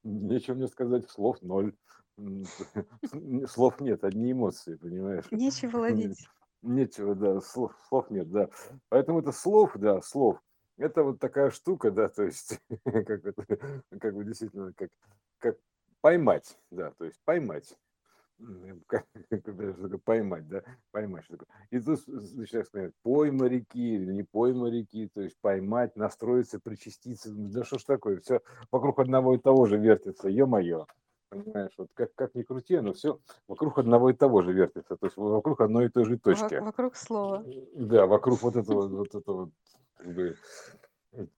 Нечего 0.03 0.55
мне 0.55 0.69
сказать, 0.69 1.11
слов 1.11 1.43
ноль. 1.43 1.75
Слов 3.49 3.81
нет, 3.81 4.05
одни 4.05 4.31
эмоции, 4.33 4.77
понимаешь? 4.77 5.25
Нечего 5.33 5.79
ловить. 5.79 6.29
Нечего, 6.62 7.15
да, 7.17 7.41
слов, 7.41 7.73
слов 7.89 8.09
нет, 8.11 8.31
да. 8.31 8.49
Поэтому 8.89 9.21
это 9.21 9.33
слов, 9.33 9.73
да, 9.75 10.01
слов. 10.01 10.41
это 10.77 11.03
вот 11.03 11.19
такая 11.19 11.51
штука, 11.51 11.91
да, 11.91 12.09
то 12.09 12.23
есть, 12.23 12.61
как 12.85 13.25
это, 13.25 13.83
как 14.01 14.15
бы 14.15 14.25
действительно, 14.25 14.73
как, 14.75 14.91
как 15.39 15.59
поймать, 16.01 16.57
да, 16.71 16.93
то 16.93 17.05
есть 17.05 17.21
поймать. 17.25 17.77
Поймать, 20.05 20.49
да, 20.49 20.63
поймать. 20.91 21.25
Что 21.25 21.37
такое. 21.39 21.57
И 21.71 21.81
тут 21.81 22.01
начинаешь 22.07 22.67
сказать, 22.67 22.93
пой 23.03 23.31
моряки 23.31 23.95
или 23.95 24.13
не 24.13 24.23
пой 24.23 24.53
моряки, 24.55 25.09
то 25.15 25.21
есть 25.23 25.37
поймать, 25.41 25.97
настроиться, 25.97 26.61
причаститься. 26.61 27.31
Да 27.33 27.65
что 27.65 27.79
ж 27.79 27.85
такое, 27.85 28.21
все 28.21 28.41
вокруг 28.71 28.99
одного 28.99 29.35
и 29.35 29.39
того 29.39 29.67
же 29.67 29.79
вертится, 29.79 30.29
ё-моё. 30.29 30.87
Понимаешь, 31.31 31.73
вот 31.79 31.89
как, 31.95 32.15
как 32.15 32.35
ни 32.35 32.43
крути, 32.43 32.79
но 32.79 32.93
все 32.93 33.19
вокруг 33.49 33.79
одного 33.79 34.11
и 34.11 34.15
того 34.15 34.43
же 34.43 34.53
вертится, 34.53 34.97
то 34.97 35.07
есть 35.07 35.17
вокруг 35.17 35.61
одной 35.61 35.87
и 35.87 35.89
той 35.89 36.05
же 36.05 36.19
точки. 36.19 36.57
Вокруг 36.57 36.95
слова. 36.95 37.45
Да, 37.75 38.07
вокруг 38.07 38.43
вот 38.43 38.57
этого, 38.57 38.87
вот 38.87 39.15
этого, 39.15 39.51
бы, 40.05 40.37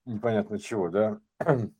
непонятно 0.04 0.58
чего, 0.58 0.90
да 0.90 1.18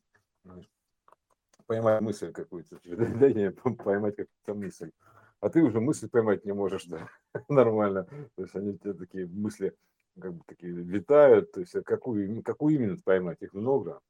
поймать 1.67 2.01
мысль 2.01 2.31
какую-то, 2.31 2.79
да, 2.85 3.29
не, 3.31 3.51
поймать 3.51 4.15
какую-то 4.15 4.53
мысль. 4.55 4.91
А 5.39 5.49
ты 5.49 5.61
уже 5.63 5.79
мысль 5.79 6.09
поймать 6.09 6.45
не 6.45 6.53
можешь, 6.53 6.85
да, 6.85 7.07
нормально. 7.49 8.05
То 8.35 8.43
есть 8.43 8.55
они 8.55 8.77
тебе 8.77 8.93
такие 8.93 9.27
мысли 9.27 9.75
как 10.19 10.33
бы 10.33 10.43
такие 10.47 10.73
витают, 10.73 11.51
то 11.51 11.59
есть 11.59 11.75
а 11.75 11.83
какую, 11.83 12.41
какую 12.43 12.75
именно 12.75 12.97
поймать, 13.03 13.41
их 13.41 13.53
много. 13.53 14.01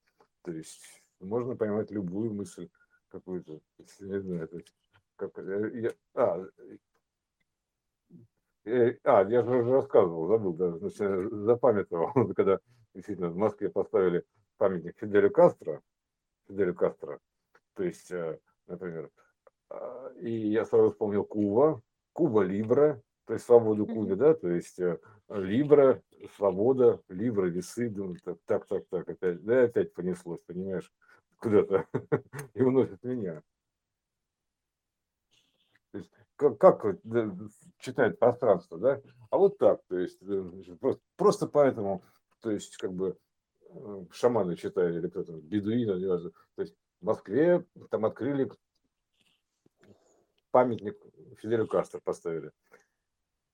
То 0.43 0.51
есть 0.51 1.03
можно 1.19 1.55
поймать 1.55 1.91
любую 1.91 2.33
мысль 2.33 2.69
какую-то, 3.09 3.59
не 3.99 4.19
знаю, 4.19 4.47
то 4.47 4.57
есть, 4.57 4.73
как, 5.15 5.37
э, 5.39 5.71
я, 5.81 5.91
а, 6.15 6.45
э, 8.65 8.97
а, 9.03 9.23
я 9.23 9.43
же 9.43 9.57
уже 9.57 9.71
рассказывал, 9.71 10.27
забыл, 10.27 10.53
да, 10.53 10.71
значит, 10.77 11.31
запамятовал, 11.31 12.11
когда 12.35 12.59
действительно 12.93 13.29
в 13.29 13.37
Москве 13.37 13.69
поставили 13.69 14.23
памятник 14.57 14.97
Фиделю 14.97 15.31
Кастро, 15.31 15.81
Фиделю 16.47 16.75
Кастро, 16.75 17.19
то 17.75 17.83
есть, 17.83 18.11
э, 18.11 18.39
например, 18.67 19.09
и 20.19 20.49
я 20.49 20.65
сразу 20.65 20.91
вспомнил 20.91 21.23
Куба, 21.23 21.81
Куба 22.13 22.43
Либра, 22.43 23.01
то 23.25 23.33
есть 23.33 23.45
свободу 23.45 23.85
Кубе, 23.85 24.15
да, 24.15 24.33
то 24.33 24.49
есть 24.49 24.79
э, 24.79 24.99
Либра, 25.29 26.01
свобода, 26.35 27.01
Либра, 27.09 27.47
весы, 27.47 27.89
думаю, 27.89 28.19
так, 28.23 28.37
так, 28.45 28.65
так, 28.67 28.85
так, 28.89 29.09
опять, 29.09 29.43
да, 29.43 29.63
опять 29.63 29.93
понеслось, 29.93 30.39
понимаешь, 30.45 30.91
куда-то, 31.37 31.85
и 32.53 32.61
уносит 32.61 33.03
меня. 33.03 33.43
То 35.91 35.97
есть, 35.99 36.11
как, 36.37 36.57
как 36.57 36.99
да, 37.03 37.35
читать 37.79 38.17
пространство, 38.17 38.77
да? 38.77 39.01
А 39.29 39.37
вот 39.37 39.57
так, 39.57 39.81
то 39.87 39.97
есть, 39.97 40.21
э, 40.21 40.75
просто, 40.79 41.01
просто 41.17 41.47
поэтому, 41.47 42.03
то 42.41 42.51
есть, 42.51 42.77
как 42.77 42.93
бы, 42.93 43.17
шаманы 44.11 44.55
читали, 44.55 44.99
или 44.99 45.09
кто-то, 45.09 45.33
бедуины, 45.33 45.99
то 46.55 46.61
есть, 46.61 46.75
в 47.01 47.05
Москве 47.05 47.65
там 47.91 48.05
открыли 48.05 48.49
памятник 50.57 50.97
Фиделю 51.39 51.67
Кастро 51.67 51.99
поставили. 52.03 52.49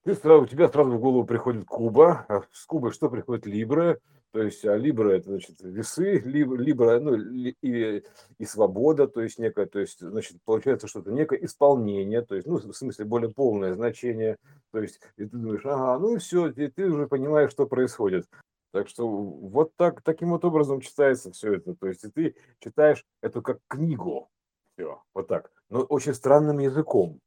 Ты 0.05 0.15
сразу, 0.15 0.43
у 0.43 0.47
тебя 0.47 0.69
сразу 0.69 0.91
в 0.91 1.01
голову 1.01 1.25
приходит 1.25 1.65
Куба, 1.65 2.25
а 2.29 2.43
с 2.53 2.65
Кубы 2.65 2.93
что 2.93 3.09
приходит 3.09 3.45
Либра, 3.45 3.99
то 4.31 4.41
есть 4.41 4.63
а 4.63 4.77
Либра 4.77 5.09
это 5.09 5.31
значит 5.31 5.59
весы, 5.59 6.19
Либра, 6.19 7.01
ну, 7.01 7.15
и, 7.15 8.03
и 8.37 8.45
свобода, 8.45 9.09
то 9.09 9.19
есть 9.19 9.37
некое, 9.37 9.65
то 9.65 9.79
есть 9.79 9.99
значит 9.99 10.37
получается 10.45 10.87
что-то 10.87 11.11
некое 11.11 11.43
исполнение, 11.43 12.21
то 12.21 12.35
есть 12.35 12.47
ну 12.47 12.55
в 12.55 12.73
смысле 12.73 13.03
более 13.03 13.33
полное 13.33 13.73
значение, 13.73 14.37
то 14.71 14.81
есть 14.81 15.01
и 15.17 15.25
ты 15.25 15.37
думаешь, 15.37 15.65
ага, 15.65 15.99
ну 15.99 16.15
и 16.15 16.19
все, 16.19 16.47
и 16.47 16.69
ты 16.69 16.89
уже 16.89 17.07
понимаешь, 17.07 17.51
что 17.51 17.67
происходит. 17.67 18.29
Так 18.71 18.87
что 18.87 19.05
вот 19.05 19.75
так, 19.75 20.01
таким 20.03 20.29
вот 20.29 20.45
образом 20.45 20.79
читается 20.79 21.33
все 21.33 21.55
это. 21.55 21.75
То 21.75 21.87
есть 21.87 22.05
и 22.05 22.09
ты 22.09 22.35
читаешь 22.59 23.05
эту 23.21 23.41
как 23.41 23.59
книгу. 23.67 24.29
Все, 24.75 25.03
вот 25.13 25.27
так. 25.27 25.51
Но 25.73 25.81
очень 25.81 26.13
странным 26.13 26.59
языком 26.59 27.19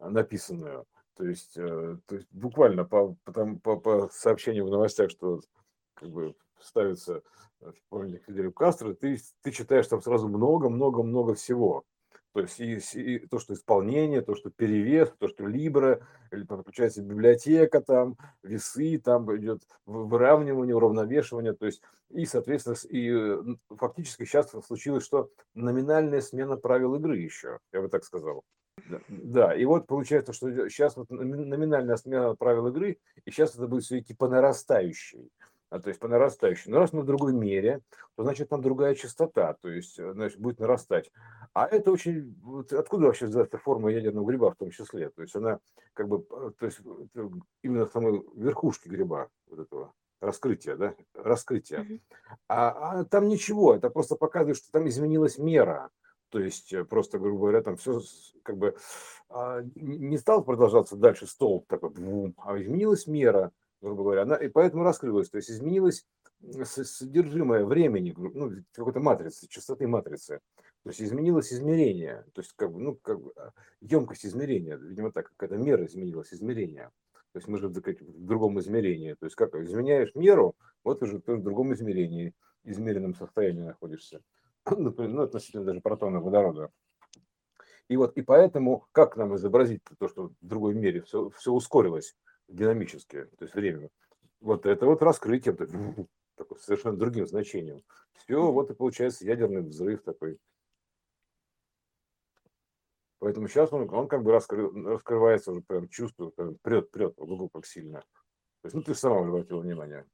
написанную. 0.00 0.86
То 1.16 1.24
есть, 1.24 1.56
э, 1.56 1.96
то 2.06 2.16
есть 2.16 2.26
буквально 2.32 2.84
по, 2.84 3.14
по, 3.22 3.54
по, 3.62 3.76
по 3.76 4.08
сообщению 4.12 4.66
в 4.66 4.70
новостях, 4.70 5.08
что 5.08 5.40
как 5.94 6.10
бы 6.10 6.34
ставится 6.58 7.22
памятник 7.90 8.24
Фиделю 8.24 8.50
Кастро, 8.50 8.94
ты, 8.94 9.20
ты 9.42 9.52
читаешь 9.52 9.86
там 9.86 10.02
сразу 10.02 10.26
много-много-много 10.26 11.34
всего. 11.34 11.84
То 12.32 12.40
есть 12.40 12.60
и, 12.60 12.76
и 12.98 13.18
то, 13.26 13.38
что 13.38 13.54
исполнение, 13.54 14.22
то, 14.22 14.34
что 14.34 14.50
перевес, 14.50 15.12
то, 15.18 15.28
что 15.28 15.46
либра, 15.46 16.06
или 16.30 16.44
подключается 16.44 17.02
библиотека, 17.02 17.80
там, 17.80 18.16
весы, 18.42 18.98
там 18.98 19.34
идет 19.36 19.60
выравнивание, 19.84 20.74
уравновешивание, 20.74 21.52
то 21.52 21.66
есть 21.66 21.82
и, 22.10 22.24
соответственно, 22.24 22.76
и 22.88 23.56
фактически 23.76 24.24
сейчас 24.24 24.50
случилось, 24.66 25.04
что 25.04 25.30
номинальная 25.54 26.20
смена 26.20 26.56
правил 26.56 26.94
игры 26.94 27.18
еще, 27.18 27.58
я 27.72 27.80
бы 27.80 27.88
так 27.88 28.04
сказал. 28.04 28.44
Да, 28.88 29.00
да, 29.08 29.54
и 29.54 29.64
вот 29.66 29.86
получается, 29.86 30.32
что 30.32 30.50
сейчас 30.68 30.96
вот 30.96 31.10
номинальная 31.10 31.96
смена 31.96 32.34
правил 32.34 32.68
игры, 32.68 32.98
и 33.24 33.30
сейчас 33.30 33.54
это 33.54 33.66
будет 33.66 33.84
все 33.84 33.98
идти 33.98 34.14
по 34.14 34.28
нарастающей 34.28 35.30
то 35.78 35.88
есть 35.88 36.00
по 36.00 36.08
нарастающей. 36.08 36.70
Но 36.70 36.78
раз 36.78 36.92
в 36.92 37.04
другой 37.04 37.32
мере, 37.32 37.80
то 38.16 38.24
значит 38.24 38.48
там 38.48 38.60
другая 38.60 38.94
частота, 38.94 39.54
то 39.60 39.68
есть 39.68 39.98
э, 39.98 40.12
значит, 40.12 40.38
будет 40.38 40.60
нарастать. 40.60 41.10
А 41.54 41.66
это 41.66 41.90
очень... 41.90 42.34
Вот 42.42 42.72
откуда 42.72 43.06
вообще 43.06 43.26
взяться 43.26 43.58
форма 43.58 43.90
ядерного 43.90 44.26
гриба 44.26 44.50
в 44.50 44.56
том 44.56 44.70
числе? 44.70 45.10
То 45.10 45.22
есть 45.22 45.34
она 45.34 45.60
как 45.94 46.08
бы... 46.08 46.24
Э, 46.30 46.50
то 46.58 46.66
есть 46.66 46.80
именно 47.62 47.86
самой 47.86 48.22
верхушки 48.34 48.88
гриба 48.88 49.28
вот 49.48 49.60
этого 49.60 49.92
раскрытия, 50.20 50.76
да, 50.76 50.94
раскрытия. 51.14 51.86
А, 52.48 53.00
а 53.00 53.04
там 53.04 53.28
ничего, 53.28 53.74
это 53.74 53.90
просто 53.90 54.16
показывает, 54.16 54.56
что 54.56 54.70
там 54.70 54.88
изменилась 54.88 55.38
мера. 55.38 55.90
То 56.30 56.38
есть 56.38 56.72
э, 56.72 56.84
просто, 56.84 57.18
грубо 57.18 57.40
говоря, 57.40 57.62
там 57.62 57.76
все 57.76 58.00
как 58.42 58.56
бы 58.56 58.76
а, 59.28 59.62
не 59.74 60.16
стал 60.16 60.44
продолжаться 60.44 60.96
дальше 60.96 61.26
столб 61.26 61.66
такой, 61.66 61.90
а 62.38 62.60
изменилась 62.60 63.06
мера 63.06 63.52
грубо 63.82 64.04
говоря, 64.04 64.22
она, 64.22 64.36
и 64.36 64.48
поэтому 64.48 64.84
раскрылась, 64.84 65.28
то 65.28 65.36
есть 65.36 65.50
изменилось 65.50 66.06
содержимое 66.64 67.64
времени, 67.64 68.14
ну, 68.16 68.50
какой-то 68.72 69.00
матрицы, 69.00 69.46
частоты 69.48 69.86
матрицы. 69.86 70.40
То 70.82 70.90
есть 70.90 71.00
изменилось 71.00 71.52
измерение, 71.52 72.24
то 72.32 72.40
есть 72.40 72.52
как 72.56 72.72
бы, 72.72 72.80
ну, 72.80 72.96
как 72.96 73.20
бы 73.20 73.32
емкость 73.80 74.26
измерения, 74.26 74.76
видимо 74.76 75.12
так, 75.12 75.30
какая-то 75.30 75.56
мера 75.56 75.84
изменилась, 75.86 76.32
измерение. 76.32 76.90
То 77.32 77.38
есть 77.38 77.48
мы 77.48 77.58
же 77.58 77.68
в 77.68 78.26
другом 78.26 78.58
измерении. 78.60 79.14
То 79.14 79.26
есть 79.26 79.36
как 79.36 79.54
изменяешь 79.54 80.14
меру, 80.14 80.54
вот 80.84 81.02
уже 81.02 81.18
ты 81.20 81.36
в 81.36 81.42
другом 81.42 81.72
измерении, 81.72 82.34
измеренном 82.64 83.14
состоянии 83.14 83.62
находишься. 83.62 84.20
Например, 84.66 85.12
ну, 85.12 85.22
относительно 85.22 85.64
даже 85.64 85.80
протона 85.80 86.20
водорода. 86.20 86.70
И 87.88 87.96
вот, 87.96 88.16
и 88.16 88.22
поэтому, 88.22 88.86
как 88.92 89.16
нам 89.16 89.36
изобразить 89.36 89.82
то, 89.98 90.08
что 90.08 90.28
в 90.28 90.46
другой 90.46 90.74
мере 90.74 91.02
все, 91.02 91.30
все 91.30 91.52
ускорилось? 91.52 92.16
Динамически, 92.52 93.24
то 93.38 93.44
есть 93.44 93.54
время. 93.54 93.90
Вот 94.40 94.66
это 94.66 94.86
вот 94.86 95.02
раскрытие, 95.02 95.54
такой, 96.36 96.58
совершенно 96.60 96.96
другим 96.96 97.26
значением. 97.26 97.82
Все, 98.12 98.52
вот 98.52 98.70
и 98.70 98.74
получается 98.74 99.24
ядерный 99.24 99.62
взрыв 99.62 100.02
такой. 100.02 100.38
Поэтому 103.18 103.46
сейчас 103.46 103.72
он, 103.72 103.88
он 103.94 104.08
как 104.08 104.24
бы 104.24 104.32
раскры, 104.32 104.68
раскрывается 104.84 105.52
уже, 105.52 105.60
прям 105.60 105.88
чувствует, 105.88 106.34
прям 106.34 106.56
прет, 106.60 106.90
прет, 106.90 107.14
ого, 107.18 107.48
как 107.48 107.66
сильно. 107.66 108.00
То 108.00 108.66
есть, 108.66 108.74
ну, 108.74 108.82
ты 108.82 108.94
сама 108.94 109.20
обратила 109.20 109.60
внимание. 109.60 110.06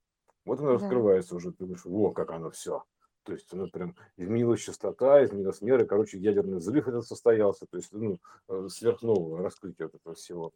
Вот 0.44 0.60
она 0.60 0.68
да. 0.68 0.74
раскрывается 0.74 1.34
уже, 1.34 1.52
ты 1.52 1.64
думаешь, 1.64 1.86
о, 1.86 2.10
как 2.12 2.30
оно 2.30 2.50
все. 2.50 2.84
То 3.22 3.32
есть, 3.32 3.50
ну, 3.52 3.68
прям 3.70 3.96
изменилась 4.16 4.60
частота, 4.60 5.24
изменилась 5.24 5.62
мера, 5.62 5.86
короче, 5.86 6.18
ядерный 6.18 6.58
взрыв 6.58 6.86
этот 6.86 7.06
состоялся, 7.06 7.66
то 7.66 7.76
есть, 7.78 7.92
ну, 7.92 8.18
э, 8.48 8.68
сверхнового 8.68 9.42
раскрытия 9.42 9.86
вот 9.86 9.94
этого 9.94 10.14
всего 10.14 10.52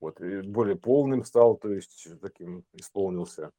вот, 0.00 0.20
и 0.20 0.42
более 0.42 0.76
полным 0.76 1.24
стал, 1.24 1.56
то 1.56 1.72
есть 1.72 2.08
таким 2.20 2.64
исполнился. 2.72 3.50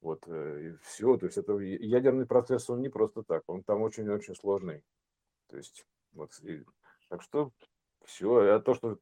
Вот, 0.00 0.22
э, 0.26 0.68
и 0.68 0.76
все, 0.84 1.16
то 1.16 1.26
есть 1.26 1.38
это 1.38 1.58
ядерный 1.58 2.26
процесс, 2.26 2.70
он 2.70 2.80
не 2.80 2.88
просто 2.88 3.22
так, 3.22 3.42
он 3.46 3.62
там 3.62 3.82
очень-очень 3.82 4.34
сложный. 4.34 4.82
То 5.48 5.56
есть, 5.56 5.86
вот, 6.12 6.30
и, 6.42 6.64
так 7.08 7.22
что 7.22 7.50
все, 8.04 8.54
а 8.54 8.60
то, 8.60 8.74
что 8.74 8.98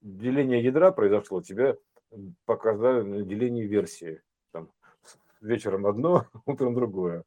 деление 0.00 0.62
ядра 0.62 0.92
произошло, 0.92 1.42
тебя 1.42 1.76
показали 2.46 3.02
на 3.02 3.22
делении 3.22 3.64
версии. 3.64 4.22
Там, 4.52 4.70
вечером 5.40 5.86
одно, 5.86 6.26
утром 6.46 6.74
другое. 6.74 7.24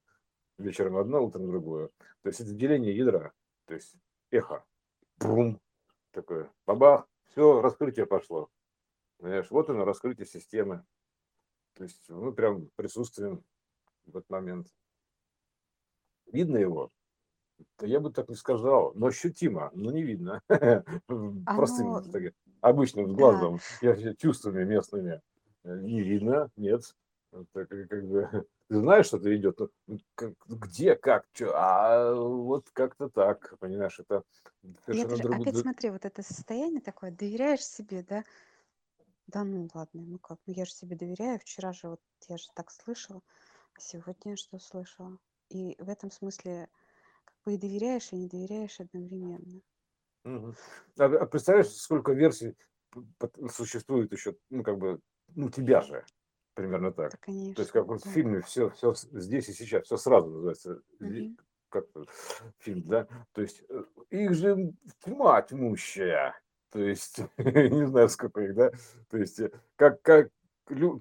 Вечером 0.57 0.97
одно, 0.97 1.23
утром 1.23 1.47
другое. 1.47 1.89
То 2.21 2.29
есть 2.29 2.39
это 2.39 2.51
деление 2.53 2.95
ядра. 2.95 3.33
То 3.65 3.73
есть 3.73 3.95
эхо. 4.31 4.63
Бум. 5.19 5.59
Такое. 6.11 6.51
Бабах. 6.65 7.07
Все, 7.29 7.61
раскрытие 7.61 8.05
пошло. 8.05 8.49
Понимаешь, 9.21 9.51
вот 9.51 9.69
оно, 9.69 9.85
раскрытие 9.85 10.25
системы. 10.25 10.83
То 11.75 11.83
есть 11.83 12.09
мы 12.09 12.33
прям 12.33 12.69
присутствуем 12.75 13.43
в 14.05 14.17
этот 14.17 14.29
момент. 14.31 14.67
Видно 16.31 16.57
его? 16.57 16.91
Я 17.81 17.99
бы 17.99 18.11
так 18.11 18.29
не 18.29 18.35
сказал, 18.35 18.93
но 18.95 19.07
ощутимо, 19.07 19.69
но 19.75 19.91
не 19.91 20.01
видно. 20.01 20.41
Простым, 21.45 22.33
обычным 22.61 23.13
глазом, 23.13 23.59
я 23.81 24.15
чувствами 24.15 24.63
местными. 24.63 25.21
Не 25.63 26.01
видно, 26.01 26.49
нет. 26.55 26.81
Это 27.31 27.65
как, 27.65 27.87
как 27.89 28.05
бы, 28.07 28.45
ты 28.67 28.75
знаешь, 28.75 29.05
что 29.05 29.17
это 29.17 29.35
идет, 29.35 29.59
ну, 29.87 29.99
как, 30.15 30.33
где, 30.47 30.95
как, 30.95 31.25
что, 31.31 31.53
а 31.55 32.13
вот 32.13 32.69
как-то 32.73 33.09
так, 33.09 33.53
понимаешь, 33.59 33.97
это 33.99 34.23
совершенно 34.85 35.15
же, 35.15 35.23
друг, 35.23 35.41
опять 35.41 35.57
смотри, 35.57 35.91
вот 35.91 36.03
это 36.03 36.23
состояние 36.23 36.81
такое, 36.81 37.11
доверяешь 37.11 37.63
себе, 37.63 38.03
да? 38.03 38.23
Да 39.27 39.43
ну 39.43 39.67
ладно, 39.73 40.03
ну 40.03 40.19
как, 40.19 40.39
ну 40.45 40.53
я 40.53 40.63
же 40.65 40.71
себе 40.73 40.95
доверяю, 40.95 41.39
вчера 41.39 41.73
же 41.73 41.89
вот 41.89 42.01
я 42.27 42.37
же 42.37 42.45
так 42.53 42.69
слышала, 42.69 43.23
а 43.73 43.79
сегодня 43.79 44.37
что 44.37 44.59
слышала? 44.59 45.17
И 45.49 45.75
в 45.79 45.89
этом 45.89 46.11
смысле 46.11 46.69
как 47.25 47.35
бы 47.45 47.55
и 47.55 47.57
доверяешь, 47.57 48.11
и 48.13 48.17
не 48.17 48.27
доверяешь 48.27 48.79
одновременно. 48.79 49.61
Мгм. 50.23 50.55
А, 50.99 51.05
а 51.05 51.25
представляешь, 51.25 51.69
сколько 51.69 52.13
версий 52.13 52.55
существует 53.49 54.11
еще, 54.11 54.35
ну, 54.49 54.63
как 54.63 54.77
бы, 54.77 54.99
ну, 55.35 55.49
тебя 55.49 55.81
же, 55.81 56.05
примерно 56.53 56.91
так. 56.91 57.11
Да, 57.11 57.17
То 57.53 57.61
есть, 57.61 57.71
конечно, 57.71 57.71
как 57.71 57.87
вот 57.87 58.03
в 58.03 58.05
да. 58.05 58.11
фильме 58.11 58.41
все, 58.41 58.69
все 58.69 58.93
здесь 58.95 59.49
и 59.49 59.53
сейчас, 59.53 59.85
все 59.85 59.97
сразу 59.97 60.29
называется, 60.29 60.81
Мгм. 61.01 61.37
как 61.69 61.85
фильм, 62.59 62.87
да? 62.87 63.07
То 63.33 63.41
есть, 63.41 63.63
э, 63.69 63.83
их 64.09 64.33
же 64.33 64.73
тьма 65.03 65.41
тьмущая. 65.41 66.40
То 66.71 66.79
есть, 66.79 67.19
не 67.37 67.85
знаю, 67.87 68.09
сколько 68.09 68.41
их, 68.41 68.55
да? 68.55 68.71
То 69.09 69.17
есть, 69.17 69.39
э, 69.39 69.51
как, 69.75 70.01
как 70.01 70.29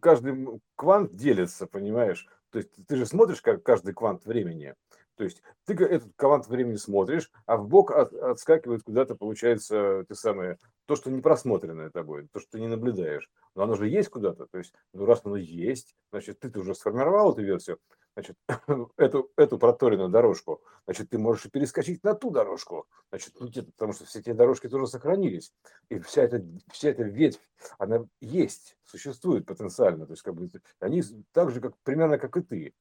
каждый 0.00 0.60
квант 0.76 1.14
делится, 1.14 1.66
понимаешь? 1.66 2.26
То 2.50 2.58
есть, 2.58 2.70
ты 2.88 2.96
же 2.96 3.06
смотришь, 3.06 3.40
как 3.40 3.62
каждый 3.62 3.94
квант 3.94 4.24
времени. 4.24 4.74
То 5.16 5.24
есть, 5.24 5.42
ты 5.66 5.74
этот 5.74 6.10
квант 6.16 6.48
времени 6.48 6.76
смотришь, 6.76 7.30
а 7.46 7.56
в 7.56 7.68
бок 7.68 7.90
от- 7.90 8.12
отскакивает 8.14 8.82
куда-то, 8.82 9.14
получается, 9.14 10.04
те 10.08 10.14
самые, 10.14 10.56
то, 10.86 10.96
что 10.96 11.10
не 11.10 11.20
просмотренное 11.20 11.90
тобой, 11.90 12.26
то, 12.32 12.40
что 12.40 12.52
ты 12.52 12.60
не 12.60 12.68
наблюдаешь. 12.68 13.30
Но 13.54 13.64
оно 13.64 13.74
же 13.74 13.86
есть 13.88 14.08
куда-то. 14.08 14.46
То 14.46 14.58
есть, 14.58 14.72
ну, 14.94 15.04
раз 15.04 15.20
оно 15.24 15.36
есть, 15.36 15.94
значит, 16.10 16.40
ты, 16.40 16.50
ты 16.50 16.58
уже 16.58 16.74
сформировал 16.74 17.32
эту 17.32 17.42
версию, 17.42 17.78
значит, 18.14 18.36
эту, 18.96 19.30
эту 19.36 19.58
проторенную 19.58 20.08
дорожку, 20.08 20.62
значит, 20.84 21.10
ты 21.10 21.18
можешь 21.18 21.46
и 21.46 21.50
перескочить 21.50 22.02
на 22.04 22.14
ту 22.14 22.30
дорожку. 22.30 22.86
Значит, 23.10 23.34
ну, 23.40 23.50
потому 23.50 23.92
что 23.92 24.04
все 24.04 24.20
эти 24.20 24.32
дорожки 24.32 24.68
тоже 24.68 24.86
сохранились. 24.86 25.52
И 25.88 25.98
вся 26.00 26.22
эта, 26.22 26.44
вся 26.70 26.90
эта 26.90 27.02
ветвь, 27.02 27.40
она 27.78 28.04
есть, 28.20 28.76
существует 28.84 29.46
потенциально. 29.46 30.06
То 30.06 30.12
есть, 30.12 30.22
как 30.22 30.34
бы, 30.34 30.48
они 30.80 31.02
так 31.32 31.50
же, 31.50 31.60
как, 31.60 31.76
примерно 31.82 32.18
как 32.18 32.36
и 32.36 32.42
ты. 32.42 32.74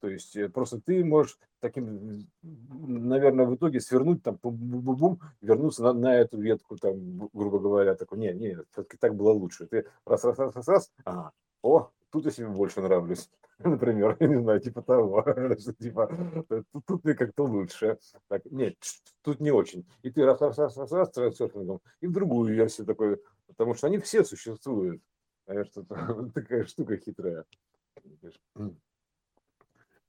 То 0.00 0.08
есть 0.08 0.36
э, 0.36 0.48
просто 0.48 0.80
ты 0.80 1.04
можешь 1.04 1.38
таким, 1.60 2.28
наверное, 2.42 3.46
в 3.46 3.54
итоге 3.54 3.80
свернуть 3.80 4.22
там, 4.22 4.38
бум-бум-бум, 4.42 5.20
вернуться 5.40 5.82
на, 5.82 5.92
на 5.94 6.14
эту 6.14 6.38
ветку, 6.38 6.76
там, 6.76 7.16
гру- 7.16 7.30
грубо 7.32 7.58
говоря, 7.58 7.94
такой, 7.94 8.18
не, 8.18 8.32
не, 8.34 8.58
все-таки 8.72 8.98
так 8.98 9.14
было 9.14 9.32
лучше. 9.32 9.66
Ты 9.66 9.86
раз, 10.04 10.22
раз, 10.24 10.38
раз, 10.38 10.54
раз, 10.54 10.68
раз, 10.68 10.92
ага, 11.04 11.32
о, 11.62 11.90
тут 12.10 12.24
я 12.24 12.30
себе 12.30 12.48
больше 12.48 12.80
нравлюсь. 12.80 13.30
Например, 13.58 14.16
я 14.20 14.26
не 14.26 14.40
знаю, 14.40 14.60
типа 14.60 14.82
того, 14.82 15.22
что 15.58 15.72
типа 15.72 16.10
э, 16.50 16.62
тут, 16.72 16.86
тут 16.86 17.04
мне 17.04 17.14
как-то 17.14 17.44
лучше. 17.44 17.98
Так, 18.28 18.44
нет, 18.46 18.76
тут 19.22 19.40
не 19.40 19.50
очень. 19.50 19.86
И 20.02 20.10
ты 20.10 20.24
раз, 20.24 20.40
раз, 20.40 20.58
раз, 20.58 20.76
раз, 20.76 20.92
раз, 20.92 21.10
трансерфингом, 21.10 21.80
и 22.00 22.06
в 22.06 22.12
другую 22.12 22.54
версию 22.54 22.86
такой, 22.86 23.20
потому 23.46 23.74
что 23.74 23.86
они 23.86 23.98
все 23.98 24.24
существуют. 24.24 25.02
Знаешь, 25.46 25.70
это 25.74 26.30
такая 26.34 26.64
штука 26.64 26.96
хитрая. 26.96 27.44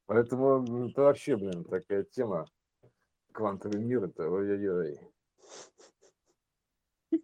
Поэтому 0.06 0.88
это 0.88 1.02
вообще, 1.02 1.36
блин, 1.36 1.64
такая 1.66 2.04
тема. 2.04 2.48
Квантовый 3.34 3.84
мир 3.84 4.06
это 4.06 4.30
ой-ой-ой. 4.30 5.00
Ква- 7.10 7.20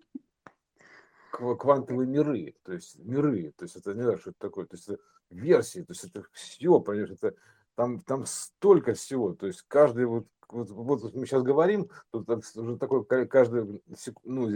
Квантовые 1.34 2.08
миры, 2.08 2.54
то 2.64 2.74
есть 2.74 3.00
миры, 3.00 3.54
то 3.58 3.64
есть 3.64 3.76
это 3.76 3.96
не 3.96 4.04
знаю, 4.04 4.20
что 4.20 4.30
это 4.30 4.40
такое, 4.40 4.66
то 4.68 4.76
есть 4.76 4.88
это 4.88 5.00
версии, 5.32 5.80
то 5.80 5.94
есть 5.94 6.04
это 6.04 6.24
все, 6.32 6.80
понимаешь, 6.80 7.10
это 7.10 7.34
там, 7.76 8.02
там 8.02 8.26
столько 8.28 8.94
всего, 8.94 9.34
то 9.34 9.48
есть 9.48 9.64
каждый 9.68 10.06
вот, 10.06 10.28
вот, 10.48 10.70
вот 10.70 11.16
мы 11.16 11.26
сейчас 11.26 11.42
говорим, 11.42 11.90
тут 12.12 12.30
уже 12.30 12.78
такой 12.78 13.04
ка- 13.04 13.26
каждую 13.26 13.82
ну, 14.24 14.48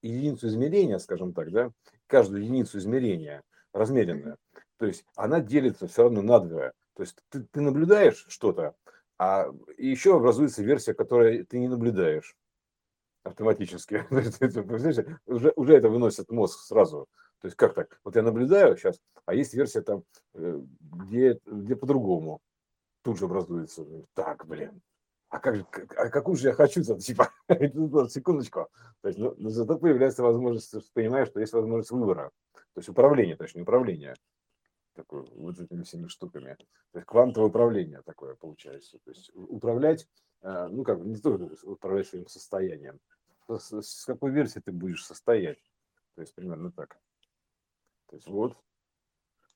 единицу 0.00 0.48
измерения, 0.48 0.98
скажем 0.98 1.34
так, 1.34 1.50
да, 1.50 1.70
каждую 2.06 2.42
единицу 2.42 2.78
измерения 2.78 3.42
размеренная, 3.74 4.38
то 4.78 4.86
есть 4.86 5.04
она 5.14 5.40
делится 5.40 5.86
все 5.86 6.04
равно 6.04 6.22
надвое, 6.22 6.72
то 6.94 7.02
есть 7.02 7.16
ты, 7.28 7.42
ты 7.42 7.60
наблюдаешь 7.60 8.24
что-то, 8.28 8.74
а 9.18 9.48
еще 9.76 10.16
образуется 10.16 10.62
версия, 10.62 10.94
которой 10.94 11.44
ты 11.44 11.58
не 11.58 11.68
наблюдаешь 11.68 12.34
автоматически. 13.22 14.04
Уже, 15.26 15.52
уже 15.56 15.74
это 15.74 15.88
выносит 15.88 16.30
мозг 16.30 16.60
сразу. 16.60 17.06
То 17.40 17.46
есть 17.46 17.56
как 17.56 17.74
так? 17.74 18.00
Вот 18.04 18.16
я 18.16 18.22
наблюдаю 18.22 18.76
сейчас, 18.76 19.00
а 19.26 19.34
есть 19.34 19.54
версия 19.54 19.82
там, 19.82 20.04
э, 20.34 20.60
где, 20.80 21.40
где 21.44 21.74
по-другому. 21.74 22.40
Тут 23.02 23.18
же 23.18 23.24
образуется. 23.24 23.84
Так, 24.14 24.46
блин. 24.46 24.80
А 25.28 25.40
как 25.40 25.56
же, 25.56 25.66
а 25.96 26.08
какую 26.08 26.36
же 26.36 26.48
я 26.48 26.54
хочу, 26.54 26.82
типа, 26.82 27.30
секундочку. 28.08 28.68
То 29.00 29.08
есть, 29.08 29.18
ну, 29.18 29.34
зато 29.48 29.78
появляется 29.78 30.22
возможность, 30.22 30.68
что 30.68 30.92
понимаешь, 30.92 31.28
что 31.28 31.40
есть 31.40 31.52
возможность 31.52 31.90
выбора. 31.90 32.30
То 32.52 32.78
есть 32.78 32.88
управление, 32.88 33.36
точнее, 33.36 33.62
управление 33.62 34.14
такое, 34.94 35.24
вот 35.34 35.58
этими 35.58 35.82
всеми 35.82 36.06
штуками. 36.06 36.56
То 36.92 36.98
есть 36.98 37.06
квантовое 37.06 37.48
управление 37.48 38.02
такое 38.04 38.34
получается. 38.34 38.98
То 39.04 39.10
есть 39.10 39.30
управлять, 39.34 40.06
ну 40.42 40.84
как, 40.84 40.98
бы 41.00 41.06
не 41.06 41.16
только 41.16 41.54
управлять 41.64 42.08
своим 42.08 42.26
состоянием. 42.26 43.00
С, 43.48 43.72
с- 43.72 44.04
какой 44.04 44.30
версии 44.30 44.60
ты 44.60 44.72
будешь 44.72 45.04
состоять. 45.04 45.58
То 46.14 46.20
есть 46.22 46.34
примерно 46.34 46.70
так. 46.72 46.98
То 48.08 48.16
есть 48.16 48.28
вот. 48.28 48.56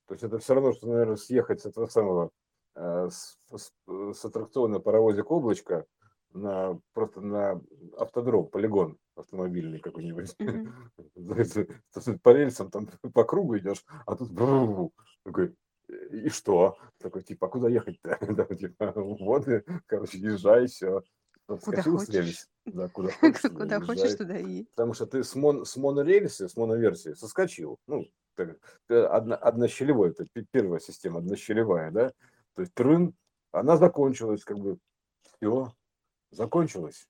То 0.07 0.15
есть 0.15 0.23
это 0.25 0.39
все 0.39 0.55
равно, 0.55 0.73
что, 0.73 0.87
наверное, 0.87 1.17
съехать 1.17 1.61
с 1.61 1.67
этого 1.67 1.87
самого, 1.87 2.31
э, 2.75 3.09
с, 3.11 3.39
с- 3.55 3.73
с 3.87 4.25
аттракциона 4.25 4.79
паровозик 4.81 5.31
облачко 5.31 5.87
на, 6.33 6.79
просто 6.93 7.21
на 7.21 7.61
автодром, 7.99 8.47
полигон 8.49 8.99
автомобильный 9.17 9.81
какой-нибудь. 9.81 10.37
По 12.23 12.31
рельсам 12.31 12.71
там 12.71 12.89
по 13.13 13.25
кругу 13.25 13.59
идешь, 13.59 13.85
а 14.07 14.15
тут 14.17 14.31
такой, 15.25 15.57
и 15.89 16.29
что? 16.29 16.79
Такой, 16.99 17.23
типа, 17.23 17.47
а 17.47 17.51
куда 17.51 17.69
ехать-то? 17.69 18.19
Типа, 18.57 18.93
вот, 18.95 19.47
короче, 19.87 20.19
езжай, 20.19 20.67
все. 20.67 21.03
Куда 21.47 21.61
Скочил 21.61 21.99
с 22.01 22.09
рельс. 22.09 22.51
Да, 22.65 22.89
куда 22.89 23.11
хочешь, 23.21 23.41
туда 23.41 23.55
Куда 23.55 23.81
хочешь, 23.81 24.15
туда 24.15 24.39
и. 24.39 24.65
Потому 24.75 24.95
что 24.95 25.07
ты 25.07 25.23
с, 25.23 25.35
мон, 25.37 25.65
с 25.65 25.77
монорельсы, 25.77 26.49
с 26.49 26.57
моноверсии 26.57 27.13
соскочил. 27.13 27.79
Ну, 27.87 28.07
так, 28.35 28.59
э, 28.89 29.05
одно, 29.05 29.39
однощелевой, 29.41 30.11
это 30.11 30.27
пе- 30.33 30.47
первая 30.51 30.81
система, 30.81 31.21
однощелевая, 31.21 31.91
да? 31.93 32.13
То 32.55 32.63
есть 32.63 32.75
трын, 32.75 33.15
она 33.53 33.77
закончилась, 33.77 34.45
как 34.45 34.59
бы, 34.59 34.79
все, 35.37 35.73
закончилась. 36.31 37.09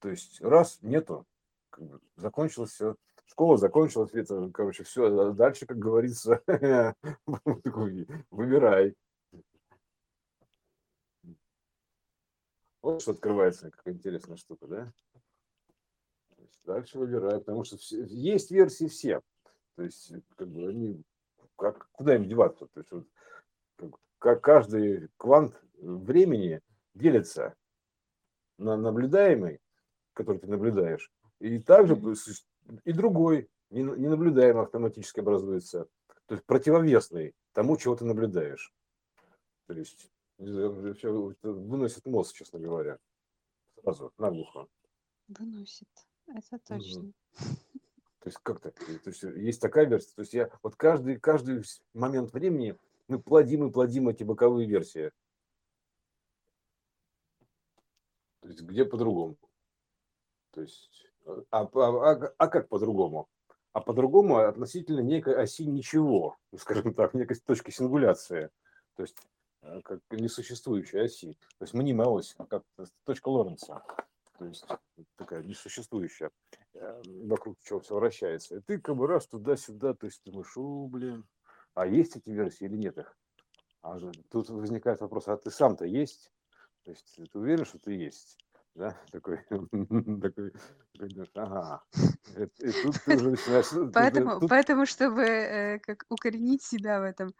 То 0.00 0.08
есть 0.08 0.40
раз, 0.40 0.78
нету, 0.80 1.26
как 1.70 1.84
бы, 1.84 2.00
закончилось 2.16 2.72
все. 2.72 2.96
Школа 3.26 3.56
закончилась, 3.56 4.10
это, 4.12 4.50
короче, 4.52 4.84
все. 4.84 5.32
Дальше, 5.32 5.66
как 5.66 5.78
говорится, 5.78 6.42
выбирай. 8.30 8.94
Вот 12.82 13.00
что 13.00 13.12
открывается, 13.12 13.70
какая 13.70 13.94
интересная 13.94 14.36
штука, 14.36 14.66
да? 14.66 14.92
Дальше 16.64 16.98
выбирай, 16.98 17.38
потому 17.38 17.64
что 17.64 17.76
все- 17.78 18.04
есть 18.04 18.50
версии 18.50 18.88
все. 18.88 19.22
То 19.76 19.82
есть, 19.82 20.12
как 20.36 20.48
бы 20.48 20.68
они, 20.68 21.02
как, 21.56 21.88
куда 21.92 22.16
им 22.16 22.28
деваться? 22.28 22.66
То 22.66 22.80
есть, 22.80 22.92
вот, 22.92 23.06
как, 23.76 23.90
как 24.18 24.40
каждый 24.42 25.08
квант 25.16 25.60
времени 25.78 26.60
делится 26.94 27.54
на 28.58 28.76
наблюдаемый, 28.76 29.60
который 30.12 30.38
ты 30.38 30.46
наблюдаешь, 30.46 31.10
и 31.40 31.58
также 31.58 31.96
и 32.84 32.92
другой, 32.92 33.48
не- 33.70 33.82
ненаблюдаемый 33.82 34.64
автоматически 34.64 35.20
образуется. 35.20 35.88
То 36.26 36.34
есть 36.34 36.46
противовесный 36.46 37.34
тому, 37.52 37.76
чего 37.76 37.96
ты 37.96 38.04
наблюдаешь. 38.04 38.72
То 39.66 39.74
есть 39.74 40.10
это 40.38 41.32
выносит 41.42 42.06
мозг, 42.06 42.34
честно 42.34 42.58
говоря. 42.58 42.98
Сразу, 43.82 44.12
наглухо. 44.18 44.66
Выносит. 45.28 45.88
Это 46.26 46.58
точно. 46.58 47.12
То 48.24 48.30
есть 48.30 48.38
как 48.42 48.60
так? 48.60 48.74
То 48.74 49.10
есть 49.10 49.22
есть 49.22 49.60
такая 49.60 49.86
версия. 49.86 50.14
То 50.14 50.22
есть 50.22 50.32
я 50.32 50.50
вот 50.62 50.76
каждый, 50.76 51.20
каждый 51.20 51.62
момент 51.92 52.32
времени 52.32 52.78
мы 53.06 53.20
плодим 53.20 53.68
и 53.68 53.72
плодим 53.72 54.08
эти 54.08 54.24
боковые 54.24 54.66
версии. 54.66 55.12
То 58.40 58.48
есть 58.48 58.62
где 58.62 58.84
по-другому? 58.84 59.36
То 60.52 60.62
есть, 60.62 61.06
а, 61.26 61.42
а, 61.50 61.66
а- 61.72 62.34
а 62.38 62.48
как 62.48 62.68
по-другому? 62.68 63.28
А 63.72 63.80
по-другому 63.80 64.36
относительно 64.38 65.00
некой 65.00 65.34
оси 65.36 65.66
ничего, 65.66 66.36
скажем 66.58 66.94
так, 66.94 67.14
некой 67.14 67.36
точки 67.44 67.70
сингуляции. 67.70 68.50
То 68.96 69.02
есть 69.02 69.16
э, 69.62 69.80
как 69.82 70.00
несуществующей 70.10 71.02
оси. 71.02 71.32
То 71.58 71.64
есть 71.64 71.74
мнимая 71.74 72.08
ось, 72.08 72.36
как 72.48 72.62
точка 73.04 73.28
Лоренца. 73.28 73.82
То 74.38 74.46
есть 74.46 74.66
такая 75.16 75.42
несуществующая, 75.42 76.30
э, 76.74 77.02
вокруг 77.24 77.56
чего 77.62 77.80
все 77.80 77.96
вращается. 77.96 78.56
И 78.56 78.60
ты 78.60 78.80
как 78.80 78.96
бы 78.96 79.06
раз 79.06 79.26
туда-сюда, 79.26 79.94
то 79.94 80.06
есть 80.06 80.22
думаешь, 80.24 80.56
о, 80.56 80.86
блин, 80.86 81.24
а 81.74 81.86
есть 81.86 82.16
эти 82.16 82.30
версии 82.30 82.64
или 82.64 82.76
нет 82.76 82.98
их? 82.98 83.16
А 83.82 83.98
тут 84.30 84.48
возникает 84.50 85.00
вопрос, 85.00 85.28
а 85.28 85.36
ты 85.36 85.50
сам-то 85.50 85.84
есть? 85.84 86.32
То 86.84 86.90
есть 86.90 87.18
ты 87.32 87.38
уверен, 87.38 87.64
что 87.64 87.78
ты 87.78 87.92
есть? 87.92 88.38
Да, 88.74 88.96
такой, 89.12 89.38
такой, 89.50 90.52
ага. 91.34 91.82
И, 92.36 92.70
тут 92.82 92.96
ты 93.04 93.16
уже 93.16 93.30
начинаешь... 93.30 93.92
Поэтому, 93.92 94.40
тут... 94.40 94.50
поэтому 94.50 94.86
чтобы 94.86 95.22
э, 95.22 95.78
как 95.78 96.04
укоренить 96.08 96.62
себя 96.62 97.00
в 97.00 97.04
этом, 97.04 97.34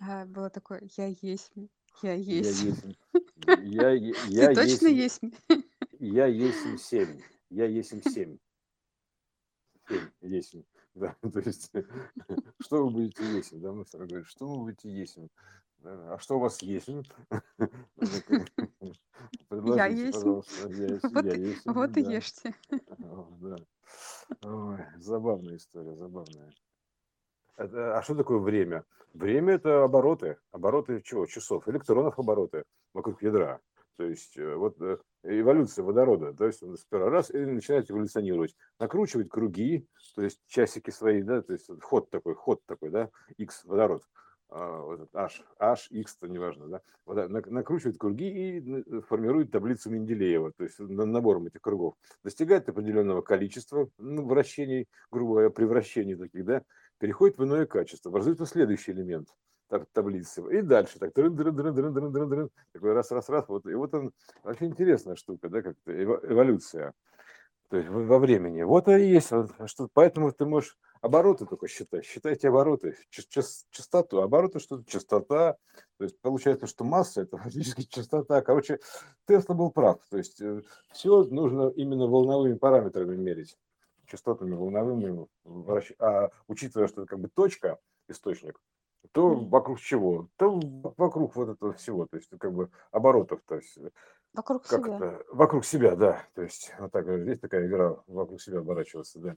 э, 0.00 0.24
было 0.24 0.48
такое, 0.48 0.82
я 0.96 1.14
есть, 1.20 1.52
я 2.02 2.14
есть. 2.14 2.64
Я 3.62 3.90
есть. 3.90 4.18
Я, 4.28 4.46
я, 4.46 4.48
ты 4.48 4.54
точно 4.54 4.88
есть? 4.88 5.20
Я 5.98 6.26
есть 6.26 6.80
семь. 6.80 7.18
Я 7.48 7.64
есть 7.64 7.90
семь. 8.12 8.36
Семь 9.88 10.10
есть. 10.20 10.54
Да, 10.94 11.14
то 11.22 11.38
есть, 11.38 11.70
что 12.60 12.84
вы 12.84 12.90
будете 12.90 13.24
есть? 13.24 13.56
Да, 13.60 13.72
мы 13.72 13.84
говорим, 13.92 14.24
что 14.24 14.48
вы 14.48 14.64
будете 14.64 14.90
есть? 14.90 15.16
А 15.84 16.18
что 16.18 16.36
у 16.36 16.40
вас 16.40 16.60
есть? 16.62 16.88
Я 19.50 19.86
есть. 19.86 20.24
Вот, 21.66 21.96
и 21.96 22.00
ешьте. 22.00 22.54
Забавная 24.98 25.56
история, 25.56 25.96
забавная. 25.96 26.52
А 27.56 28.02
что 28.02 28.14
такое 28.14 28.38
время? 28.38 28.84
Время– 29.14 29.54
это 29.54 29.84
обороты. 29.84 30.36
Обороты 30.52 31.00
чего? 31.02 31.26
Часов. 31.26 31.66
Электронов 31.68 32.18
обороты 32.18 32.64
вокруг 32.92 33.22
ядра. 33.22 33.60
То 33.96 34.04
есть 34.04 34.36
э, 34.36 34.54
вот 34.54 34.80
э, 34.80 34.98
эволюция 35.24 35.82
водорода, 35.82 36.32
то 36.32 36.46
есть 36.46 36.62
он 36.62 36.76
сперва 36.76 37.10
раз 37.10 37.32
и 37.32 37.38
начинает 37.38 37.90
эволюционировать, 37.90 38.54
накручивать 38.78 39.28
круги, 39.28 39.88
то 40.14 40.22
есть 40.22 40.40
часики 40.46 40.90
свои, 40.90 41.20
да, 41.22 41.42
то 41.42 41.52
есть 41.52 41.68
ход 41.82 42.08
такой, 42.08 42.36
ход 42.36 42.60
такой, 42.66 42.90
да, 42.90 43.10
X 43.38 43.64
водород, 43.64 44.04
а, 44.50 44.80
вот 44.80 45.08
H, 45.14 45.42
H, 45.58 45.88
X, 45.90 46.16
то 46.16 46.26
неважно, 46.26 46.68
да, 46.68 46.80
вот, 47.04 47.28
накручивает 47.28 47.98
круги 47.98 48.28
и 48.28 49.00
формирует 49.02 49.50
таблицу 49.50 49.90
Менделеева, 49.90 50.52
то 50.52 50.64
есть 50.64 50.78
набором 50.78 51.46
этих 51.46 51.60
кругов, 51.60 51.94
достигает 52.24 52.68
определенного 52.68 53.22
количества 53.22 53.88
ну, 53.98 54.26
вращений, 54.26 54.88
грубо 55.10 55.32
говоря, 55.32 55.50
превращений 55.50 56.16
таких, 56.16 56.44
да, 56.44 56.62
переходит 56.98 57.38
в 57.38 57.44
иное 57.44 57.66
качество, 57.66 58.10
образуется 58.10 58.46
следующий 58.46 58.92
элемент– 58.92 59.28
таблицы. 59.92 60.42
И 60.50 60.62
дальше 60.62 60.98
так, 60.98 61.12
дрын, 61.14 61.34
дрын, 61.34 61.54
дрын, 61.54 61.74
дрын, 61.74 61.92
дрын, 61.92 62.12
дрын, 62.12 62.28
дрын, 62.28 62.50
такой 62.72 62.92
раз, 62.92 63.10
раз, 63.10 63.28
раз. 63.28 63.48
Вот, 63.48 63.66
и 63.66 63.74
вот 63.74 63.94
он, 63.94 64.12
вообще 64.42 64.66
интересная 64.66 65.16
штука, 65.16 65.48
да, 65.48 65.62
как 65.62 65.76
эволюция. 65.86 66.94
То 67.68 67.76
есть 67.76 67.88
во 67.90 68.18
времени. 68.18 68.62
Вот 68.62 68.88
и 68.88 68.92
есть. 68.92 69.30
Что, 69.66 69.88
поэтому 69.92 70.32
ты 70.32 70.46
можешь 70.46 70.78
обороты 71.00 71.46
только 71.46 71.68
считать. 71.68 72.04
Считайте 72.04 72.48
обороты, 72.48 72.96
частоту. 73.10 74.20
Обороты 74.20 74.60
что-то 74.60 74.84
частота. 74.90 75.56
То 75.98 76.04
есть 76.04 76.20
получается, 76.20 76.66
что 76.66 76.84
масса 76.84 77.22
это 77.22 77.36
фактически 77.38 77.82
частота. 77.82 78.42
Короче, 78.42 78.80
Тесла 79.26 79.54
был 79.54 79.70
прав. 79.70 80.00
То 80.10 80.18
есть 80.18 80.40
э, 80.40 80.62
все 80.92 81.24
нужно 81.24 81.68
именно 81.70 82.06
волновыми 82.06 82.54
параметрами 82.54 83.16
мерить. 83.16 83.56
Частотами 84.06 84.54
волновыми. 84.54 85.26
А 85.98 86.30
учитывая, 86.46 86.88
что 86.88 87.02
это 87.02 87.10
как 87.10 87.20
бы 87.20 87.28
точка, 87.28 87.78
источник, 88.08 88.58
то 89.12 89.34
вокруг 89.34 89.80
чего? 89.80 90.28
То 90.36 90.60
вокруг 90.96 91.36
вот 91.36 91.48
этого 91.50 91.72
всего, 91.74 92.06
то 92.06 92.16
есть 92.16 92.30
как 92.38 92.52
бы 92.52 92.70
оборотов, 92.90 93.40
то 93.46 93.56
есть 93.56 93.76
э, 93.78 93.90
вокруг 94.34 94.64
как 94.64 94.84
себя. 94.84 94.96
Это? 94.96 95.24
Вокруг 95.32 95.64
себя, 95.64 95.96
да. 95.96 96.26
То 96.34 96.42
есть 96.42 96.72
вот 96.78 96.92
так 96.92 97.06
здесь 97.22 97.38
такая 97.38 97.66
игра 97.66 97.96
вокруг 98.06 98.40
себя 98.40 98.58
оборачиваться, 98.58 99.18
да. 99.18 99.36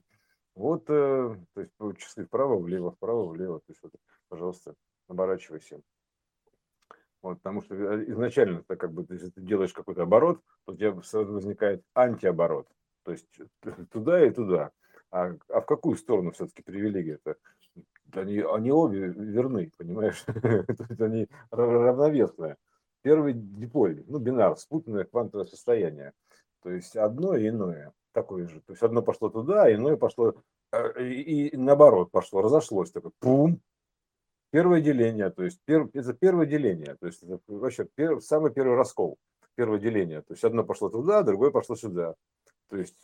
Вот, 0.54 0.84
э, 0.88 1.36
то 1.54 1.60
есть 1.60 1.72
часы 1.98 2.24
вправо, 2.24 2.58
влево, 2.58 2.92
вправо, 2.92 3.26
влево, 3.28 3.60
то 3.60 3.64
есть 3.68 3.80
вот, 3.82 3.92
пожалуйста, 4.28 4.74
оборачивайся. 5.08 5.80
Вот, 7.22 7.38
потому 7.38 7.62
что 7.62 7.74
э, 7.74 8.04
изначально, 8.08 8.62
так 8.64 8.78
как 8.78 8.92
бы, 8.92 9.06
если 9.08 9.30
ты 9.30 9.40
делаешь 9.40 9.72
какой-то 9.72 10.02
оборот, 10.02 10.40
то 10.66 10.72
у 10.72 10.76
тебя 10.76 11.00
сразу 11.02 11.32
возникает 11.32 11.82
антиоборот. 11.94 12.68
То 13.04 13.12
есть 13.12 13.28
туда 13.90 14.24
и 14.26 14.30
туда. 14.30 14.72
А, 15.10 15.32
а 15.48 15.60
в 15.60 15.66
какую 15.66 15.96
сторону 15.96 16.32
все-таки 16.32 16.62
привилегия-то? 16.62 17.36
они, 18.14 18.40
они 18.40 18.70
обе 18.70 19.08
верны, 19.08 19.72
понимаешь? 19.78 20.22
То 20.26 20.86
есть 20.88 21.00
они 21.00 21.28
равновесные. 21.50 22.56
Первый 23.02 23.32
диполь, 23.32 24.04
ну, 24.06 24.18
бинар, 24.18 24.56
спутанное 24.56 25.04
квантовое 25.04 25.46
состояние. 25.46 26.12
То 26.62 26.70
есть 26.70 26.96
одно 26.96 27.34
и 27.36 27.48
иное 27.48 27.92
такое 28.12 28.48
же. 28.48 28.60
То 28.60 28.72
есть 28.72 28.82
одно 28.82 29.02
пошло 29.02 29.28
туда, 29.28 29.64
а 29.64 29.72
иное 29.72 29.96
пошло, 29.96 30.34
э, 30.72 31.04
и, 31.04 31.48
и 31.48 31.56
наоборот 31.56 32.10
пошло, 32.10 32.42
разошлось. 32.42 32.90
Такое 32.90 33.12
пум, 33.18 33.60
первое 34.50 34.80
деление, 34.80 35.30
то 35.30 35.44
есть 35.44 35.60
пер, 35.64 35.88
это 35.92 36.12
первое 36.14 36.46
деление, 36.46 36.96
то 37.00 37.06
есть 37.06 37.22
это 37.22 37.40
вообще 37.46 37.86
пер, 37.94 38.20
самый 38.20 38.52
первый 38.52 38.76
раскол, 38.76 39.18
первое 39.54 39.78
деление. 39.78 40.22
То 40.22 40.34
есть 40.34 40.44
одно 40.44 40.64
пошло 40.64 40.88
туда, 40.88 41.22
другое 41.22 41.50
пошло 41.50 41.76
сюда. 41.76 42.14
То 42.68 42.76
есть 42.76 43.02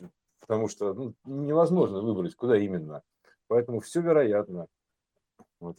потому 0.48 0.68
что 0.68 0.94
ну, 0.94 1.14
невозможно 1.24 2.00
выбрать, 2.00 2.34
куда 2.34 2.58
именно. 2.58 3.02
Поэтому 3.48 3.80
все 3.80 4.00
вероятно. 4.00 4.66
Вот. 5.60 5.76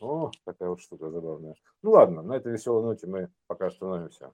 О, 0.00 0.30
такая 0.44 0.68
вот 0.68 0.80
штука 0.80 1.10
забавная. 1.10 1.56
Ну 1.82 1.90
ладно, 1.90 2.22
на 2.22 2.34
этой 2.34 2.52
веселой 2.52 2.82
ноте 2.82 3.06
мы 3.06 3.30
пока 3.46 3.66
остановимся. 3.66 4.32